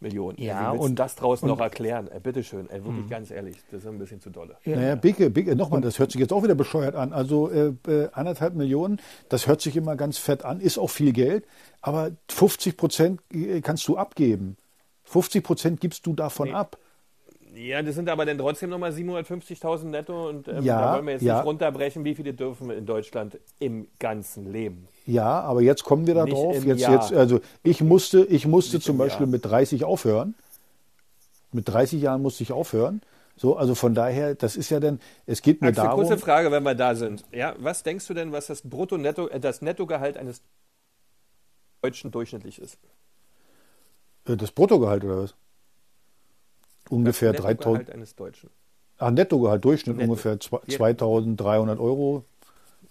Millionen. 0.00 0.40
Ja, 0.40 0.70
und 0.70 0.96
das 1.00 1.16
draußen 1.16 1.48
noch 1.48 1.58
erklären. 1.58 2.08
Äh, 2.12 2.20
bitteschön, 2.20 2.70
äh, 2.70 2.74
wirklich 2.74 3.06
mhm. 3.06 3.10
ganz 3.10 3.32
ehrlich, 3.32 3.56
das 3.72 3.80
ist 3.80 3.88
ein 3.88 3.98
bisschen 3.98 4.20
zu 4.20 4.30
dolle. 4.30 4.56
Ja. 4.64 4.76
Naja, 4.76 4.94
Bicke, 4.94 5.28
Bicke, 5.28 5.56
nochmal, 5.56 5.80
das 5.80 5.98
hört 5.98 6.12
sich 6.12 6.20
jetzt 6.20 6.32
auch 6.32 6.44
wieder 6.44 6.54
bescheuert 6.54 6.94
an. 6.94 7.12
Also 7.12 7.50
äh, 7.50 7.72
äh, 7.88 8.08
anderthalb 8.12 8.54
Millionen, 8.54 9.00
das 9.28 9.48
hört 9.48 9.60
sich 9.60 9.76
immer 9.76 9.96
ganz 9.96 10.16
fett 10.16 10.44
an, 10.44 10.60
ist 10.60 10.78
auch 10.78 10.90
viel 10.90 11.12
Geld, 11.12 11.48
aber 11.80 12.12
50 12.28 12.76
Prozent 12.76 13.20
äh, 13.32 13.60
kannst 13.60 13.88
du 13.88 13.96
abgeben. 13.96 14.56
50 15.08 15.44
Prozent 15.44 15.80
gibst 15.80 16.06
du 16.06 16.14
davon 16.14 16.48
nee. 16.48 16.54
ab. 16.54 16.78
Ja, 17.54 17.82
das 17.82 17.94
sind 17.94 18.08
aber 18.08 18.26
dann 18.26 18.38
trotzdem 18.38 18.70
nochmal 18.70 18.92
750.000 18.92 19.84
netto 19.86 20.28
und 20.28 20.48
ähm, 20.48 20.62
ja, 20.62 20.80
da 20.80 20.94
wollen 20.94 21.06
wir 21.06 21.12
jetzt 21.14 21.22
ja. 21.22 21.36
nicht 21.36 21.46
runterbrechen, 21.46 22.04
wie 22.04 22.14
viele 22.14 22.34
dürfen 22.34 22.68
wir 22.68 22.76
in 22.76 22.86
Deutschland 22.86 23.38
im 23.58 23.88
ganzen 23.98 24.52
Leben. 24.52 24.86
Ja, 25.06 25.40
aber 25.40 25.62
jetzt 25.62 25.82
kommen 25.82 26.06
wir 26.06 26.14
da 26.14 26.24
nicht 26.24 26.36
drauf. 26.36 26.64
Jetzt, 26.64 26.86
jetzt, 26.86 27.12
also 27.12 27.40
ich 27.62 27.82
musste, 27.82 28.24
ich 28.26 28.46
musste 28.46 28.80
zum 28.80 28.98
Beispiel 28.98 29.26
Jahr. 29.26 29.32
mit 29.32 29.44
30 29.44 29.84
aufhören. 29.84 30.34
Mit 31.52 31.68
30 31.68 32.02
Jahren 32.02 32.22
musste 32.22 32.42
ich 32.42 32.52
aufhören. 32.52 33.00
So, 33.36 33.56
also 33.56 33.74
von 33.74 33.94
daher, 33.94 34.34
das 34.34 34.56
ist 34.56 34.68
ja 34.70 34.80
dann, 34.80 35.00
es 35.24 35.42
geht 35.42 35.60
mir 35.62 35.68
Axel, 35.68 35.84
darum. 35.84 36.00
kurze 36.00 36.18
Frage, 36.18 36.50
wenn 36.50 36.64
wir 36.64 36.74
da 36.74 36.94
sind. 36.94 37.24
Ja, 37.32 37.54
was 37.58 37.84
denkst 37.84 38.06
du 38.06 38.14
denn, 38.14 38.32
was 38.32 38.48
das 38.48 38.62
Brutto-Netto, 38.62 39.28
äh, 39.28 39.40
das 39.40 39.62
Nettogehalt 39.62 40.16
eines 40.16 40.42
Deutschen 41.80 42.10
durchschnittlich 42.10 42.60
ist? 42.60 42.78
Äh, 44.28 44.36
das 44.36 44.52
Bruttogehalt 44.52 45.04
oder 45.04 45.22
was? 45.22 45.34
ungefähr 46.90 47.32
3000. 47.32 47.90
eines 47.90 48.14
Deutschen. 48.14 48.50
Ah, 48.98 49.10
Nettogehalt, 49.10 49.64
Durchschnitt 49.64 49.96
Netto. 49.96 50.10
ungefähr 50.10 50.40
2300 50.40 51.78
Euro. 51.78 52.24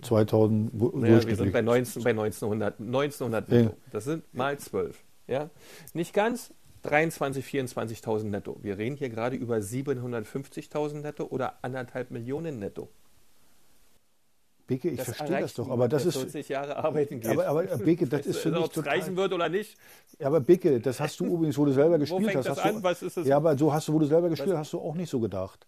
2000 0.01 0.95
naja, 0.95 1.25
wir 1.25 1.35
sind 1.35 1.51
bei, 1.51 1.61
19, 1.63 2.03
bei 2.03 2.11
1900, 2.11 2.79
1900 2.79 3.49
netto. 3.49 3.77
Das 3.91 4.03
sind 4.03 4.31
mal 4.31 4.57
12. 4.57 4.95
Ja? 5.25 5.49
Nicht 5.93 6.13
ganz 6.13 6.53
23, 6.83 7.43
24.000 7.43 8.25
netto. 8.25 8.57
Wir 8.61 8.77
reden 8.77 8.95
hier 8.95 9.09
gerade 9.09 9.35
über 9.35 9.55
750.000 9.57 11.01
netto 11.01 11.25
oder 11.25 11.57
anderthalb 11.63 12.11
Millionen 12.11 12.59
netto. 12.59 12.89
Beke, 14.67 14.89
ich 14.89 15.01
verstehe 15.01 15.39
das 15.39 15.53
doch, 15.53 15.69
aber 15.69 15.87
das 15.87 16.05
ist. 16.05 16.17
40 16.17 16.49
Jahre 16.49 16.75
arbeiten 16.75 17.21
geht. 17.21 17.31
Aber, 17.31 17.47
aber 17.47 17.63
Beke, 17.77 18.05
das 18.05 18.25
ist 18.25 18.39
für 18.39 18.49
Ob 18.49 18.55
mich 18.55 18.65
es 18.65 18.71
total. 18.71 18.93
reichen 18.99 19.15
wird 19.15 19.31
oder 19.31 19.47
nicht. 19.47 19.77
Ja, 20.19 20.27
aber 20.27 20.41
Beke, 20.41 20.81
das 20.81 20.99
hast 20.99 21.19
du 21.21 21.25
übrigens, 21.25 21.57
wo 21.57 21.63
du 21.63 21.71
selber 21.71 21.97
gespielt 21.97 22.25
fängt 22.25 22.37
hast. 22.37 22.47
das 22.47 22.57
hast 22.57 22.65
an? 22.65 22.75
Du, 22.75 22.83
Was 22.83 23.01
ist 23.01 23.15
das? 23.15 23.25
Ja, 23.25 23.37
aber 23.37 23.57
so 23.57 23.73
hast 23.73 23.87
du, 23.87 23.93
wo 23.93 23.99
du 23.99 24.05
selber 24.05 24.29
gespielt 24.29 24.51
hast, 24.51 24.59
hast 24.59 24.73
du 24.73 24.79
auch 24.79 24.95
nicht 24.95 25.09
so 25.09 25.21
gedacht. 25.21 25.65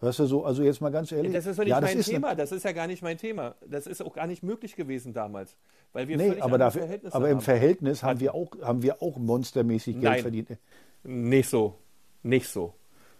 Weißt 0.00 0.18
du, 0.18 0.26
so, 0.26 0.44
also 0.44 0.62
jetzt 0.62 0.80
mal 0.80 0.90
ganz 0.90 1.12
ehrlich. 1.12 1.32
Das 1.32 1.46
ist 1.46 1.58
doch 1.58 1.62
nicht 1.62 1.70
ja, 1.70 1.80
mein 1.80 1.98
ist 1.98 2.08
Thema. 2.08 2.34
Das 2.34 2.52
ist 2.52 2.64
ja 2.64 2.72
gar 2.72 2.86
nicht 2.86 3.02
mein 3.02 3.18
Thema. 3.18 3.54
Das 3.66 3.86
ist 3.86 4.02
auch 4.02 4.14
gar 4.14 4.26
nicht 4.26 4.42
möglich 4.42 4.74
gewesen 4.74 5.12
damals. 5.12 5.56
Weil 5.92 6.08
wir 6.08 6.16
nee, 6.16 6.40
aber, 6.40 6.58
dafür, 6.58 6.82
Verhältnisse 6.82 7.14
aber 7.14 7.28
im 7.28 7.36
haben. 7.36 7.42
Verhältnis 7.42 8.02
haben 8.02 8.18
wir, 8.18 8.34
auch, 8.34 8.50
haben 8.62 8.82
wir 8.82 9.02
auch 9.02 9.18
monstermäßig 9.18 10.00
Geld 10.00 10.04
Nein. 10.04 10.22
verdient. 10.22 10.48
Nicht 11.04 11.50
so. 11.50 11.76
Nicht 12.22 12.48
so. 12.48 12.74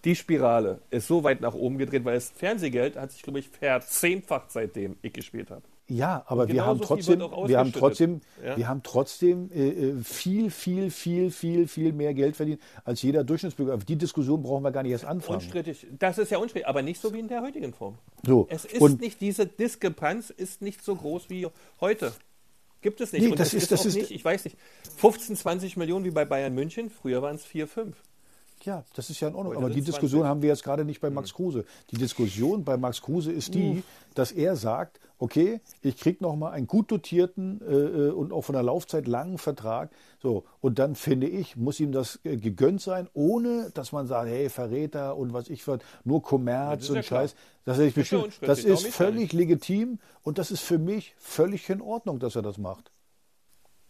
Die 0.05 0.17
Spirale 0.17 0.81
ist 0.91 1.07
so 1.07 1.25
weit 1.25 1.41
nach 1.43 1.55
oben 1.55 1.77
gedreht, 1.79 2.05
weil 2.05 2.15
das 2.15 2.31
Fernsehgeld 2.31 2.97
hat 2.97 3.13
sich, 3.13 3.23
glaube 3.23 3.39
ich, 3.39 3.49
verzehnfacht, 3.49 4.51
seitdem 4.51 4.97
ich 5.03 5.13
gespielt 5.13 5.51
habe. 5.51 5.63
Ja, 5.89 6.23
aber 6.27 6.49
wir 6.49 6.65
haben 6.65 6.81
trotzdem, 6.81 7.19
wir 7.19 7.59
haben 7.59 7.73
trotzdem, 7.73 8.21
Ja. 8.45 8.57
wir 8.57 8.69
haben 8.69 8.83
trotzdem 8.85 9.51
äh, 9.53 9.69
äh, 9.91 9.97
viel, 10.05 10.51
viel, 10.53 10.91
viel, 10.93 11.31
viel, 11.33 11.67
viel 11.67 11.93
mehr 11.93 12.15
Geld 12.15 12.37
verdient 12.37 12.61
als 12.85 13.03
jeder 13.03 13.25
Durchschnittsbürger. 13.25 13.75
Auf 13.75 13.85
die 13.85 13.97
Diskussion 13.97 14.41
brauchen 14.41 14.63
wir 14.63 14.71
gar 14.71 14.85
nicht 14.85 14.93
erst 14.93 15.05
anfangen. 15.05 15.41
Unstrittig. 15.41 15.87
Das 15.99 16.17
ist 16.19 16.31
ja 16.31 16.39
unstrittig, 16.39 16.69
aber 16.69 16.83
nicht 16.83 17.01
so 17.03 17.13
wie 17.13 17.19
in 17.19 17.27
der 17.27 17.43
heutigen 17.43 17.73
Form. 17.75 17.99
So, 18.25 18.47
Es 18.51 18.65
ist 18.65 18.81
und- 18.81 19.01
nicht, 19.01 19.21
diese 19.21 19.47
Diskrepanz 19.47 20.31
ist 20.31 20.63
nicht 20.63 20.85
so 20.85 20.95
groß 20.95 21.29
wie 21.29 21.49
heute. 21.81 22.13
Gibt 22.83 23.01
es 23.01 23.13
nicht. 23.13 23.23
Nee, 23.23 23.31
Und 23.33 23.41
das 23.41 23.49
es 23.49 23.65
ist- 23.65 23.73
das 23.73 23.81
auch 23.81 23.87
ist- 23.87 23.97
nicht, 23.97 24.13
ich 24.13 24.25
weiß 24.25 24.45
nicht, 24.45 24.57
15, 24.97 25.35
20 25.37 25.77
Millionen 25.77 26.05
wie 26.05 26.11
bei 26.13 26.25
Bayern 26.25 26.55
München. 26.55 26.89
Früher 26.89 27.21
waren 27.21 27.35
es 27.35 27.45
4, 27.45 27.67
5. 27.67 27.97
Ja, 28.65 28.85
das 28.95 29.11
ist 29.11 29.21
ja 29.21 29.29
in 29.29 29.35
Ordnung. 29.35 29.55
Heute 29.55 29.65
Aber 29.65 29.75
die 29.75 29.81
Diskussion 29.81 30.23
20. 30.23 30.29
haben 30.29 30.43
wir 30.43 30.49
jetzt 30.51 30.65
gerade 30.65 30.85
nicht 30.85 31.01
bei 31.01 31.11
Max 31.11 31.33
Kruse. 31.35 31.65
Die 31.91 31.97
Diskussion 31.97 32.65
bei 32.65 32.77
Max 32.77 33.01
Kruse 33.01 33.33
ist 33.33 33.55
die, 33.55 33.83
dass 34.15 34.33
er 34.33 34.57
sagt, 34.57 35.01
okay, 35.19 35.61
ich 35.83 35.97
kriege 35.97 36.23
nochmal 36.23 36.53
einen 36.53 36.67
gut 36.67 36.91
dotierten 36.91 37.61
äh, 37.61 37.75
äh, 37.75 38.11
und 38.11 38.33
auch 38.33 38.43
von 38.43 38.55
der 38.55 38.63
Laufzeit 38.63 39.07
langen 39.07 39.39
Vertrag. 39.39 39.91
So, 40.23 40.45
und 40.61 40.79
dann 40.79 40.95
finde 40.95 41.29
ich, 41.29 41.57
muss 41.57 41.79
ihm 41.79 41.93
das 41.93 42.21
äh, 42.25 42.37
gegönnt 42.37 42.81
sein, 42.81 43.09
ohne 43.13 43.71
dass 43.75 43.93
man 43.93 44.07
sagt, 44.07 44.29
hey, 44.29 44.49
Verräter 44.49 45.17
und 45.17 45.33
was 45.33 45.49
ich 45.49 45.67
was, 45.69 45.81
nur 46.05 46.23
Kommerz 46.23 46.89
ja 46.89 46.95
und 46.95 47.03
klar. 47.03 47.21
Scheiß. 47.23 47.35
Das, 47.65 47.79
ist, 47.79 47.97
Das 47.97 48.07
ist 48.07 48.11
ja 48.11 48.47
das 48.47 48.65
ist 48.65 48.85
ja 48.85 48.91
völlig 48.91 49.33
legitim 49.33 49.99
und 50.23 50.39
das 50.39 50.51
ist 50.51 50.63
für 50.63 50.79
mich 50.79 51.15
völlig 51.19 51.69
in 51.69 51.83
Ordnung, 51.83 52.19
dass 52.19 52.35
er 52.35 52.43
das 52.43 52.59
macht. 52.59 52.91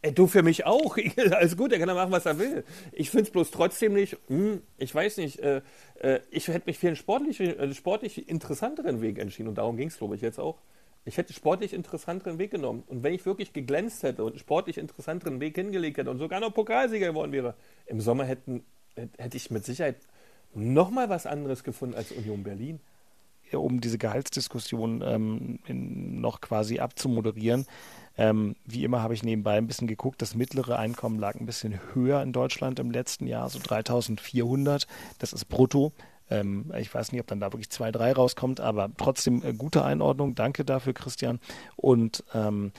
Ey, 0.02 0.12
du 0.14 0.26
für 0.26 0.42
mich 0.42 0.64
auch. 0.64 0.96
Alles 1.30 1.56
gut, 1.56 1.72
er 1.72 1.78
kann 1.78 1.88
ja 1.88 1.94
machen, 1.94 2.12
was 2.12 2.24
er 2.24 2.38
will. 2.38 2.64
Ich 2.92 3.10
finde 3.10 3.24
es 3.24 3.30
bloß 3.30 3.50
trotzdem 3.50 3.92
nicht, 3.92 4.16
hm, 4.28 4.62
ich 4.78 4.94
weiß 4.94 5.18
nicht, 5.18 5.40
äh, 5.40 5.60
äh, 6.00 6.20
ich 6.30 6.48
hätte 6.48 6.66
mich 6.66 6.78
für 6.78 6.86
einen 6.86 6.96
sportlich, 6.96 7.38
äh, 7.40 7.74
sportlich 7.74 8.28
interessanteren 8.28 9.02
Weg 9.02 9.18
entschieden 9.18 9.48
und 9.48 9.58
darum 9.58 9.76
ging 9.76 9.88
es, 9.88 9.98
glaube 9.98 10.14
ich, 10.16 10.22
jetzt 10.22 10.40
auch. 10.40 10.58
Ich 11.04 11.18
hätte 11.18 11.32
sportlich 11.32 11.72
interessanteren 11.74 12.38
Weg 12.38 12.50
genommen. 12.50 12.82
Und 12.86 13.02
wenn 13.02 13.14
ich 13.14 13.26
wirklich 13.26 13.52
geglänzt 13.52 14.02
hätte 14.02 14.22
und 14.24 14.32
einen 14.32 14.38
sportlich 14.38 14.78
interessanteren 14.78 15.40
Weg 15.40 15.56
hingelegt 15.56 15.98
hätte 15.98 16.10
und 16.10 16.18
sogar 16.18 16.40
noch 16.40 16.52
Pokalsieger 16.54 17.08
geworden 17.08 17.32
wäre, 17.32 17.54
im 17.86 18.00
Sommer 18.00 18.24
hätten, 18.24 18.64
hätte 19.18 19.36
ich 19.36 19.50
mit 19.50 19.64
Sicherheit 19.64 19.96
nochmal 20.54 21.08
was 21.08 21.26
anderes 21.26 21.64
gefunden 21.64 21.94
als 21.94 22.12
Union 22.12 22.42
Berlin. 22.42 22.80
Um 23.58 23.80
diese 23.80 23.98
Gehaltsdiskussion 23.98 25.02
ähm, 25.04 25.58
in, 25.66 26.20
noch 26.20 26.40
quasi 26.40 26.78
abzumoderieren. 26.78 27.66
Ähm, 28.16 28.56
wie 28.66 28.84
immer 28.84 29.02
habe 29.02 29.14
ich 29.14 29.22
nebenbei 29.22 29.56
ein 29.56 29.66
bisschen 29.66 29.88
geguckt. 29.88 30.20
Das 30.20 30.34
mittlere 30.34 30.78
Einkommen 30.78 31.18
lag 31.18 31.36
ein 31.36 31.46
bisschen 31.46 31.80
höher 31.94 32.22
in 32.22 32.32
Deutschland 32.32 32.78
im 32.78 32.90
letzten 32.90 33.26
Jahr, 33.26 33.48
so 33.48 33.58
3400. 33.58 34.86
Das 35.18 35.32
ist 35.32 35.46
brutto. 35.46 35.92
Ähm, 36.30 36.72
ich 36.78 36.94
weiß 36.94 37.12
nicht, 37.12 37.20
ob 37.20 37.26
dann 37.26 37.40
da 37.40 37.52
wirklich 37.52 37.70
2, 37.70 37.92
3 37.92 38.12
rauskommt, 38.12 38.60
aber 38.60 38.90
trotzdem 38.96 39.42
äh, 39.44 39.52
gute 39.52 39.84
Einordnung. 39.84 40.34
Danke 40.34 40.64
dafür, 40.64 40.92
Christian. 40.92 41.40
Und 41.76 42.24
ähm, 42.34 42.72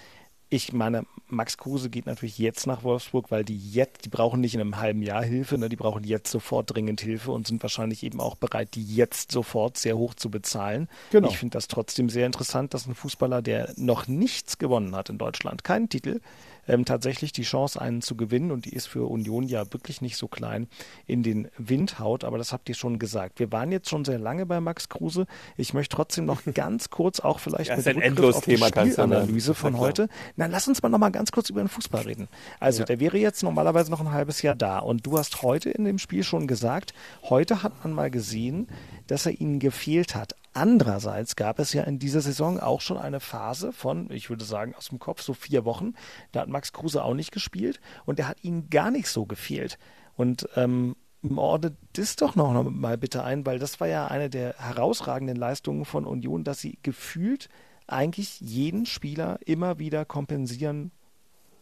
ich 0.53 0.73
meine, 0.73 1.05
Max 1.29 1.57
Kruse 1.57 1.89
geht 1.89 2.07
natürlich 2.07 2.37
jetzt 2.37 2.67
nach 2.67 2.83
Wolfsburg, 2.83 3.31
weil 3.31 3.45
die 3.45 3.57
jetzt, 3.57 4.03
die 4.03 4.09
brauchen 4.09 4.41
nicht 4.41 4.53
in 4.53 4.59
einem 4.59 4.77
halben 4.77 5.01
Jahr 5.01 5.23
Hilfe, 5.23 5.57
ne? 5.57 5.69
die 5.69 5.77
brauchen 5.77 6.03
jetzt 6.03 6.29
sofort 6.29 6.75
dringend 6.75 6.99
Hilfe 6.99 7.31
und 7.31 7.47
sind 7.47 7.63
wahrscheinlich 7.63 8.03
eben 8.03 8.19
auch 8.19 8.35
bereit, 8.35 8.75
die 8.75 8.83
jetzt 8.83 9.31
sofort 9.31 9.77
sehr 9.77 9.97
hoch 9.97 10.13
zu 10.13 10.29
bezahlen. 10.29 10.89
Genau. 11.11 11.29
Ich 11.29 11.37
finde 11.37 11.53
das 11.53 11.69
trotzdem 11.69 12.09
sehr 12.09 12.25
interessant, 12.25 12.73
dass 12.73 12.85
ein 12.85 12.95
Fußballer, 12.95 13.41
der 13.41 13.73
noch 13.77 14.09
nichts 14.09 14.57
gewonnen 14.57 14.93
hat 14.93 15.09
in 15.09 15.17
Deutschland, 15.17 15.63
keinen 15.63 15.87
Titel, 15.87 16.19
ähm, 16.67 16.85
tatsächlich 16.85 17.31
die 17.31 17.43
Chance, 17.43 17.81
einen 17.81 18.01
zu 18.01 18.15
gewinnen, 18.15 18.51
und 18.51 18.65
die 18.65 18.73
ist 18.73 18.87
für 18.87 19.09
Union 19.09 19.43
ja 19.43 19.71
wirklich 19.73 20.01
nicht 20.01 20.17
so 20.17 20.27
klein, 20.27 20.67
in 21.07 21.23
den 21.23 21.49
Wind 21.57 21.99
haut. 21.99 22.23
Aber 22.23 22.37
das 22.37 22.53
habt 22.53 22.69
ihr 22.69 22.75
schon 22.75 22.99
gesagt. 22.99 23.39
Wir 23.39 23.51
waren 23.51 23.71
jetzt 23.71 23.89
schon 23.89 24.05
sehr 24.05 24.19
lange 24.19 24.45
bei 24.45 24.59
Max 24.59 24.89
Kruse. 24.89 25.25
Ich 25.57 25.73
möchte 25.73 25.95
trotzdem 25.95 26.25
noch 26.25 26.41
ganz 26.53 26.89
kurz 26.89 27.19
auch 27.19 27.39
vielleicht 27.39 27.69
Ja, 27.69 27.77
mit 27.77 27.87
ein 27.87 27.97
Rückgriff 27.97 28.35
auf 28.35 28.45
die 28.45 28.57
nennen. 28.57 28.91
Spielanalyse 28.91 29.51
ja 29.51 29.53
von 29.53 29.77
heute. 29.77 30.07
Na, 30.35 30.45
lass 30.45 30.67
uns 30.67 30.81
mal 30.81 30.89
noch 30.89 30.99
mal 30.99 31.09
ganz 31.09 31.31
kurz 31.31 31.49
über 31.49 31.61
den 31.61 31.69
Fußball 31.69 32.03
reden. 32.03 32.27
Also, 32.59 32.83
der 32.83 32.99
wäre 32.99 33.17
jetzt 33.17 33.43
normalerweise 33.43 33.91
noch 33.91 34.01
ein 34.01 34.11
halbes 34.11 34.41
Jahr 34.41 34.55
da. 34.55 34.79
Und 34.79 35.05
du 35.05 35.17
hast 35.17 35.41
heute 35.41 35.69
in 35.69 35.85
dem 35.85 35.97
Spiel 35.97 36.23
schon 36.23 36.47
gesagt, 36.47 36.93
heute 37.23 37.63
hat 37.63 37.83
man 37.83 37.93
mal 37.93 38.11
gesehen, 38.11 38.67
dass 39.11 39.25
er 39.25 39.41
ihnen 39.41 39.59
gefehlt 39.59 40.15
hat. 40.15 40.35
Andererseits 40.53 41.35
gab 41.35 41.59
es 41.59 41.73
ja 41.73 41.83
in 41.83 41.99
dieser 41.99 42.21
Saison 42.21 42.59
auch 42.61 42.79
schon 42.79 42.97
eine 42.97 43.19
Phase 43.19 43.73
von, 43.73 44.09
ich 44.09 44.29
würde 44.29 44.45
sagen, 44.45 44.73
aus 44.73 44.87
dem 44.87 44.99
Kopf 44.99 45.21
so 45.21 45.33
vier 45.33 45.65
Wochen. 45.65 45.95
Da 46.31 46.39
hat 46.41 46.47
Max 46.47 46.71
Kruse 46.71 47.03
auch 47.03 47.13
nicht 47.13 47.33
gespielt 47.33 47.81
und 48.05 48.19
der 48.19 48.29
hat 48.29 48.41
ihnen 48.41 48.69
gar 48.69 48.89
nicht 48.89 49.09
so 49.09 49.25
gefehlt. 49.25 49.77
Und 50.15 50.47
ähm, 50.55 50.95
ordnet 51.35 51.75
das 51.93 52.15
doch 52.15 52.35
noch 52.37 52.63
mal 52.63 52.97
bitte 52.97 53.25
ein, 53.25 53.45
weil 53.45 53.59
das 53.59 53.81
war 53.81 53.87
ja 53.89 54.07
eine 54.07 54.29
der 54.29 54.55
herausragenden 54.57 55.35
Leistungen 55.35 55.83
von 55.83 56.05
Union, 56.05 56.45
dass 56.45 56.61
sie 56.61 56.79
gefühlt 56.81 57.49
eigentlich 57.87 58.39
jeden 58.39 58.85
Spieler 58.85 59.39
immer 59.45 59.77
wieder 59.77 60.05
kompensieren 60.05 60.91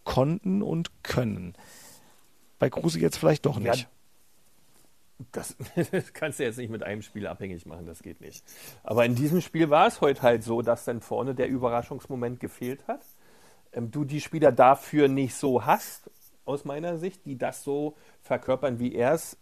konnten 0.03 0.61
und 0.61 1.03
können. 1.03 1.55
Bei 2.59 2.69
Kruse 2.69 2.99
jetzt 2.99 3.17
vielleicht 3.17 3.47
doch 3.47 3.59
Ja, 3.59 3.71
nicht. 3.71 3.89
Das, 5.31 5.55
das 5.91 6.13
kannst 6.13 6.39
du 6.39 6.43
jetzt 6.43 6.57
nicht 6.57 6.69
mit 6.69 6.83
einem 6.83 7.01
Spiel 7.01 7.27
abhängig 7.27 7.65
machen, 7.65 7.85
das 7.85 8.01
geht 8.01 8.21
nicht. 8.21 8.43
Aber 8.83 9.05
in 9.05 9.15
diesem 9.15 9.41
Spiel 9.41 9.69
war 9.69 9.87
es 9.87 10.01
heute 10.01 10.21
halt 10.21 10.43
so, 10.43 10.61
dass 10.61 10.85
dann 10.85 11.01
vorne 11.01 11.35
der 11.35 11.49
Überraschungsmoment 11.49 12.39
gefehlt 12.39 12.87
hat. 12.87 13.01
Ähm, 13.73 13.91
du 13.91 14.05
die 14.05 14.21
Spieler 14.21 14.51
dafür 14.51 15.07
nicht 15.07 15.35
so 15.35 15.65
hast, 15.65 16.09
aus 16.45 16.65
meiner 16.65 16.97
Sicht, 16.97 17.25
die 17.25 17.37
das 17.37 17.63
so 17.63 17.95
verkörpern, 18.21 18.79
wie 18.79 18.95
er 18.95 19.13
es 19.13 19.37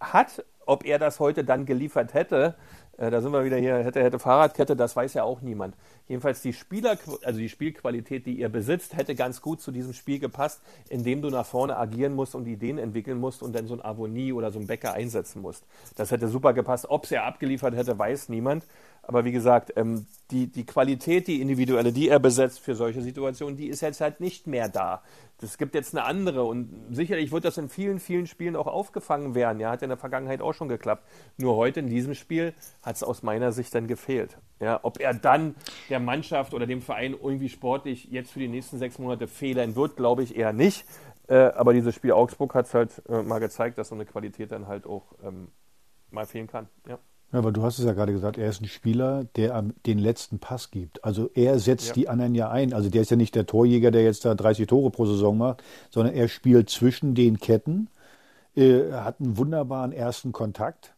hat. 0.00 0.44
Ob 0.64 0.84
er 0.84 0.98
das 0.98 1.20
heute 1.20 1.44
dann 1.44 1.64
geliefert 1.64 2.12
hätte, 2.12 2.56
äh, 2.98 3.10
da 3.10 3.20
sind 3.20 3.32
wir 3.32 3.44
wieder 3.44 3.56
hier, 3.56 3.76
hätte, 3.78 4.02
hätte 4.02 4.18
Fahrradkette, 4.18 4.76
das 4.76 4.96
weiß 4.96 5.14
ja 5.14 5.24
auch 5.24 5.40
niemand. 5.42 5.74
Jedenfalls 6.08 6.40
die 6.40 6.52
Spieler, 6.52 6.96
also 7.24 7.38
die 7.38 7.48
Spielqualität, 7.48 8.26
die 8.26 8.38
ihr 8.38 8.48
besitzt, 8.48 8.96
hätte 8.96 9.14
ganz 9.14 9.42
gut 9.42 9.60
zu 9.60 9.72
diesem 9.72 9.92
Spiel 9.92 10.18
gepasst, 10.18 10.62
indem 10.88 11.20
du 11.20 11.30
nach 11.30 11.46
vorne 11.46 11.76
agieren 11.76 12.14
musst 12.14 12.34
und 12.34 12.46
Ideen 12.46 12.78
entwickeln 12.78 13.18
musst 13.18 13.42
und 13.42 13.54
dann 13.54 13.66
so 13.66 13.74
ein 13.74 13.84
Avonie 13.84 14.32
oder 14.32 14.52
so 14.52 14.60
ein 14.60 14.66
Bäcker 14.66 14.92
einsetzen 14.92 15.42
musst. 15.42 15.64
Das 15.96 16.12
hätte 16.12 16.28
super 16.28 16.52
gepasst. 16.52 16.86
Ob 16.88 17.04
es 17.04 17.12
er 17.12 17.24
abgeliefert 17.24 17.74
hätte, 17.74 17.98
weiß 17.98 18.28
niemand. 18.28 18.64
Aber 19.06 19.24
wie 19.24 19.32
gesagt, 19.32 19.72
ähm, 19.76 20.06
die, 20.32 20.48
die 20.48 20.66
Qualität, 20.66 21.28
die 21.28 21.40
individuelle, 21.40 21.92
die 21.92 22.08
er 22.08 22.18
besetzt 22.18 22.58
für 22.58 22.74
solche 22.74 23.00
Situationen, 23.00 23.56
die 23.56 23.68
ist 23.68 23.80
jetzt 23.80 24.00
halt 24.00 24.20
nicht 24.20 24.48
mehr 24.48 24.68
da. 24.68 25.02
Es 25.40 25.58
gibt 25.58 25.74
jetzt 25.74 25.94
eine 25.94 26.04
andere 26.04 26.42
und 26.42 26.68
sicherlich 26.90 27.30
wird 27.30 27.44
das 27.44 27.56
in 27.58 27.68
vielen, 27.68 28.00
vielen 28.00 28.26
Spielen 28.26 28.56
auch 28.56 28.66
aufgefangen 28.66 29.34
werden. 29.34 29.60
Ja, 29.60 29.70
hat 29.70 29.82
in 29.82 29.90
der 29.90 29.98
Vergangenheit 29.98 30.40
auch 30.40 30.54
schon 30.54 30.68
geklappt. 30.68 31.04
Nur 31.36 31.54
heute 31.56 31.80
in 31.80 31.88
diesem 31.88 32.14
Spiel 32.14 32.52
hat 32.82 32.96
es 32.96 33.04
aus 33.04 33.22
meiner 33.22 33.52
Sicht 33.52 33.74
dann 33.74 33.86
gefehlt. 33.86 34.38
Ja, 34.60 34.80
ob 34.82 34.98
er 34.98 35.14
dann 35.14 35.54
der 35.88 36.00
Mannschaft 36.00 36.52
oder 36.52 36.66
dem 36.66 36.82
Verein 36.82 37.12
irgendwie 37.12 37.48
sportlich 37.48 38.06
jetzt 38.10 38.32
für 38.32 38.40
die 38.40 38.48
nächsten 38.48 38.78
sechs 38.78 38.98
Monate 38.98 39.28
fehlen 39.28 39.76
wird, 39.76 39.96
glaube 39.96 40.24
ich 40.24 40.36
eher 40.36 40.52
nicht. 40.52 40.84
Äh, 41.28 41.36
aber 41.36 41.74
dieses 41.74 41.94
Spiel 41.94 42.12
Augsburg 42.12 42.54
hat 42.54 42.66
es 42.66 42.74
halt 42.74 43.02
äh, 43.08 43.22
mal 43.22 43.38
gezeigt, 43.38 43.78
dass 43.78 43.88
so 43.88 43.94
eine 43.94 44.06
Qualität 44.06 44.50
dann 44.50 44.66
halt 44.66 44.86
auch 44.86 45.04
ähm, 45.22 45.48
mal 46.10 46.26
fehlen 46.26 46.46
kann. 46.46 46.68
Ja. 46.88 46.98
Ja, 47.32 47.40
aber 47.40 47.52
du 47.52 47.62
hast 47.62 47.78
es 47.78 47.84
ja 47.84 47.92
gerade 47.92 48.12
gesagt, 48.12 48.38
er 48.38 48.48
ist 48.48 48.62
ein 48.62 48.68
Spieler, 48.68 49.24
der 49.36 49.60
den 49.84 49.98
letzten 49.98 50.38
Pass 50.38 50.70
gibt. 50.70 51.04
Also 51.04 51.28
er 51.34 51.58
setzt 51.58 51.88
Ja. 51.88 51.92
die 51.94 52.08
anderen 52.08 52.34
ja 52.34 52.50
ein. 52.50 52.72
Also 52.72 52.88
der 52.88 53.02
ist 53.02 53.10
ja 53.10 53.16
nicht 53.16 53.34
der 53.34 53.46
Torjäger, 53.46 53.90
der 53.90 54.04
jetzt 54.04 54.24
da 54.24 54.34
30 54.34 54.66
Tore 54.68 54.90
pro 54.90 55.06
Saison 55.06 55.36
macht, 55.36 55.62
sondern 55.90 56.14
er 56.14 56.28
spielt 56.28 56.70
zwischen 56.70 57.14
den 57.14 57.38
Ketten, 57.38 57.88
äh, 58.54 58.92
hat 58.92 59.20
einen 59.20 59.36
wunderbaren 59.36 59.92
ersten 59.92 60.32
Kontakt 60.32 60.94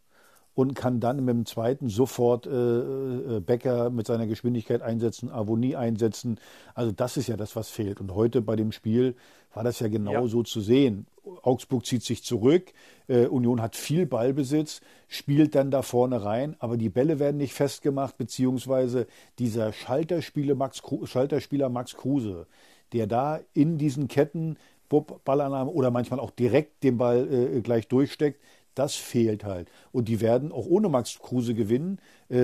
und 0.55 0.75
kann 0.75 1.01
dann 1.01 1.25
mit 1.25 1.35
dem 1.35 1.47
zweiten 1.47 1.89
sofort 1.89 2.47
äh, 2.47 2.51
äh, 2.51 3.41
Becker 3.41 3.91
mit 3.91 4.07
seiner 4.07 4.27
Geschwindigkeit 4.27 4.83
einsetzen, 4.83 5.31
Avonie 5.31 5.77
einsetzen. 5.77 6.39
Also 6.75 6.93
das 6.93 7.17
ist 7.17 7.29
ja 7.29 7.37
das, 7.37 7.57
was 7.57 7.71
fehlt. 7.71 8.01
Und 8.01 8.15
heute 8.15 8.43
bei 8.43 8.55
dem 8.57 8.73
Spiel 8.73 9.15
war 9.55 9.65
das 9.65 9.81
ja 9.81 9.89
genau 9.89 10.13
Ja. 10.13 10.27
so 10.27 10.43
zu 10.43 10.61
sehen. 10.61 11.07
Augsburg 11.43 11.85
zieht 11.85 12.03
sich 12.03 12.25
zurück, 12.25 12.73
äh, 13.07 13.27
Union 13.27 13.61
hat 13.61 13.77
viel 13.77 14.07
Ballbesitz, 14.07 14.81
spielt 15.09 15.55
dann 15.55 15.71
da 15.71 15.83
vorne 15.83 16.25
rein, 16.25 16.57
aber 16.59 16.79
die 16.79 16.89
Bälle 16.89 17.19
werden 17.19 17.37
nicht 17.37 17.53
festgemacht, 17.53 18.17
beziehungsweise 18.17 19.07
dieser 19.39 19.73
Schalterspieler 19.75 20.55
Max, 20.55 20.83
Schalterspieler 21.05 21.69
Max 21.69 21.97
Kruse, 21.97 22.47
der 22.95 23.07
da 23.07 23.41
in 23.53 23.77
diesen 23.77 24.09
Ketten 24.09 24.57
Ballannahme 24.89 25.71
oder 25.71 25.91
manchmal 25.91 26.19
auch 26.19 26.31
direkt 26.31 26.83
den 26.83 26.97
Ball 26.97 27.29
äh, 27.31 27.61
gleich 27.61 27.89
durchsteckt, 27.89 28.41
das 28.79 28.95
fehlt 28.95 29.45
halt. 29.45 29.69
Und 29.93 30.09
die 30.09 30.21
werden 30.21 30.53
auch 30.53 30.67
ohne 30.67 30.89
Max 30.89 31.19
Kruse 31.19 31.55
gewinnen, 31.55 31.99
äh, 32.29 32.37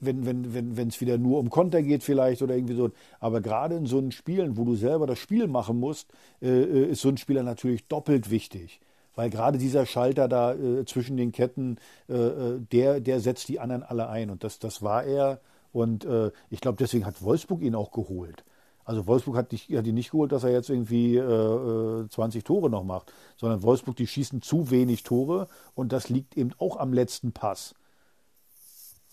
wenn 0.00 0.26
wenn 0.26 0.54
wenn 0.54 0.76
wenn, 0.76 0.88
es 0.88 1.00
wieder 1.00 1.18
nur 1.18 1.38
um 1.38 1.50
Konter 1.50 1.82
geht 1.82 2.02
vielleicht 2.02 2.42
oder 2.42 2.54
irgendwie 2.54 2.76
so. 2.76 2.90
Aber 3.18 3.40
gerade 3.40 3.76
in 3.76 3.86
so 3.86 3.98
einen 3.98 4.12
Spielen, 4.12 4.56
wo 4.56 4.64
du 4.64 4.74
selber 4.76 5.06
das 5.06 5.18
Spiel 5.18 5.48
machen 5.48 5.78
musst, 5.78 6.12
äh, 6.40 6.48
äh, 6.48 6.90
ist 6.90 7.00
so 7.00 7.08
ein 7.08 7.16
Spieler 7.16 7.42
natürlich 7.42 7.86
doppelt 7.88 8.30
wichtig. 8.30 8.80
Weil 9.16 9.30
gerade 9.30 9.58
dieser 9.58 9.86
Schalter 9.86 10.28
da 10.28 10.54
äh, 10.54 10.84
zwischen 10.86 11.16
den 11.16 11.32
Ketten, 11.32 11.76
äh, 12.08 12.14
äh, 12.14 12.60
der, 12.72 13.00
der 13.00 13.20
setzt 13.20 13.48
die 13.48 13.60
anderen 13.60 13.82
alle 13.82 14.08
ein. 14.08 14.30
Und 14.30 14.44
das, 14.44 14.58
das 14.58 14.82
war 14.82 15.04
er. 15.04 15.40
Und 15.72 16.04
ich 16.50 16.60
glaube, 16.60 16.78
deswegen 16.80 17.06
hat 17.06 17.22
Wolfsburg 17.22 17.62
ihn 17.62 17.76
auch 17.76 17.92
geholt. 17.92 18.42
Also 18.90 19.06
Wolfsburg 19.06 19.36
hat, 19.36 19.52
nicht, 19.52 19.70
hat 19.70 19.86
ihn 19.86 19.94
nicht 19.94 20.10
geholt, 20.10 20.32
dass 20.32 20.42
er 20.42 20.50
jetzt 20.50 20.68
irgendwie 20.68 21.14
äh, 21.14 22.08
20 22.08 22.42
Tore 22.42 22.68
noch 22.68 22.82
macht, 22.82 23.12
sondern 23.36 23.62
Wolfsburg, 23.62 23.94
die 23.94 24.08
schießen 24.08 24.42
zu 24.42 24.72
wenig 24.72 25.04
Tore 25.04 25.46
und 25.76 25.92
das 25.92 26.08
liegt 26.08 26.36
eben 26.36 26.50
auch 26.58 26.76
am 26.76 26.92
letzten 26.92 27.30
Pass. 27.30 27.76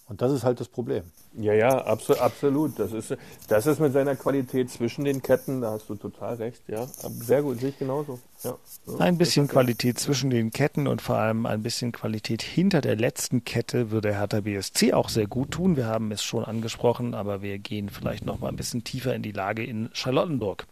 Und 0.10 0.22
das 0.22 0.32
ist 0.32 0.43
halt 0.45 0.60
das 0.62 0.70
Problem. 0.70 1.03
Ja, 1.34 1.53
ja, 1.53 1.84
absolut. 1.86 2.22
absolut. 2.22 2.80
Das, 2.80 2.93
ist, 2.93 3.18
das 3.49 3.68
ist 3.68 3.80
mit 3.80 3.91
seiner 3.91 4.16
Qualität 4.16 4.72
zwischen 4.72 5.03
den 5.03 5.22
Ketten, 5.22 5.62
da 5.62 5.72
hast 5.72 5.89
du 5.89 5.95
total 5.95 6.36
recht. 6.36 6.62
Ja, 6.68 6.88
sehr 7.03 7.41
gut, 7.41 7.60
sehe 7.60 7.70
ich 7.70 7.78
genauso. 7.78 8.18
Ja, 8.43 8.58
ein 8.99 9.18
bisschen 9.18 9.49
Qualität 9.49 9.99
zwischen 9.99 10.30
den 10.30 10.51
Ketten 10.51 10.88
und 10.88 11.01
vor 11.01 11.18
allem 11.18 11.45
ein 11.45 11.62
bisschen 11.62 11.91
Qualität 11.91 12.41
hinter 12.41 12.80
der 12.80 12.95
letzten 12.95 13.43
Kette 13.43 13.91
würde 13.91 14.14
Hertha 14.14 14.39
BSC 14.41 14.93
auch 14.93 15.10
sehr 15.10 15.28
gut 15.28 15.51
tun. 15.51 15.76
Wir 15.76 15.88
haben 15.88 16.12
es 16.12 16.24
schon 16.24 16.45
angesprochen, 16.45 17.14
aber 17.14 17.41
wir 17.41 17.60
gehen 17.60 17.89
vielleicht 17.89 18.26
noch 18.26 18.39
mal 18.39 18.47
ein 18.47 18.55
bisschen 18.55 18.86
tiefer 18.86 19.14
in 19.14 19.24
die 19.24 19.34
Lage 19.34 19.66
in 19.66 19.89
Charlottenburg. 19.91 20.68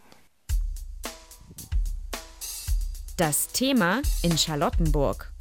Das 3.18 3.48
Thema 3.48 4.02
in 4.24 4.38
Charlottenburg 4.38 5.35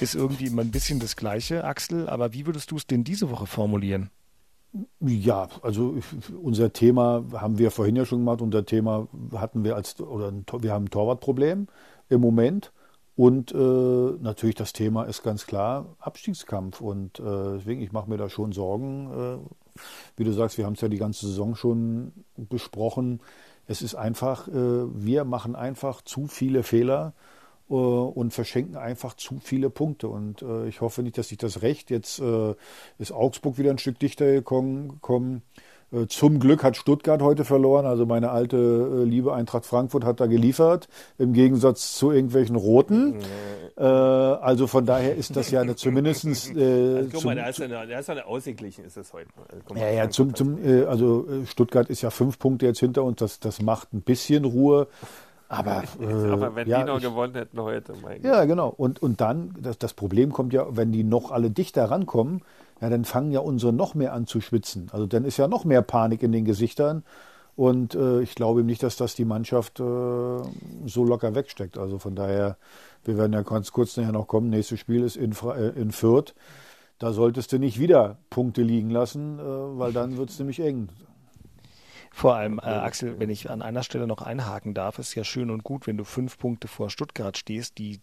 ist 0.00 0.14
irgendwie 0.14 0.46
immer 0.46 0.62
ein 0.62 0.70
bisschen 0.70 1.00
das 1.00 1.16
Gleiche, 1.16 1.64
Axel. 1.64 2.08
Aber 2.08 2.32
wie 2.32 2.46
würdest 2.46 2.70
du 2.70 2.76
es 2.76 2.86
denn 2.86 3.04
diese 3.04 3.30
Woche 3.30 3.46
formulieren? 3.46 4.10
Ja, 5.00 5.48
also 5.62 5.96
unser 6.42 6.72
Thema 6.72 7.24
haben 7.32 7.58
wir 7.58 7.70
vorhin 7.70 7.96
ja 7.96 8.04
schon 8.04 8.18
gemacht. 8.18 8.42
Unser 8.42 8.66
Thema 8.66 9.08
hatten 9.32 9.64
wir 9.64 9.76
als, 9.76 9.98
oder 10.00 10.32
wir 10.60 10.72
haben 10.72 10.84
ein 10.84 10.90
Torwartproblem 10.90 11.68
im 12.08 12.20
Moment. 12.20 12.72
Und 13.16 13.52
äh, 13.52 13.56
natürlich 14.20 14.54
das 14.54 14.72
Thema 14.72 15.04
ist 15.04 15.22
ganz 15.22 15.46
klar 15.46 15.96
Abstiegskampf. 15.98 16.80
Und 16.80 17.18
äh, 17.18 17.56
deswegen, 17.56 17.80
ich 17.80 17.92
mache 17.92 18.08
mir 18.08 18.16
da 18.16 18.28
schon 18.28 18.52
Sorgen. 18.52 19.10
Äh, 19.10 19.80
wie 20.16 20.24
du 20.24 20.32
sagst, 20.32 20.58
wir 20.58 20.66
haben 20.66 20.74
es 20.74 20.80
ja 20.80 20.88
die 20.88 20.98
ganze 20.98 21.26
Saison 21.26 21.54
schon 21.54 22.12
besprochen. 22.36 23.20
Es 23.66 23.82
ist 23.82 23.94
einfach, 23.94 24.48
äh, 24.48 24.52
wir 24.52 25.24
machen 25.24 25.56
einfach 25.56 26.02
zu 26.02 26.26
viele 26.26 26.62
Fehler 26.62 27.14
und 27.68 28.32
verschenken 28.32 28.76
einfach 28.76 29.14
zu 29.14 29.38
viele 29.42 29.70
Punkte. 29.70 30.08
Und 30.08 30.42
äh, 30.42 30.68
ich 30.68 30.80
hoffe 30.80 31.02
nicht, 31.02 31.18
dass 31.18 31.28
sich 31.28 31.38
das 31.38 31.62
recht. 31.62 31.90
Jetzt 31.90 32.18
äh, 32.18 32.54
ist 32.98 33.12
Augsburg 33.12 33.58
wieder 33.58 33.70
ein 33.70 33.78
Stück 33.78 33.98
dichter 33.98 34.26
gekommen. 34.30 35.42
Äh, 35.90 36.06
zum 36.06 36.38
Glück 36.38 36.62
hat 36.62 36.76
Stuttgart 36.76 37.22
heute 37.22 37.44
verloren. 37.44 37.86
Also 37.86 38.04
meine 38.04 38.30
alte 38.30 38.56
äh, 38.56 39.04
liebe 39.04 39.32
Eintracht 39.32 39.64
Frankfurt 39.64 40.04
hat 40.04 40.20
da 40.20 40.26
geliefert, 40.26 40.88
im 41.16 41.32
Gegensatz 41.32 41.94
zu 41.94 42.10
irgendwelchen 42.12 42.56
Roten. 42.56 43.16
Äh, 43.76 43.82
also 43.82 44.66
von 44.66 44.84
daher 44.84 45.14
ist 45.14 45.36
das 45.36 45.50
ja 45.50 45.60
eine, 45.60 45.76
zumindestens. 45.76 46.50
Äh, 46.50 46.96
also, 46.96 47.10
guck 47.12 47.24
mal, 47.24 47.36
da 47.36 47.48
ist 47.48 47.62
eine, 47.62 47.86
da 47.86 47.98
ist 47.98 48.10
eine 48.10 48.26
ausgeglichen, 48.26 48.84
ist 48.84 48.96
es 48.96 49.12
heute. 49.12 49.30
Also, 49.48 49.74
mal, 49.74 49.80
ja, 49.80 49.90
ja, 49.90 50.10
zum, 50.10 50.34
zum, 50.34 50.62
äh, 50.62 50.84
also 50.84 51.26
Stuttgart 51.46 51.88
ist 51.88 52.02
ja 52.02 52.10
fünf 52.10 52.38
Punkte 52.38 52.66
jetzt 52.66 52.80
hinter 52.80 53.04
uns. 53.04 53.18
Das, 53.18 53.40
das 53.40 53.62
macht 53.62 53.92
ein 53.94 54.02
bisschen 54.02 54.44
Ruhe. 54.44 54.88
Aber, 55.48 55.82
äh, 56.00 56.30
aber 56.30 56.54
wenn 56.54 56.68
ja, 56.68 56.80
die 56.80 56.84
noch 56.84 56.98
ich, 56.98 57.04
gewonnen 57.04 57.34
hätten 57.34 57.60
heute, 57.60 57.94
mein 58.02 58.22
Ja, 58.22 58.44
genau. 58.44 58.68
Und, 58.68 59.02
und 59.02 59.20
dann, 59.20 59.54
das, 59.58 59.78
das 59.78 59.94
Problem 59.94 60.32
kommt 60.32 60.52
ja, 60.52 60.66
wenn 60.76 60.92
die 60.92 61.04
noch 61.04 61.30
alle 61.30 61.50
dichter 61.50 61.90
rankommen, 61.90 62.42
ja, 62.80 62.90
dann 62.90 63.04
fangen 63.04 63.32
ja 63.32 63.40
unsere 63.40 63.72
noch 63.72 63.94
mehr 63.94 64.12
an 64.12 64.26
zu 64.26 64.40
schwitzen. 64.40 64.88
Also 64.92 65.06
dann 65.06 65.24
ist 65.24 65.38
ja 65.38 65.48
noch 65.48 65.64
mehr 65.64 65.82
Panik 65.82 66.22
in 66.22 66.32
den 66.32 66.44
Gesichtern. 66.44 67.02
Und 67.56 67.94
äh, 67.94 68.20
ich 68.20 68.34
glaube 68.36 68.62
nicht, 68.62 68.82
dass 68.82 68.96
das 68.96 69.16
die 69.16 69.24
Mannschaft 69.24 69.80
äh, 69.80 69.82
so 69.82 71.04
locker 71.04 71.34
wegsteckt. 71.34 71.76
Also 71.76 71.98
von 71.98 72.14
daher, 72.14 72.56
wir 73.04 73.16
werden 73.16 73.32
ja 73.32 73.42
ganz 73.42 73.72
kurz 73.72 73.96
nachher 73.96 74.12
noch 74.12 74.28
kommen. 74.28 74.50
Nächstes 74.50 74.78
Spiel 74.78 75.02
ist 75.02 75.16
in, 75.16 75.32
äh, 75.32 75.70
in 75.70 75.90
Fürth. 75.90 76.34
Da 76.98 77.12
solltest 77.12 77.52
du 77.52 77.58
nicht 77.58 77.80
wieder 77.80 78.18
Punkte 78.30 78.62
liegen 78.62 78.90
lassen, 78.90 79.38
äh, 79.38 79.42
weil 79.42 79.92
dann 79.92 80.16
wird 80.18 80.30
es 80.30 80.38
nämlich 80.38 80.60
eng. 80.60 80.88
Vor 82.18 82.34
allem, 82.34 82.58
äh, 82.58 82.62
Axel, 82.62 83.20
wenn 83.20 83.30
ich 83.30 83.48
an 83.48 83.62
einer 83.62 83.84
Stelle 83.84 84.08
noch 84.08 84.22
einhaken 84.22 84.74
darf, 84.74 84.98
ist 84.98 85.14
ja 85.14 85.22
schön 85.22 85.52
und 85.52 85.62
gut, 85.62 85.86
wenn 85.86 85.96
du 85.96 86.02
fünf 86.02 86.36
Punkte 86.36 86.66
vor 86.66 86.90
Stuttgart 86.90 87.38
stehst, 87.38 87.78
die 87.78 88.00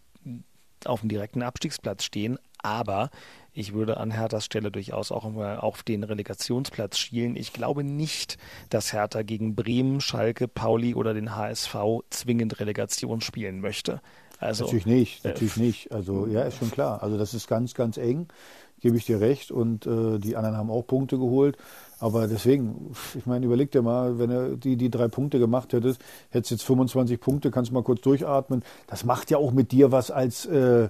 auf 0.86 1.02
dem 1.02 1.10
direkten 1.10 1.42
Abstiegsplatz 1.42 2.06
stehen, 2.06 2.40
aber 2.64 3.10
ich 3.52 3.74
würde 3.74 3.98
an 3.98 4.12
Herthas 4.12 4.46
Stelle 4.46 4.72
durchaus 4.72 5.12
auch 5.12 5.30
mal 5.30 5.58
auf 5.58 5.84
den 5.84 6.06
Relegationsplatz 6.06 6.98
schielen. 6.98 7.36
Ich 7.36 7.52
glaube 7.52 7.84
nicht, 7.84 8.38
dass 8.70 8.94
Hertha 8.94 9.22
gegen 9.22 9.54
Bremen, 9.54 10.00
Schalke, 10.00 10.48
Pauli 10.48 10.96
oder 10.96 11.14
den 11.14 11.36
HSV 11.36 11.76
zwingend 12.10 12.62
Relegation 12.62 13.20
spielen 13.20 13.60
möchte. 13.60 14.00
Also, 14.40 14.64
natürlich 14.64 14.86
nicht, 14.86 15.26
natürlich 15.26 15.58
äh, 15.58 15.60
nicht. 15.60 15.92
Also 15.92 16.26
ja, 16.28 16.44
ist 16.44 16.58
schon 16.58 16.72
klar. 16.72 17.04
Also 17.04 17.18
das 17.18 17.34
ist 17.34 17.48
ganz, 17.48 17.74
ganz 17.74 17.98
eng, 17.98 18.30
gebe 18.80 18.96
ich 18.96 19.06
dir 19.06 19.20
recht. 19.20 19.52
Und 19.52 19.86
äh, 19.86 20.20
die 20.20 20.38
anderen 20.38 20.56
haben 20.56 20.70
auch 20.70 20.84
Punkte 20.84 21.18
geholt. 21.18 21.58
Aber 22.00 22.28
deswegen, 22.28 22.92
ich 23.16 23.26
meine, 23.26 23.46
überleg 23.46 23.72
dir 23.72 23.82
mal, 23.82 24.20
wenn 24.20 24.30
du 24.30 24.58
die, 24.58 24.76
die 24.76 24.90
drei 24.90 25.08
Punkte 25.08 25.40
gemacht 25.40 25.72
hättest, 25.72 26.02
hättest 26.30 26.52
jetzt 26.52 26.64
25 26.64 27.20
Punkte, 27.20 27.52
kannst 27.52 27.72
mal 27.72 27.84
kurz 27.84 28.02
durchatmen. 28.02 28.64
Das 28.88 29.06
macht 29.06 29.32
ja 29.32 29.38
auch 29.38 29.52
mit 29.52 29.72
dir 29.72 29.92
was 29.92 30.12
als, 30.12 30.46
äh, 30.46 30.90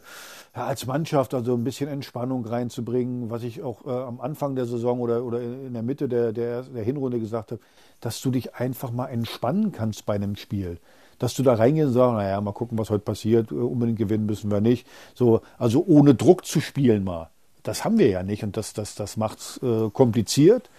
ja, 0.56 0.66
als 0.66 0.88
Mannschaft, 0.88 1.34
also 1.34 1.54
ein 1.54 1.64
bisschen 1.64 1.90
Entspannung 1.90 2.46
reinzubringen, 2.46 3.30
was 3.30 3.44
ich 3.44 3.62
auch 3.62 3.86
äh, 3.86 3.90
am 3.90 4.20
Anfang 4.20 4.56
der 4.56 4.66
Saison 4.66 5.00
oder, 5.00 5.24
oder 5.24 5.42
in 5.42 5.74
der 5.74 5.84
Mitte 5.84 6.10
der, 6.10 6.34
der, 6.34 6.64
der 6.64 6.84
Hinrunde 6.84 7.20
gesagt 7.20 7.52
habe, 7.52 7.62
dass 8.02 8.20
du 8.22 8.32
dich 8.32 8.56
einfach 8.56 8.92
mal 8.92 9.08
entspannen 9.08 9.72
kannst 9.72 10.06
bei 10.06 10.16
einem 10.16 10.36
Spiel 10.36 10.80
dass 11.18 11.34
du 11.34 11.44
da 11.44 11.54
reingehst 11.54 11.88
und 11.88 11.94
sagst, 11.94 12.14
naja, 12.14 12.42
mal 12.42 12.52
gucken, 12.52 12.78
was 12.78 12.90
heute 12.90 13.06
passiert, 13.06 13.50
äh, 13.50 13.56
unbedingt 13.56 13.98
gewinnen 13.98 14.26
müssen 14.26 14.52
wir 14.52 14.60
nicht. 14.60 14.86
So, 15.14 15.40
also 15.58 15.82
ohne 15.88 16.14
Druck 16.14 16.46
zu 16.46 16.60
spielen 16.60 17.06
mal. 17.06 17.30
Das 17.64 17.86
haben 17.86 17.98
wir 17.98 18.10
ja 18.10 18.22
nicht 18.22 18.44
und 18.44 18.58
das, 18.58 18.74
das, 18.74 18.96
das 18.96 19.16
macht 19.16 19.40
es 19.40 19.60
äh, 19.64 19.90
kompliziert 19.92 20.70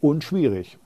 und 0.00 0.24
schwierig. 0.24 0.78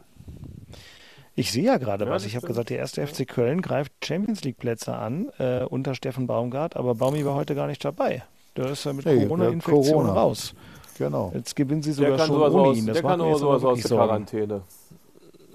Ich 1.35 1.53
sehe 1.53 1.65
ja 1.65 1.79
gerade 1.79 2.05
ja, 2.05 2.11
was. 2.11 2.27
Ich 2.27 2.37
habe 2.37 2.47
gesagt, 2.47 2.71
der 2.71 2.79
erste 2.79 3.07
FC 3.07 3.27
Köln 3.27 3.63
greift 3.63 3.93
Champions 4.05 4.43
League 4.45 4.59
Plätze 4.59 4.95
an 4.95 5.31
äh, 5.39 5.65
unter 5.65 5.95
Steffen 5.95 6.27
Baumgart, 6.27 6.77
aber 6.77 6.95
Baumi 6.95 7.25
war 7.25 7.35
heute 7.35 7.55
gar 7.55 7.67
nicht 7.67 7.85
dabei. 7.85 8.25
Da 8.55 8.69
ist 8.69 8.85
er 8.85 8.93
mit 8.93 9.07
hey, 9.07 9.23
Corona-Infektion 9.23 10.07
Corona. 10.07 10.13
raus. 10.13 10.55
Genau. 10.99 11.33
Jetzt 11.35 11.57
gewinnen 11.57 11.83
sie 11.83 11.93
sogar 11.93 12.19
schon 12.19 12.37
ohne 12.37 12.77
ihn. 12.77 12.87
Das 12.87 12.95
der 12.95 13.03
kann 13.03 13.19
nur 13.19 13.39
sowas 13.39 13.65
aus 13.65 13.81
der 13.81 13.91
Quarantäne. 13.91 14.63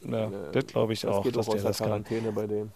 Ja, 0.10 0.32
das 0.52 0.68
glaube 0.68 0.94
ich 0.94 1.02
das 1.02 1.12
auch, 1.12 1.30
dass 1.30 1.48
der 1.48 1.62
das 1.62 1.78
Quarantäne 1.78 2.28
kann. 2.28 2.36
bei 2.36 2.48
dem. 2.48 2.72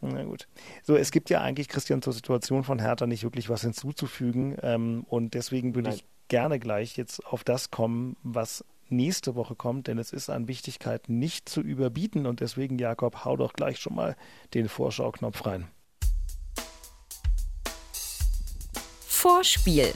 Na 0.00 0.22
gut. 0.22 0.46
So, 0.84 0.94
es 0.94 1.10
gibt 1.10 1.28
ja 1.28 1.40
eigentlich, 1.40 1.68
Christian, 1.68 2.02
zur 2.02 2.12
Situation 2.12 2.62
von 2.62 2.78
Hertha 2.78 3.06
nicht 3.06 3.24
wirklich 3.24 3.48
was 3.48 3.62
hinzuzufügen. 3.62 4.56
Ähm, 4.62 5.04
und 5.08 5.34
deswegen 5.34 5.74
würde 5.74 5.90
ich 5.90 6.04
gerne 6.28 6.58
gleich 6.58 6.96
jetzt 6.96 7.26
auf 7.26 7.42
das 7.42 7.70
kommen, 7.70 8.16
was 8.22 8.64
nächste 8.90 9.34
Woche 9.34 9.54
kommt, 9.54 9.86
denn 9.86 9.98
es 9.98 10.12
ist 10.12 10.30
an 10.30 10.48
Wichtigkeit 10.48 11.08
nicht 11.08 11.48
zu 11.48 11.60
überbieten 11.60 12.26
und 12.26 12.40
deswegen, 12.40 12.78
Jakob, 12.78 13.24
hau 13.24 13.36
doch 13.36 13.52
gleich 13.52 13.78
schon 13.78 13.94
mal 13.94 14.16
den 14.54 14.68
Vorschauknopf 14.68 15.46
rein. 15.46 15.68
Vorspiel. 19.06 19.92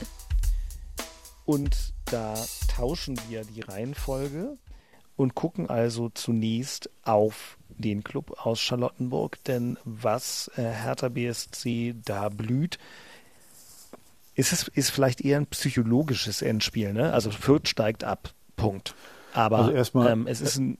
Und 1.45 1.93
da 2.05 2.35
tauschen 2.67 3.19
wir 3.29 3.43
die 3.43 3.61
Reihenfolge 3.61 4.57
und 5.15 5.35
gucken 5.35 5.69
also 5.69 6.09
zunächst 6.09 6.89
auf 7.03 7.57
den 7.69 8.03
Club 8.03 8.45
aus 8.45 8.59
Charlottenburg, 8.59 9.43
denn 9.45 9.77
was 9.83 10.51
äh, 10.55 10.61
Hertha 10.61 11.09
BSC 11.09 11.95
da 12.05 12.29
blüht, 12.29 12.77
ist 14.35 14.51
es 14.51 14.67
ist 14.67 14.89
vielleicht 14.89 15.21
eher 15.21 15.37
ein 15.37 15.47
psychologisches 15.47 16.41
Endspiel. 16.41 16.93
Ne? 16.93 17.13
Also 17.13 17.31
Fürth 17.31 17.67
steigt 17.67 18.03
ab. 18.03 18.33
Punkt. 18.55 18.95
Aber 19.33 19.59
also 19.59 19.71
erstmal, 19.71 20.11
ähm, 20.11 20.27
es 20.27 20.41
ist 20.41 20.57
ein, 20.57 20.77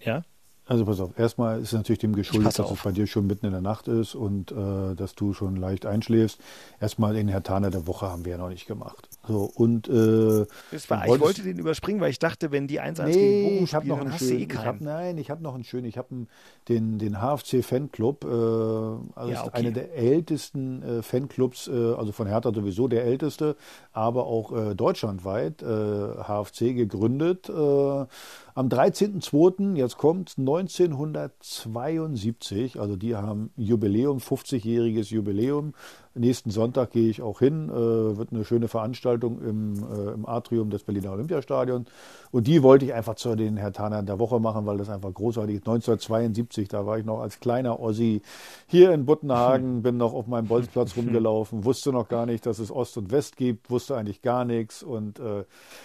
ja. 0.00 0.22
Also 0.66 0.84
pass 0.84 1.00
auf, 1.00 1.18
erstmal 1.18 1.60
ist 1.60 1.68
es 1.68 1.72
natürlich 1.72 1.98
dem 1.98 2.14
geschuldet, 2.14 2.58
dass 2.58 2.70
es 2.70 2.82
bei 2.82 2.92
dir 2.92 3.06
schon 3.06 3.26
mitten 3.26 3.46
in 3.46 3.52
der 3.52 3.60
Nacht 3.60 3.88
ist 3.88 4.14
und 4.14 4.52
äh, 4.52 4.94
dass 4.94 5.14
du 5.14 5.32
schon 5.32 5.56
leicht 5.56 5.86
einschläfst. 5.86 6.40
Erstmal 6.80 7.14
den 7.14 7.28
Herr 7.28 7.42
Taner 7.42 7.70
der 7.70 7.86
Woche 7.86 8.06
haben 8.06 8.24
wir 8.24 8.32
ja 8.32 8.38
noch 8.38 8.48
nicht 8.48 8.66
gemacht. 8.66 9.08
So, 9.26 9.50
und 9.54 9.88
äh, 9.88 10.42
ich 10.72 10.90
wollte 10.90 11.42
den 11.42 11.58
überspringen, 11.58 12.00
weil 12.00 12.10
ich 12.10 12.18
dachte, 12.18 12.50
wenn 12.50 12.66
die 12.66 12.80
1 12.80 12.98
nee, 12.98 13.12
gegen 13.12 13.44
Bochum 13.44 13.64
ich 13.64 13.74
habe 13.74 13.86
noch 13.86 14.00
einen 14.00 14.18
schönen, 14.18 14.50
eh 14.50 14.54
hab, 14.56 14.80
Nein, 14.80 15.16
ich 15.16 15.30
habe 15.30 15.42
noch 15.42 15.54
einen 15.54 15.62
schönen, 15.62 15.86
ich 15.86 15.96
habe 15.96 16.26
den, 16.68 16.98
den 16.98 17.20
HFC 17.20 17.64
Fanclub, 17.64 18.24
äh, 18.24 18.26
also 18.26 19.32
ja, 19.32 19.44
okay. 19.44 19.50
einer 19.52 19.70
der 19.70 19.94
ältesten 19.94 20.82
äh, 20.82 21.02
Fanclubs, 21.02 21.68
äh, 21.68 21.70
also 21.70 22.10
von 22.10 22.26
Hertha 22.26 22.52
sowieso 22.52 22.88
der 22.88 23.04
älteste, 23.04 23.56
aber 23.92 24.26
auch 24.26 24.50
äh, 24.52 24.74
deutschlandweit, 24.74 25.62
HFC 25.62 26.62
äh, 26.62 26.74
gegründet 26.74 27.48
äh, 27.48 28.06
am 28.54 28.68
13.02., 28.68 29.76
jetzt 29.76 29.98
kommt 29.98 30.36
1972, 30.38 32.80
also 32.80 32.96
die 32.96 33.14
haben 33.16 33.50
Jubiläum, 33.56 34.18
50-jähriges 34.18 35.12
Jubiläum, 35.12 35.74
Nächsten 36.14 36.50
Sonntag 36.50 36.90
gehe 36.90 37.08
ich 37.08 37.22
auch 37.22 37.38
hin, 37.38 37.70
äh, 37.70 37.72
wird 37.72 38.32
eine 38.32 38.44
schöne 38.44 38.68
Veranstaltung 38.68 39.40
im, 39.40 39.82
äh, 39.82 40.12
im 40.12 40.26
Atrium 40.26 40.68
des 40.68 40.84
Berliner 40.84 41.12
Olympiastadions. 41.12 41.88
Und 42.30 42.46
die 42.46 42.62
wollte 42.62 42.84
ich 42.84 42.92
einfach 42.92 43.14
zu 43.14 43.34
den 43.34 43.56
Herr 43.56 43.72
Tanner 43.72 44.02
der 44.02 44.18
Woche 44.18 44.38
machen, 44.38 44.66
weil 44.66 44.76
das 44.76 44.90
einfach 44.90 45.12
großartig 45.12 45.56
ist. 45.56 45.66
1972, 45.66 46.68
da 46.68 46.84
war 46.84 46.98
ich 46.98 47.06
noch 47.06 47.20
als 47.20 47.40
kleiner 47.40 47.80
Ossi 47.80 48.20
hier 48.66 48.92
in 48.92 49.06
Buttenhagen, 49.06 49.82
bin 49.82 49.96
noch 49.96 50.12
auf 50.12 50.26
meinem 50.26 50.48
Bolzplatz 50.48 50.98
rumgelaufen, 50.98 51.64
wusste 51.64 51.92
noch 51.92 52.08
gar 52.08 52.26
nicht, 52.26 52.44
dass 52.44 52.58
es 52.58 52.70
Ost 52.70 52.98
und 52.98 53.10
West 53.10 53.38
gibt, 53.38 53.70
wusste 53.70 53.96
eigentlich 53.96 54.20
gar 54.20 54.44
nichts. 54.44 54.82
Und 54.82 55.18
äh, 55.18 55.44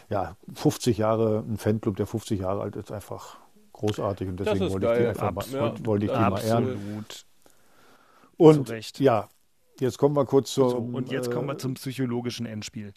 ja, 0.10 0.36
50 0.54 0.98
Jahre, 0.98 1.46
ein 1.48 1.58
Fanclub, 1.58 1.96
der 1.96 2.06
50 2.06 2.42
Jahre 2.42 2.57
alt 2.62 2.76
ist, 2.76 2.92
einfach 2.92 3.38
großartig. 3.74 4.28
Und 4.28 4.40
deswegen 4.40 4.72
wollte 4.72 4.88
ich 4.88 5.00
die 5.00 5.08
einfach 5.08 5.32
mal, 5.32 5.86
wollte, 5.86 6.06
ich 6.06 6.12
die 6.12 6.18
mal 6.18 6.42
ehren. 6.44 7.06
Und 8.38 9.00
ja, 9.00 9.28
Jetzt 9.80 9.98
kommen 9.98 10.16
wir 10.16 10.26
kurz 10.26 10.54
zur. 10.54 10.70
So, 10.72 10.78
und 10.78 11.12
jetzt 11.12 11.32
kommen 11.32 11.48
wir 11.48 11.58
zum 11.58 11.76
psychologischen 11.76 12.46
Endspiel. 12.46 12.94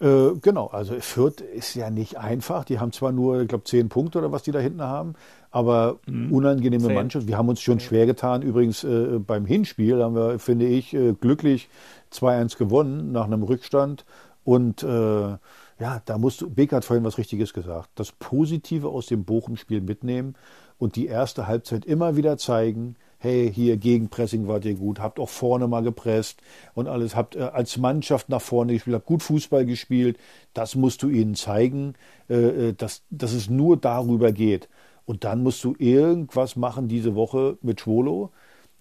Äh, 0.00 0.30
genau, 0.40 0.66
also 0.68 0.94
Fürth 1.00 1.40
ist 1.40 1.74
ja 1.74 1.90
nicht 1.90 2.18
einfach. 2.18 2.64
Die 2.64 2.80
haben 2.80 2.92
zwar 2.92 3.12
nur, 3.12 3.42
ich 3.42 3.48
glaube, 3.48 3.64
zehn 3.64 3.88
Punkte 3.88 4.18
oder 4.18 4.32
was 4.32 4.42
die 4.42 4.50
da 4.50 4.58
hinten 4.58 4.82
haben, 4.82 5.14
aber 5.50 6.00
mhm. 6.06 6.32
unangenehme 6.32 6.86
zehn. 6.86 6.94
Mannschaft. 6.94 7.28
Wir 7.28 7.36
haben 7.36 7.48
uns 7.48 7.60
schon 7.60 7.80
schwer 7.80 8.06
getan. 8.06 8.42
Übrigens 8.42 8.82
äh, 8.82 9.18
beim 9.18 9.44
Hinspiel 9.44 10.02
haben 10.02 10.14
wir, 10.14 10.38
finde 10.38 10.66
ich, 10.66 10.94
äh, 10.94 11.12
glücklich 11.12 11.68
2-1 12.12 12.56
gewonnen 12.56 13.12
nach 13.12 13.26
einem 13.26 13.42
Rückstand. 13.42 14.04
Und 14.44 14.82
äh, 14.82 15.36
ja, 15.82 16.00
da 16.04 16.16
musst 16.16 16.40
du, 16.40 16.48
Beck 16.48 16.72
hat 16.72 16.84
vorhin 16.84 17.02
was 17.02 17.18
Richtiges 17.18 17.52
gesagt. 17.52 17.90
Das 17.96 18.12
Positive 18.12 18.88
aus 18.88 19.06
dem 19.06 19.24
Bochum-Spiel 19.24 19.80
mitnehmen 19.80 20.36
und 20.78 20.94
die 20.94 21.06
erste 21.06 21.48
Halbzeit 21.48 21.84
immer 21.84 22.16
wieder 22.16 22.38
zeigen, 22.38 22.94
hey, 23.18 23.52
hier 23.52 23.76
Gegenpressing 23.78 24.46
wart 24.46 24.64
ihr 24.64 24.76
gut, 24.76 25.00
habt 25.00 25.18
auch 25.18 25.28
vorne 25.28 25.66
mal 25.66 25.82
gepresst 25.82 26.40
und 26.74 26.86
alles, 26.86 27.16
habt 27.16 27.34
äh, 27.34 27.40
als 27.40 27.78
Mannschaft 27.78 28.28
nach 28.28 28.40
vorne 28.40 28.74
gespielt, 28.74 28.94
habt 28.94 29.06
gut 29.06 29.24
Fußball 29.24 29.66
gespielt. 29.66 30.18
Das 30.54 30.76
musst 30.76 31.02
du 31.02 31.08
ihnen 31.08 31.34
zeigen, 31.34 31.94
äh, 32.30 32.68
äh, 32.68 32.72
dass, 32.74 33.02
dass 33.10 33.32
es 33.32 33.50
nur 33.50 33.76
darüber 33.76 34.30
geht. 34.30 34.68
Und 35.04 35.24
dann 35.24 35.42
musst 35.42 35.64
du 35.64 35.74
irgendwas 35.80 36.54
machen 36.54 36.86
diese 36.86 37.16
Woche 37.16 37.58
mit 37.60 37.80
Schwolo, 37.80 38.30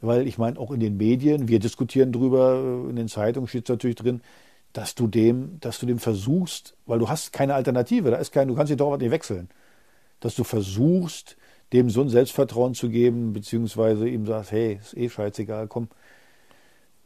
weil 0.01 0.27
ich 0.27 0.37
meine, 0.37 0.59
auch 0.59 0.69
in 0.69 0.79
den 0.79 0.97
Medien, 0.97 1.47
wir 1.47 1.57
diskutieren 1.57 2.11
drüber, 2.11 2.85
in 2.87 2.95
den 2.95 3.07
Zeitungen 3.07 3.47
steht 3.47 3.65
es 3.65 3.69
natürlich 3.69 3.95
drin, 3.95 4.21
dass 4.73 4.95
du 4.95 5.07
dem, 5.07 5.59
dass 5.59 5.79
du 5.79 5.85
dem 5.85 5.99
versuchst, 5.99 6.75
weil 6.85 6.99
du 6.99 7.09
hast 7.09 7.33
keine 7.33 7.55
Alternative, 7.55 8.11
da 8.11 8.17
ist 8.17 8.31
kein, 8.31 8.47
du 8.47 8.55
kannst 8.55 8.71
den 8.71 8.77
Torwart 8.77 9.01
nicht 9.01 9.11
wechseln, 9.11 9.49
dass 10.19 10.35
du 10.35 10.43
versuchst, 10.43 11.37
dem 11.73 11.89
so 11.89 12.01
ein 12.01 12.09
Selbstvertrauen 12.09 12.73
zu 12.73 12.89
geben, 12.89 13.33
beziehungsweise 13.33 14.07
ihm 14.07 14.25
sagst, 14.25 14.51
hey, 14.51 14.79
ist 14.81 14.95
eh 14.95 15.09
scheißegal, 15.09 15.67
komm. 15.67 15.87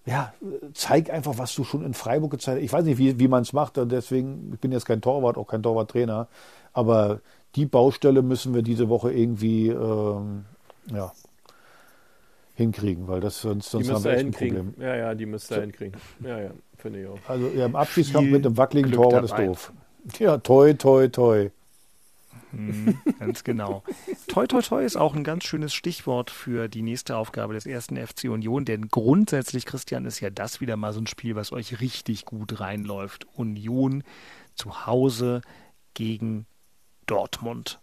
Ja, 0.08 0.34
zeig 0.74 1.10
einfach, 1.10 1.40
was 1.40 1.56
du 1.56 1.64
schon 1.64 1.84
in 1.84 1.96
Freiburg 1.96 2.32
gezeigt 2.32 2.58
hast. 2.58 2.64
Ich 2.64 2.72
weiß 2.72 2.86
nicht, 2.86 3.00
wie, 3.00 3.20
wie 3.20 3.28
man 3.28 3.42
es 3.42 3.54
macht, 3.54 3.78
deswegen, 3.78 4.52
ich 4.54 4.60
bin 4.60 4.72
jetzt 4.72 4.86
kein 4.86 5.02
Torwart, 5.02 5.38
auch 5.38 5.48
kein 5.48 5.64
Torwarttrainer, 5.64 6.28
aber 6.74 7.22
die 7.56 7.66
Baustelle 7.66 8.22
müssen 8.22 8.54
wir 8.54 8.62
diese 8.62 8.90
Woche 8.90 9.12
irgendwie 9.12 9.70
ähm, 9.70 10.46
ja, 10.92 11.12
hinkriegen, 12.56 13.08
weil 13.08 13.20
das 13.20 13.42
sonst, 13.42 13.72
sonst 13.72 13.92
haben 13.92 14.04
wir 14.04 14.12
echt 14.12 14.26
ein 14.26 14.32
Problem. 14.32 14.74
Ja, 14.80 14.96
ja, 14.96 15.16
die 15.16 15.26
müsste 15.26 15.56
so. 15.56 15.62
hinkriegen. 15.62 16.00
Ja, 16.24 16.40
ja, 16.40 16.52
finde 16.86 17.02
ich 17.02 17.08
auch. 17.08 17.18
Also 17.28 17.48
ja, 17.48 17.66
im 17.66 17.76
Abschiedskampf 17.76 18.30
mit 18.30 18.46
einem 18.46 18.58
wackeligen 18.58 18.92
Glück 18.92 19.10
Torwart 19.10 19.26
ist 19.26 19.34
doof. 19.34 19.74
Ja, 20.20 20.38
toi, 20.38 20.74
toi, 20.74 21.08
toi. 21.08 21.50
Mhm, 22.52 23.00
ganz 23.20 23.44
genau. 23.44 23.84
toi, 24.28 24.46
toi, 24.46 24.62
toi 24.62 24.86
ist 24.86 24.96
auch 24.96 25.16
ein 25.16 25.24
ganz 25.24 25.46
schönes 25.46 25.74
Stichwort 25.74 26.30
für 26.30 26.68
die 26.68 26.84
nächste 26.84 27.18
Aufgabe 27.18 27.56
des 27.56 27.66
ersten 27.66 27.98
FC 27.98 28.26
Union, 28.26 28.66
denn 28.66 28.90
grundsätzlich, 28.90 29.66
Christian, 29.66 30.06
ist 30.06 30.20
ja 30.20 30.30
das 30.30 30.62
wieder 30.62 30.78
mal 30.78 30.94
so 30.94 31.02
ein 31.02 31.08
Spiel, 31.08 31.36
was 31.36 31.52
euch 31.52 31.82
richtig 31.82 32.26
gut 32.26 32.60
reinläuft. 32.60 33.26
Union 33.34 34.04
zu 34.54 34.86
Hause 34.86 35.42
gegen 35.96 36.46
Dortmund. 37.08 37.80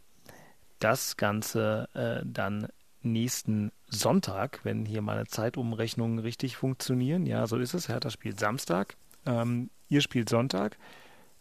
Das 0.78 1.16
Ganze 1.16 1.88
äh, 1.94 2.24
dann 2.24 2.68
nächsten 3.04 3.72
Sonntag, 3.88 4.60
wenn 4.64 4.84
hier 4.84 5.02
meine 5.02 5.26
Zeitumrechnungen 5.26 6.18
richtig 6.18 6.56
funktionieren. 6.56 7.26
Ja, 7.26 7.46
so 7.46 7.56
ist 7.56 7.74
es. 7.74 7.88
Hertha 7.88 8.10
spielt 8.10 8.40
Samstag. 8.40 8.96
Ähm, 9.26 9.70
ihr 9.88 10.00
spielt 10.00 10.28
Sonntag. 10.28 10.78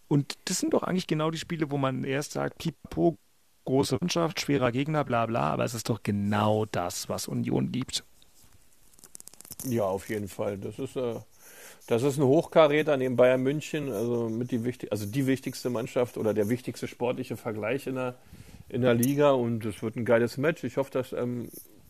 Und 0.08 0.38
das 0.46 0.60
sind 0.60 0.74
doch 0.74 0.84
eigentlich 0.84 1.08
genau 1.08 1.32
die 1.32 1.38
Spiele, 1.38 1.72
wo 1.72 1.78
man 1.78 2.04
erst 2.04 2.34
sagt, 2.34 2.58
pipo, 2.58 3.18
große 3.66 3.98
Mannschaft, 4.02 4.42
schwerer 4.42 4.72
Gegner, 4.72 5.04
bla 5.04 5.26
bla, 5.26 5.52
aber 5.52 5.64
es 5.64 5.74
ist 5.74 5.90
doch 5.90 6.04
genau 6.04 6.66
das, 6.66 7.10
was 7.10 7.28
Union 7.28 7.72
liebt. 7.72 8.04
Ja, 9.66 9.84
auf 9.84 10.10
jeden 10.10 10.28
Fall. 10.28 10.58
Das 10.58 10.80
ist, 10.80 10.96
äh, 10.96 11.16
das 11.88 12.04
ist 12.04 12.18
ein 12.18 12.24
Hochkaräter 12.24 12.98
neben 12.98 13.16
Bayern 13.16 13.42
München, 13.42 13.92
also 13.92 14.30
mit 14.30 14.52
die 14.52 14.64
wichtig, 14.64 14.92
also 14.92 15.06
die 15.06 15.28
wichtigste 15.28 15.70
Mannschaft 15.70 16.18
oder 16.18 16.34
der 16.34 16.50
wichtigste 16.50 16.88
sportliche 16.88 17.38
Vergleich 17.38 17.88
in 17.88 17.96
der, 17.96 18.16
in 18.72 18.82
der 18.82 18.94
Liga 18.94 19.32
und 19.32 19.66
es 19.66 19.84
wird 19.84 19.96
ein 19.96 20.06
geiles 20.06 20.38
Match. 20.38 20.64
Ich 20.64 20.78
hoffe, 20.78 20.92
dass 20.92 21.14
ähm, 21.14 21.50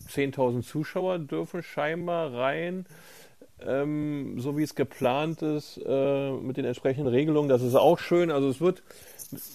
10.000 0.09 0.63
Zuschauer 0.63 1.19
dürfen 1.19 1.63
scheinbar 1.63 2.33
rein 2.33 2.85
ähm, 3.65 4.39
so 4.39 4.57
wie 4.57 4.63
es 4.63 4.75
geplant 4.75 5.41
ist, 5.41 5.79
äh, 5.85 6.31
mit 6.31 6.57
den 6.57 6.65
entsprechenden 6.65 7.07
Regelungen. 7.07 7.49
Das 7.49 7.61
ist 7.61 7.75
auch 7.75 7.99
schön. 7.99 8.31
Also 8.31 8.49
es 8.49 8.61
wird 8.61 8.83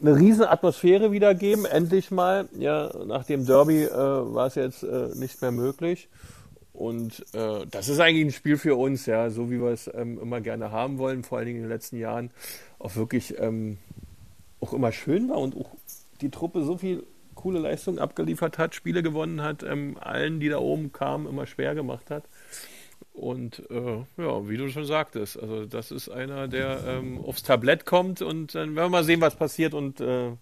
eine 0.01 0.17
riesen 0.17 0.45
Atmosphäre 0.45 1.13
wieder 1.13 1.35
geben, 1.35 1.65
endlich 1.65 2.11
mal. 2.11 2.49
Ja, 2.59 2.91
nach 3.07 3.25
dem 3.25 3.47
Derby 3.47 3.85
äh, 3.85 3.91
war 3.91 4.47
es 4.47 4.55
jetzt 4.55 4.83
äh, 4.83 5.09
nicht 5.15 5.41
mehr 5.43 5.53
möglich. 5.53 6.09
Und 6.73 7.25
äh, 7.33 7.67
das 7.71 7.89
ist 7.89 8.01
eigentlich 8.01 8.27
ein 8.27 8.33
Spiel 8.33 8.59
für 8.59 8.77
uns, 8.77 9.07
ja, 9.07 9.31
so 9.31 9.51
wie 9.51 9.61
wir 9.61 9.71
es 9.71 9.91
ähm, 9.95 10.19
immer 10.21 10.43
gerne 10.43 10.71
haben 10.71 10.99
wollen, 10.99 11.25
vor 11.25 11.39
allen 11.39 11.47
Dingen 11.47 11.59
in 11.59 11.65
den 11.65 11.73
letzten 11.73 11.97
Jahren 11.97 12.31
auch 12.79 12.97
wirklich 12.97 13.39
ähm, 13.39 13.79
auch 14.61 14.75
immer 14.75 14.93
schön 14.93 15.31
war 15.31 15.39
und 15.39 15.57
auch 15.57 15.71
die 16.21 16.31
Truppe 16.31 16.65
so 16.65 16.77
viel 16.77 17.03
coole 17.37 17.61
Leistungen 17.61 18.01
abgeliefert 18.01 18.59
hat, 18.59 18.75
Spiele 18.75 19.05
gewonnen 19.05 19.43
hat, 19.43 19.63
ähm, 19.63 19.97
allen, 20.01 20.41
die 20.41 20.49
da 20.49 20.59
oben 20.59 20.93
kamen, 20.93 21.29
immer 21.29 21.47
schwer 21.47 21.77
gemacht 21.77 22.11
hat. 22.11 22.25
Und 23.13 23.63
äh, 23.71 23.99
ja, 24.19 24.49
wie 24.49 24.57
du 24.57 24.69
schon 24.69 24.85
sagtest, 24.85 25.41
also 25.41 25.65
das 25.65 25.91
ist 25.91 26.09
einer, 26.09 26.49
der 26.49 26.81
ähm, 26.87 27.25
aufs 27.25 27.43
Tablett 27.43 27.87
kommt 27.87 28.21
und 28.21 28.55
dann 28.55 28.77
werden 28.77 28.87
wir 28.87 28.99
mal 28.99 29.05
sehen, 29.05 29.21
was 29.21 29.37
passiert 29.37 29.73
und 29.73 30.01
äh, 30.01 30.33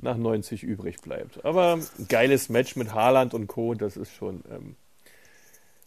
nach 0.00 0.16
90 0.16 0.62
übrig 0.62 1.00
bleibt. 1.00 1.44
Aber 1.44 1.78
geiles 2.08 2.48
Match 2.48 2.76
mit 2.76 2.94
Haaland 2.94 3.34
und 3.34 3.46
Co., 3.46 3.74
das 3.74 3.96
ist 3.96 4.14
schon, 4.14 4.42
ähm, 4.50 4.76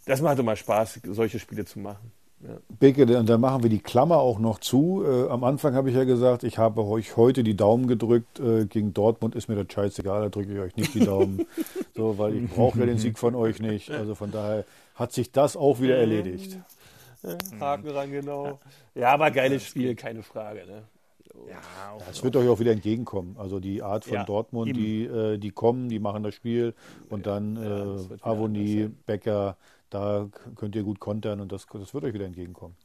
das 0.06 0.22
macht 0.22 0.38
immer 0.40 0.56
Spaß, 0.56 1.02
solche 1.06 1.40
Spiele 1.40 1.66
zu 1.66 1.80
machen. 1.80 2.12
Ja. 2.40 2.58
Beke, 2.80 3.06
dann 3.08 3.42
machen 3.42 3.64
wir 3.64 3.70
die 3.70 3.80
Klammer 3.80 4.18
auch 4.18 4.38
noch 4.38 4.60
zu. 4.60 5.04
Äh, 5.04 5.28
am 5.30 5.44
Anfang 5.44 5.74
habe 5.74 5.90
ich 5.90 5.96
ja 5.96 6.04
gesagt, 6.04 6.44
ich 6.44 6.60
habe 6.60 6.86
euch 6.86 7.18
heute 7.18 7.44
die 7.44 7.56
Daumen 7.56 7.88
gedrückt. 7.88 8.40
Äh, 8.40 8.66
gegen 8.66 8.94
Dortmund 8.94 9.34
ist 9.34 9.48
mir 9.48 9.56
das 9.56 9.74
scheißegal, 9.74 10.22
da 10.22 10.30
drücke 10.30 10.54
ich 10.54 10.60
euch 10.60 10.76
nicht 10.76 10.94
die 10.94 11.00
Daumen. 11.00 11.48
so, 11.96 12.18
weil 12.20 12.36
ich 12.36 12.50
brauche 12.50 12.80
ja 12.80 12.86
den 12.86 13.00
Sieg 13.00 13.18
von 13.18 13.34
euch 13.34 13.60
nicht. 13.60 13.90
Also 13.90 14.14
von 14.14 14.32
daher 14.32 14.66
hat 14.94 15.14
sich 15.14 15.32
das 15.32 15.58
auch 15.58 15.80
wieder 15.80 15.98
erledigt. 15.98 16.60
Haken 17.60 17.90
ran, 17.90 18.12
genau. 18.12 18.60
Ja, 18.94 19.14
aber 19.14 19.32
geiles 19.32 19.64
Spiel, 19.64 19.96
keine 19.96 20.22
Frage. 20.22 20.66
Ne? 20.68 20.84
Ja, 21.50 21.98
es 22.10 22.24
wird 22.24 22.36
euch 22.36 22.48
auch 22.48 22.60
wieder 22.60 22.72
entgegenkommen. 22.72 23.36
Also 23.38 23.60
die 23.60 23.82
Art 23.82 24.06
von 24.06 24.14
ja, 24.14 24.24
Dortmund, 24.24 24.76
die, 24.76 25.06
äh, 25.06 25.38
die 25.38 25.52
kommen, 25.52 25.90
die 25.90 26.00
machen 26.00 26.24
das 26.24 26.36
Spiel 26.36 26.74
und 27.10 27.26
dann 27.26 27.56
ja, 27.56 27.96
äh, 27.96 28.18
Avonie, 28.22 28.90
Becker, 29.06 29.58
da 29.90 30.30
könnt 30.56 30.76
ihr 30.76 30.84
gut 30.84 31.00
kontern 31.00 31.40
und 31.40 31.52
das, 31.52 31.66
das 31.72 31.94
wird 31.94 32.04
euch 32.04 32.14
wieder 32.14 32.26
entgegenkommen. 32.26 32.76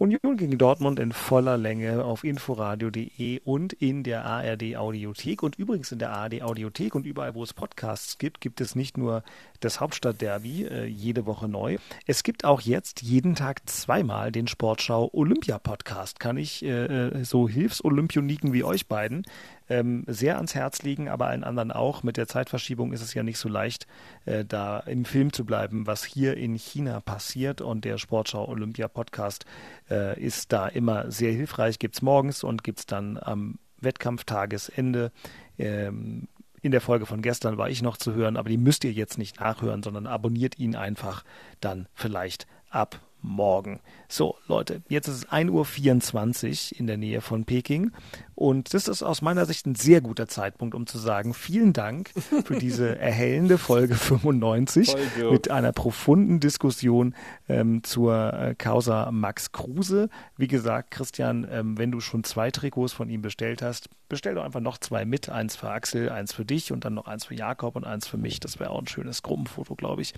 Union 0.00 0.36
gegen 0.36 0.58
Dortmund 0.58 0.98
in 0.98 1.12
voller 1.12 1.56
Länge 1.56 2.04
auf 2.04 2.24
inforadio.de 2.24 3.40
und 3.44 3.72
in 3.72 4.02
der 4.02 4.24
ARD 4.24 4.76
Audiothek. 4.76 5.44
Und 5.44 5.56
übrigens 5.56 5.92
in 5.92 6.00
der 6.00 6.10
ARD 6.10 6.42
Audiothek 6.42 6.96
und 6.96 7.06
überall, 7.06 7.36
wo 7.36 7.44
es 7.44 7.54
Podcasts 7.54 8.18
gibt, 8.18 8.40
gibt 8.40 8.60
es 8.60 8.74
nicht 8.74 8.98
nur 8.98 9.22
das 9.60 9.78
Hauptstadtderby 9.78 10.64
äh, 10.64 10.84
jede 10.86 11.24
Woche 11.24 11.46
neu. 11.46 11.76
Es 12.04 12.24
gibt 12.24 12.44
auch 12.44 12.60
jetzt 12.60 13.02
jeden 13.02 13.36
Tag 13.36 13.68
zweimal 13.68 14.32
den 14.32 14.48
Sportschau 14.48 15.08
Olympia 15.12 15.58
Podcast. 15.60 16.18
Kann 16.18 16.36
ich 16.36 16.64
äh, 16.64 16.86
äh 16.86 17.24
so 17.24 17.48
Hilfsolympioniken 17.48 18.52
wie 18.52 18.64
euch 18.64 18.88
beiden 18.88 19.24
ähm, 19.70 20.04
sehr 20.06 20.36
ans 20.36 20.54
Herz 20.54 20.82
liegen, 20.82 21.08
aber 21.08 21.28
allen 21.28 21.44
anderen 21.44 21.72
auch. 21.72 22.02
Mit 22.02 22.16
der 22.16 22.26
Zeitverschiebung 22.26 22.92
ist 22.92 23.00
es 23.00 23.14
ja 23.14 23.22
nicht 23.22 23.38
so 23.38 23.48
leicht, 23.48 23.86
äh, 24.26 24.44
da 24.44 24.80
im 24.80 25.04
Film 25.04 25.32
zu 25.32 25.46
bleiben, 25.46 25.86
was 25.86 26.04
hier 26.04 26.36
in 26.36 26.54
China 26.56 27.00
passiert. 27.00 27.60
Und 27.60 27.84
der 27.84 27.96
Sportschau 27.96 28.46
Olympia 28.48 28.88
Podcast 28.88 29.46
äh, 29.90 30.20
ist 30.20 30.52
da 30.52 30.66
immer 30.66 31.10
sehr 31.10 31.32
hilfreich. 31.32 31.78
Gibt 31.78 31.94
es 31.94 32.02
morgens 32.02 32.44
und 32.44 32.64
gibt 32.64 32.80
es 32.80 32.86
dann 32.86 33.16
am 33.16 33.58
Wettkampftagesende. 33.78 35.12
Ähm, 35.58 36.28
in 36.62 36.72
der 36.72 36.80
Folge 36.80 37.06
von 37.06 37.22
gestern 37.22 37.56
war 37.56 37.70
ich 37.70 37.80
noch 37.80 37.96
zu 37.96 38.12
hören, 38.12 38.36
aber 38.36 38.50
die 38.50 38.58
müsst 38.58 38.84
ihr 38.84 38.92
jetzt 38.92 39.16
nicht 39.16 39.40
nachhören, 39.40 39.82
sondern 39.82 40.06
abonniert 40.06 40.58
ihn 40.58 40.76
einfach 40.76 41.24
dann 41.60 41.86
vielleicht 41.94 42.46
ab 42.68 43.00
morgen. 43.22 43.80
So, 44.12 44.36
Leute, 44.48 44.82
jetzt 44.88 45.06
ist 45.06 45.14
es 45.14 45.28
1.24 45.28 46.72
Uhr 46.72 46.80
in 46.80 46.88
der 46.88 46.96
Nähe 46.96 47.20
von 47.20 47.44
Peking 47.44 47.92
und 48.34 48.74
das 48.74 48.88
ist 48.88 49.04
aus 49.04 49.22
meiner 49.22 49.46
Sicht 49.46 49.66
ein 49.66 49.76
sehr 49.76 50.00
guter 50.00 50.26
Zeitpunkt, 50.26 50.74
um 50.74 50.88
zu 50.88 50.98
sagen, 50.98 51.32
vielen 51.32 51.72
Dank 51.72 52.10
für 52.44 52.56
diese 52.56 52.98
erhellende 52.98 53.56
Folge 53.56 53.94
95 53.94 54.96
mit 55.30 55.48
einer 55.52 55.70
profunden 55.70 56.40
Diskussion 56.40 57.14
ähm, 57.48 57.84
zur 57.84 58.32
äh, 58.32 58.54
Causa 58.56 59.12
Max 59.12 59.52
Kruse. 59.52 60.08
Wie 60.36 60.48
gesagt, 60.48 60.90
Christian, 60.90 61.46
ähm, 61.48 61.78
wenn 61.78 61.92
du 61.92 62.00
schon 62.00 62.24
zwei 62.24 62.50
Trikots 62.50 62.92
von 62.92 63.10
ihm 63.10 63.22
bestellt 63.22 63.62
hast, 63.62 63.90
bestell 64.08 64.34
doch 64.34 64.42
einfach 64.42 64.58
noch 64.58 64.78
zwei 64.78 65.04
mit. 65.04 65.28
Eins 65.28 65.54
für 65.54 65.70
Axel, 65.70 66.08
eins 66.08 66.32
für 66.32 66.44
dich 66.44 66.72
und 66.72 66.84
dann 66.84 66.94
noch 66.94 67.06
eins 67.06 67.26
für 67.26 67.36
Jakob 67.36 67.76
und 67.76 67.84
eins 67.84 68.08
für 68.08 68.16
mich. 68.16 68.40
Das 68.40 68.58
wäre 68.58 68.70
auch 68.70 68.80
ein 68.80 68.88
schönes 68.88 69.22
Gruppenfoto, 69.22 69.76
glaube 69.76 70.02
ich. 70.02 70.14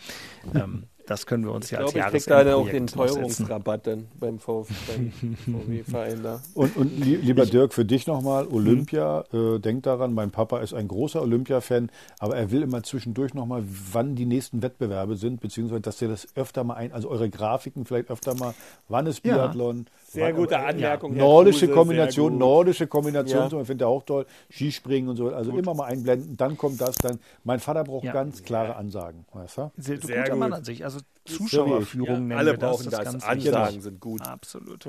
Ähm, 0.55 0.85
das 1.07 1.27
können 1.27 1.45
wir 1.45 1.53
uns 1.53 1.67
Ich 1.67 1.73
ja 1.73 1.81
als 1.81 1.93
glaube, 1.93 2.17
ich 2.17 2.25
krieg 2.25 2.33
da 2.33 2.55
auch 2.55 2.67
Jahresendprojekt 2.67 3.39
den 3.39 3.47
noch 3.87 3.93
setzen. 3.93 4.09
Teuerungsrabatt 4.09 4.09
dann 4.09 4.09
beim 4.21 4.39
VW-Verein 4.39 6.23
da. 6.23 6.41
Und, 6.55 6.77
und 6.77 6.99
lie- 7.05 7.17
lieber 7.17 7.47
Dirk, 7.47 7.73
für 7.75 7.85
dich 7.85 8.07
nochmal, 8.07 8.47
Olympia, 8.47 9.25
äh, 9.33 9.59
denk 9.59 9.83
daran, 9.85 10.15
mein 10.15 10.31
Papa 10.31 10.59
ist 10.59 10.75
ein 10.75 10.89
großer 10.89 11.23
Olympia-Fan, 11.23 11.91
aber 12.19 12.37
er 12.37 12.51
will 12.51 12.63
immer 12.63 12.83
zwischendurch 12.83 13.35
nochmal, 13.35 13.63
wann 13.93 14.15
die 14.15 14.27
nächsten 14.27 14.63
Wettbewerbe 14.63 15.17
sind, 15.17 15.41
beziehungsweise, 15.41 15.81
dass 15.81 16.01
ihr 16.03 16.09
das 16.09 16.27
öfter 16.35 16.65
mal 16.65 16.75
ein, 16.75 16.93
also 16.93 17.09
eure 17.11 17.29
Grafiken 17.31 17.85
vielleicht 17.85 18.11
öfter 18.11 18.35
mal, 18.35 18.55
wann 18.89 19.07
ist 19.07 19.25
Ja. 19.25 19.49
Sehr 20.13 20.33
gute 20.33 20.59
Anmerkung. 20.59 21.13
Herr 21.15 21.23
Nordische 21.23 21.67
Kruse, 21.67 21.73
Kombination, 21.79 22.31
gut. 22.33 22.39
nordische 22.41 22.87
Kombination, 22.87 23.43
Ja. 23.45 23.49
so, 23.51 23.61
ich 23.61 23.67
finde 23.67 23.87
auch 23.87 24.03
toll. 24.03 24.27
Skispringen 24.51 25.09
und 25.11 25.17
so, 25.17 25.29
also 25.35 25.57
immer 25.57 25.75
mal 25.75 25.85
einblenden, 25.87 26.37
dann 26.37 26.57
kommt 26.59 26.81
das, 26.81 26.97
dann. 26.97 27.19
Mein 27.45 27.61
Vater 27.61 27.85
braucht 27.85 28.05
Ja. 28.05 28.13
ganz 28.13 28.43
klare 28.43 28.77
Ansagen, 28.77 29.25
weißt 29.33 29.59
du? 29.59 29.71
Sehr, 29.77 29.99
Sehr 30.01 30.19
guter 30.19 30.31
gut. 30.31 30.39
Mann 30.41 30.53
an 30.53 30.65
sich. 30.65 30.85
Also 30.85 31.01
Zuschauerführung 31.25 32.27
nennen 32.29 32.33
Alle 32.39 32.53
wir 32.53 32.59
das. 32.59 32.71
brauchen 32.71 32.91
das. 32.91 33.05
das. 33.05 33.25
Ansagen 33.25 33.67
wichtig. 33.69 33.83
sind 33.83 34.01
gut. 34.01 34.21
Absolut. 34.27 34.87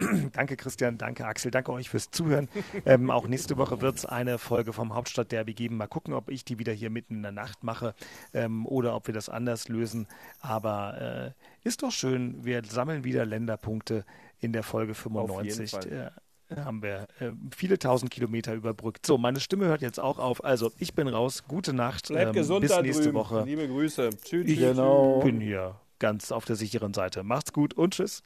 danke 0.32 0.56
Christian, 0.56 0.98
danke 0.98 1.24
Axel, 1.26 1.50
danke 1.50 1.72
euch 1.72 1.88
fürs 1.88 2.10
Zuhören. 2.10 2.48
ähm, 2.84 3.10
auch 3.10 3.28
nächste 3.28 3.56
Woche 3.56 3.80
wird 3.80 3.96
es 3.96 4.06
eine 4.06 4.38
Folge 4.38 4.72
vom 4.72 4.94
Hauptstadtderby 4.94 5.54
geben. 5.54 5.76
Mal 5.76 5.86
gucken, 5.86 6.14
ob 6.14 6.30
ich 6.30 6.44
die 6.44 6.58
wieder 6.58 6.72
hier 6.72 6.90
mitten 6.90 7.14
in 7.16 7.22
der 7.22 7.32
Nacht 7.32 7.62
mache 7.62 7.94
ähm, 8.32 8.66
oder 8.66 8.96
ob 8.96 9.06
wir 9.06 9.14
das 9.14 9.28
anders 9.28 9.68
lösen. 9.68 10.08
Aber 10.40 11.34
äh, 11.64 11.68
ist 11.68 11.82
doch 11.82 11.92
schön, 11.92 12.44
wir 12.44 12.62
sammeln 12.64 13.04
wieder 13.04 13.24
Länderpunkte 13.24 14.04
in 14.40 14.52
der 14.52 14.62
Folge 14.62 14.94
95. 14.94 15.70
Fall. 15.70 16.12
Äh, 16.50 16.56
haben 16.56 16.82
wir 16.82 17.06
äh, 17.20 17.30
viele 17.56 17.78
tausend 17.78 18.10
Kilometer 18.10 18.54
überbrückt. 18.54 19.06
So, 19.06 19.16
meine 19.18 19.40
Stimme 19.40 19.66
hört 19.66 19.82
jetzt 19.82 19.98
auch 19.98 20.18
auf. 20.18 20.44
Also, 20.44 20.70
ich 20.78 20.94
bin 20.94 21.08
raus. 21.08 21.44
Gute 21.48 21.72
Nacht. 21.72 22.08
Bleibt 22.08 22.28
ähm, 22.28 22.32
gesund 22.34 22.60
bis 22.60 22.70
da 22.70 22.82
nächste 22.82 23.04
drüben. 23.04 23.14
Woche. 23.18 23.42
Liebe 23.44 23.66
Grüße. 23.66 24.10
Tschüss. 24.22 24.48
Ich 24.48 24.58
Genau. 24.58 25.20
bin 25.20 25.40
hier 25.40 25.76
ganz 25.98 26.32
auf 26.32 26.44
der 26.44 26.56
sicheren 26.56 26.92
Seite. 26.92 27.22
Macht's 27.22 27.52
gut 27.52 27.74
und 27.74 27.94
tschüss. 27.94 28.22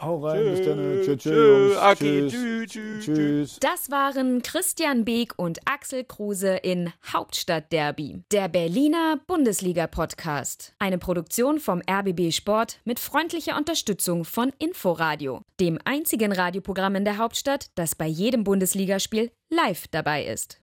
Hau 0.00 0.24
rein, 0.24 0.44
bis 0.44 0.64
dann. 0.64 0.78
Tschüss, 0.78 1.06
tschüss, 1.06 1.22
Tschüss. 1.22 1.76
Aki, 1.76 2.28
Tschüss. 2.28 2.32
tschüss, 2.32 2.70
tschüss, 2.70 3.04
Tschüss. 3.04 3.56
Das 3.60 3.90
waren 3.90 4.42
Christian 4.42 5.04
Beek 5.04 5.32
und 5.36 5.58
Axel 5.64 6.04
Kruse 6.04 6.56
in 6.56 6.92
Hauptstadtderby, 7.12 8.22
der 8.30 8.48
Berliner 8.48 9.18
Bundesliga-Podcast. 9.26 10.74
Eine 10.78 10.98
Produktion 10.98 11.58
vom 11.58 11.82
RBB 11.90 12.32
Sport 12.32 12.78
mit 12.84 13.00
freundlicher 13.00 13.56
Unterstützung 13.56 14.24
von 14.24 14.52
Inforadio, 14.58 15.42
dem 15.58 15.78
einzigen 15.84 16.32
Radioprogramm 16.32 16.94
in 16.94 17.04
der 17.04 17.18
Hauptstadt, 17.18 17.70
das 17.74 17.94
bei 17.94 18.06
jedem 18.06 18.44
Bundesligaspiel 18.44 19.32
live 19.50 19.88
dabei 19.88 20.24
ist. 20.24 20.60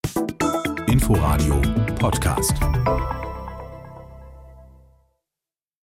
Inforadio 0.88 1.60
Podcast. 1.98 2.54